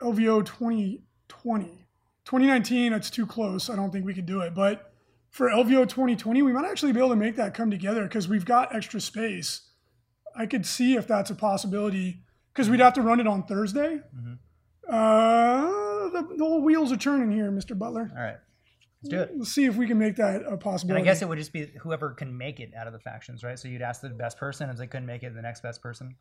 LVO 0.00 0.44
2020. 0.46 1.86
2019, 2.24 2.92
it's 2.92 3.10
too 3.10 3.26
close. 3.26 3.68
I 3.68 3.76
don't 3.76 3.90
think 3.90 4.06
we 4.06 4.14
could 4.14 4.26
do 4.26 4.40
it. 4.40 4.54
But 4.54 4.90
for 5.30 5.50
LVO 5.50 5.88
2020, 5.88 6.42
we 6.42 6.52
might 6.52 6.64
actually 6.64 6.92
be 6.92 6.98
able 6.98 7.10
to 7.10 7.16
make 7.16 7.36
that 7.36 7.52
come 7.52 7.70
together 7.70 8.04
because 8.04 8.26
we've 8.26 8.44
got 8.44 8.74
extra 8.74 9.00
space. 9.00 9.68
I 10.34 10.46
could 10.46 10.64
see 10.64 10.94
if 10.96 11.06
that's 11.06 11.30
a 11.30 11.34
possibility 11.34 12.22
because 12.52 12.70
we'd 12.70 12.80
have 12.80 12.94
to 12.94 13.02
run 13.02 13.20
it 13.20 13.26
on 13.26 13.44
Thursday. 13.44 14.00
Uh, 14.88 16.08
the, 16.08 16.26
the 16.36 16.44
whole 16.44 16.62
wheels 16.62 16.90
are 16.90 16.96
turning 16.96 17.30
here, 17.30 17.50
Mr. 17.50 17.78
Butler. 17.78 18.10
All 18.16 18.22
right, 18.22 18.36
let's 19.02 19.10
do 19.10 19.20
it. 19.20 19.30
Let's 19.36 19.52
see 19.52 19.64
if 19.64 19.76
we 19.76 19.86
can 19.86 19.98
make 19.98 20.16
that 20.16 20.42
a 20.46 20.56
possibility. 20.56 21.00
And. 21.00 21.08
I 21.08 21.12
guess 21.12 21.22
it 21.22 21.28
would 21.28 21.38
just 21.38 21.52
be 21.52 21.70
whoever 21.80 22.10
can 22.10 22.36
make 22.36 22.60
it 22.60 22.72
out 22.76 22.86
of 22.86 22.92
the 22.92 22.98
factions, 22.98 23.42
right? 23.42 23.58
So 23.58 23.68
you'd 23.68 23.82
ask 23.82 24.00
the 24.00 24.08
best 24.10 24.38
person, 24.38 24.68
if 24.70 24.76
they 24.76 24.86
couldn't 24.86 25.06
make 25.06 25.22
it, 25.22 25.34
the 25.34 25.42
next 25.42 25.62
best 25.62 25.82
person. 25.82 26.16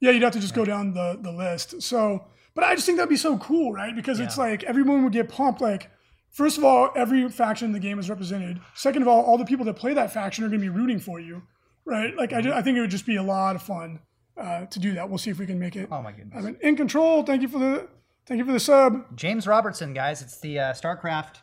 Yeah, 0.00 0.12
you'd 0.12 0.22
have 0.22 0.32
to 0.32 0.40
just 0.40 0.54
go 0.54 0.64
down 0.64 0.94
the 0.94 1.18
the 1.20 1.32
list. 1.32 1.82
So, 1.82 2.24
but 2.54 2.64
I 2.64 2.74
just 2.74 2.86
think 2.86 2.98
that'd 2.98 3.08
be 3.08 3.16
so 3.16 3.36
cool, 3.38 3.72
right? 3.72 3.94
Because 3.94 4.20
it's 4.20 4.38
like 4.38 4.62
everyone 4.64 5.02
would 5.04 5.12
get 5.12 5.28
pumped. 5.28 5.60
Like, 5.60 5.90
first 6.30 6.56
of 6.56 6.64
all, 6.64 6.90
every 6.94 7.28
faction 7.28 7.66
in 7.66 7.72
the 7.72 7.80
game 7.80 7.98
is 7.98 8.08
represented. 8.08 8.60
Second 8.74 9.02
of 9.02 9.08
all, 9.08 9.24
all 9.24 9.38
the 9.38 9.44
people 9.44 9.64
that 9.66 9.74
play 9.74 9.94
that 9.94 10.12
faction 10.12 10.44
are 10.44 10.48
going 10.48 10.60
to 10.60 10.64
be 10.64 10.68
rooting 10.68 11.00
for 11.00 11.18
you, 11.18 11.42
right? 11.84 12.16
Like, 12.16 12.32
I, 12.32 12.40
ju- 12.40 12.52
I 12.52 12.62
think 12.62 12.78
it 12.78 12.80
would 12.80 12.90
just 12.90 13.06
be 13.06 13.16
a 13.16 13.22
lot 13.24 13.56
of 13.56 13.62
fun 13.62 13.98
uh, 14.36 14.66
to 14.66 14.78
do 14.78 14.94
that. 14.94 15.08
We'll 15.08 15.18
see 15.18 15.30
if 15.30 15.38
we 15.40 15.46
can 15.46 15.58
make 15.58 15.74
it. 15.74 15.88
Oh 15.90 16.00
my 16.00 16.12
goodness. 16.12 16.36
I 16.36 16.42
mean, 16.42 16.56
in 16.60 16.76
control. 16.76 17.24
Thank 17.24 17.42
you 17.42 17.48
for 17.48 17.58
the 17.58 17.88
thank 18.26 18.38
you 18.38 18.44
for 18.44 18.52
the 18.52 18.60
sub. 18.60 19.16
James 19.16 19.48
Robertson, 19.48 19.94
guys, 19.94 20.22
it's 20.22 20.38
the 20.38 20.60
uh, 20.60 20.72
StarCraft 20.74 21.38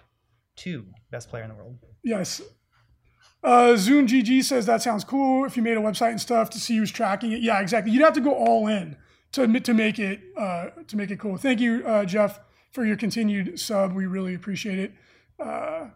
two 0.56 0.86
best 1.12 1.30
player 1.30 1.43
in 1.43 1.49
the 1.49 1.56
world. 1.56 1.78
Yes. 2.03 2.41
Uh, 3.43 3.76
Zune 3.76 4.08
GG 4.08 4.43
says 4.43 4.66
that 4.66 4.82
sounds 4.82 5.03
cool. 5.03 5.45
If 5.45 5.56
you 5.56 5.62
made 5.62 5.78
a 5.78 5.82
website 5.82 6.10
and 6.10 6.22
stuff 6.22 6.49
to 6.51 6.60
see 6.60 6.78
who's 6.78 6.91
tracking 6.91 7.32
it, 7.32 7.41
yeah, 7.41 7.62
exactly. 7.62 7.91
You'd 7.91 8.03
have 8.03 8.14
to 8.14 8.22
go 8.22 8.34
all 8.34 8.68
in 8.68 8.97
to 9.34 9.60
to 9.60 9.74
make 9.74 9.99
it 9.99 10.20
uh, 10.36 10.70
to 10.88 10.97
make 10.97 11.12
it 11.12 11.20
cool. 11.20 11.38
Thank 11.38 11.60
you, 11.60 11.84
uh, 11.86 12.06
Jeff, 12.06 12.39
for 12.72 12.86
your 12.86 12.97
continued 12.97 13.60
sub. 13.60 13.93
We 13.93 14.08
really 14.08 14.34
appreciate 14.34 14.80
it. 14.80 14.93
Uh, 15.39 15.89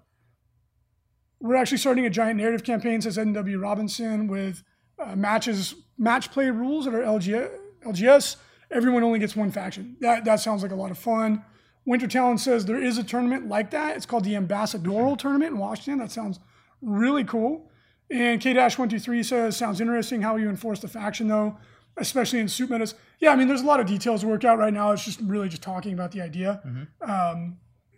we're 1.40 1.56
actually 1.56 1.78
starting 1.78 2.06
a 2.06 2.10
giant 2.10 2.38
narrative 2.38 2.64
campaign, 2.64 3.02
says 3.02 3.18
NW 3.18 3.62
Robinson, 3.62 4.28
with 4.28 4.64
uh, 5.00 5.16
matches 5.16 5.74
match 5.98 6.32
play 6.32 6.50
rules 6.50 6.86
that 6.86 6.94
are 6.94 7.02
LG, 7.02 7.50
LGS. 7.86 8.36
Everyone 8.72 9.04
only 9.04 9.20
gets 9.20 9.36
one 9.36 9.50
faction. 9.50 9.96
That 10.02 10.26
that 10.26 10.40
sounds 10.40 10.62
like 10.62 10.72
a 10.72 10.76
lot 10.76 10.92
of 10.92 10.98
fun. 10.98 11.44
Winter 11.90 12.08
Talon 12.08 12.38
says 12.38 12.66
there 12.66 12.82
is 12.82 13.00
a 13.00 13.04
tournament 13.04 13.48
like 13.48 13.72
that. 13.72 13.98
It's 13.98 14.06
called 14.06 14.24
the 14.24 14.36
Ambassadorial 14.36 15.16
Tournament 15.18 15.54
in 15.54 15.58
Washington. 15.58 15.98
That 15.98 16.12
sounds 16.12 16.40
really 16.84 17.24
cool. 17.24 17.72
And 18.12 18.40
K-123 18.40 19.26
says, 19.26 19.58
sounds 19.58 19.82
interesting 19.82 20.22
how 20.22 20.36
you 20.36 20.50
enforce 20.50 20.80
the 20.82 20.88
faction 20.88 21.28
though, 21.28 21.58
especially 21.98 22.40
in 22.40 22.48
soup 22.48 22.70
metas. 22.70 22.94
Yeah, 23.20 23.32
I 23.32 23.36
mean, 23.36 23.48
there's 23.48 23.62
a 23.64 23.66
lot 23.66 23.80
of 23.80 23.88
details 23.88 24.22
to 24.22 24.28
work 24.28 24.44
out 24.46 24.60
right 24.60 24.72
now. 24.74 24.92
It's 24.92 25.04
just 25.04 25.20
really 25.22 25.50
just 25.50 25.64
talking 25.64 25.94
about 25.94 26.12
the 26.12 26.22
idea. 26.22 26.62
Um, 27.02 27.58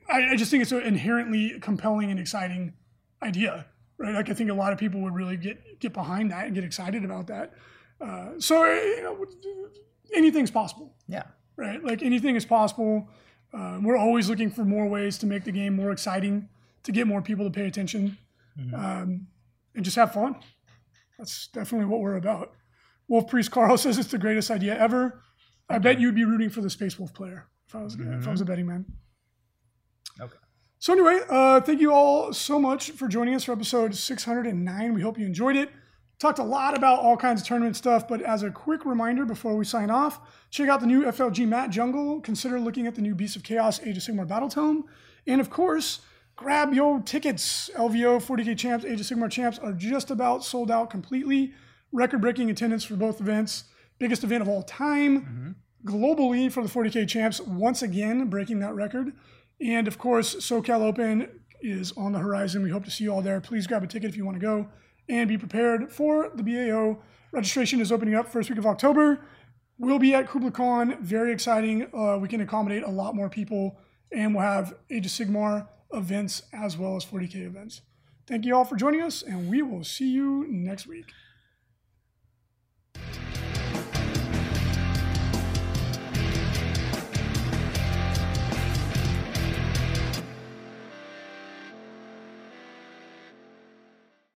I, 0.10 0.32
I 0.32 0.36
just 0.38 0.52
think 0.52 0.64
it's 0.64 0.72
an 0.72 0.82
inherently 0.84 1.60
compelling 1.60 2.12
and 2.12 2.20
exciting 2.20 2.74
idea, 3.22 3.66
right? 3.98 4.16
Like 4.16 4.30
I 4.30 4.34
think 4.34 4.50
a 4.50 4.54
lot 4.54 4.72
of 4.72 4.80
people 4.80 5.02
would 5.02 5.14
really 5.14 5.36
get 5.36 5.80
get 5.82 5.92
behind 5.94 6.32
that 6.32 6.46
and 6.46 6.56
get 6.56 6.64
excited 6.64 7.04
about 7.04 7.28
that. 7.28 7.54
Uh, 8.00 8.32
so 8.39 8.64
you 8.66 9.04
know, 9.04 9.26
anything's 10.16 10.52
possible 10.52 10.96
Yeah. 11.08 11.24
right? 11.58 11.84
Like 11.84 12.02
anything 12.02 12.36
is 12.38 12.46
possible. 12.46 13.10
Uh, 13.54 13.80
we're 13.82 13.97
always 13.97 14.30
looking 14.30 14.49
for 14.49 14.64
more 14.64 14.88
ways 14.88 15.18
to 15.20 15.26
make 15.26 15.43
the 15.43 15.52
game 15.52 15.76
more 15.76 15.91
exciting, 15.91 16.47
to 16.84 16.91
get 16.91 17.08
more 17.08 17.22
people 17.22 17.45
to 17.45 17.52
pay 17.52 17.68
attention, 17.68 18.18
um, 18.74 19.28
and 19.76 19.84
just 19.84 19.95
have 19.95 20.14
fun. 20.14 20.36
That's 21.18 21.47
definitely 21.47 21.88
what 21.88 21.99
we're 21.99 22.16
about. 22.16 22.54
Wolf 23.08 23.28
Priest 23.28 23.52
Carl 23.52 23.78
says 23.84 23.97
it's 23.97 24.12
the 24.12 24.18
greatest 24.18 24.49
idea 24.49 24.78
ever. 24.78 25.22
I 25.70 25.78
bet 25.78 25.99
you'd 25.99 26.16
be 26.16 26.26
rooting 26.26 26.49
for 26.49 26.62
the 26.62 26.70
Space 26.70 26.97
Wolf 26.97 27.14
player 27.14 27.47
if 27.68 27.76
I 27.76 27.84
was 27.84 27.95
if 27.95 28.28
I 28.28 28.32
was 28.32 28.41
a 28.41 28.45
betting 28.45 28.68
man. 28.68 28.86
Okay. 30.20 30.36
So 30.80 30.93
anyway, 30.93 31.20
uh, 31.30 31.62
thank 31.62 31.80
you 31.80 31.93
all 31.93 32.34
so 32.34 32.60
much 32.60 32.91
for 32.91 33.08
joining 33.08 33.36
us 33.36 33.43
for 33.43 33.52
episode 33.52 33.95
609. 33.95 34.93
We 34.93 35.02
hope 35.02 35.20
you 35.20 35.26
enjoyed 35.26 35.56
it. 35.56 35.70
Talked 36.22 36.38
a 36.38 36.43
lot 36.43 36.78
about 36.78 36.99
all 36.99 37.17
kinds 37.17 37.41
of 37.41 37.47
tournament 37.47 37.76
stuff, 37.76 38.07
but 38.07 38.22
as 38.22 38.43
a 38.43 38.51
quick 38.51 38.86
reminder 38.86 39.26
before 39.26 39.55
we 39.57 39.65
sign 39.65 39.89
off, 39.89 40.19
check 40.51 40.69
out 40.69 40.80
the 40.80 40.86
new 40.86 41.01
FLG 41.01 41.47
Mat 41.47 41.72
Jungle. 41.72 42.22
Consider 42.22 42.59
looking 42.59 42.86
at 42.86 42.93
the 42.93 43.01
new 43.01 43.15
Beasts 43.15 43.36
of 43.36 43.41
Chaos 43.41 43.82
Age 43.82 43.97
of 43.97 44.03
Sigmar 44.03 44.28
Battle 44.28 44.47
Tome. 44.47 44.86
And 45.26 45.41
of 45.41 45.49
course, 45.49 46.01
grab 46.36 46.76
your 46.76 46.99
tickets. 46.99 47.72
LVO 47.76 48.22
40K 48.22 48.55
Champs, 48.55 48.86
Age 48.86 48.99
of 48.99 49.07
Sigmar 49.07 49.32
Champs 49.32 49.57
are 49.57 49.74
just 49.74 50.11
about 50.11 50.43
sold 50.43 50.69
out 50.69 50.91
completely. 50.91 51.55
Record 51.91 52.22
breaking 52.22 52.51
attendance 52.51 52.84
for 52.84 52.95
both 52.95 53.19
events. 53.19 53.63
Biggest 53.97 54.24
event 54.24 54.43
of 54.43 54.47
all 54.47 54.61
time 54.61 55.22
mm-hmm. 55.22 55.89
globally 55.89 56.51
for 56.51 56.61
the 56.61 56.69
40K 56.69 57.07
Champs, 57.07 57.41
once 57.41 57.82
again 57.82 58.28
breaking 58.28 58.59
that 58.59 58.76
record. 58.76 59.13
And 59.59 59.88
of 59.88 59.97
course, 59.97 60.36
SoCal 60.36 60.82
Open 60.82 61.41
is 61.61 61.91
on 61.93 62.11
the 62.11 62.19
horizon. 62.19 62.61
We 62.61 62.69
hope 62.69 62.86
to 62.86 62.91
see 62.91 63.05
you 63.05 63.11
all 63.11 63.24
there. 63.24 63.41
Please 63.41 63.65
grab 63.65 63.82
a 63.82 63.88
ticket 63.88 64.11
if 64.11 64.15
you 64.15 64.24
want 64.24 64.39
to 64.39 64.45
go 64.45 64.69
and 65.10 65.28
be 65.28 65.38
prepared 65.38 65.91
for 65.91 66.32
the 66.34 66.43
BAO. 66.43 66.99
Registration 67.32 67.80
is 67.80 67.91
opening 67.91 68.16
up 68.16 68.28
first 68.28 68.49
week 68.49 68.60
of 68.60 68.66
October. 68.66 69.22
We'll 69.78 69.99
be 69.99 70.14
at 70.14 70.28
KublaCon. 70.28 70.99
Very 70.99 71.32
exciting. 71.32 71.88
Uh, 71.93 72.18
we 72.20 72.28
can 72.28 72.41
accommodate 72.41 72.84
a 72.84 72.89
lot 72.89 73.16
more 73.16 73.30
people, 73.30 73.78
and 74.12 74.36
we'll 74.36 74.43
have 74.43 74.76
Age 74.89 75.06
of 75.06 75.12
Sigmar 75.12 75.68
events 75.93 76.43
as 76.54 76.78
well 76.78 76.95
as 76.95 77.06
40K 77.06 77.45
events. 77.45 77.82
Thank 78.28 78.45
you 78.45 78.56
all 78.56 78.66
for 78.66 78.76
joining 78.76 79.02
us, 79.02 79.24
and 79.24 79.49
we 79.49 79.62
will 79.62 79.84
see 79.84 80.10
you 80.10 80.45
next 80.47 80.88
week. 80.88 81.06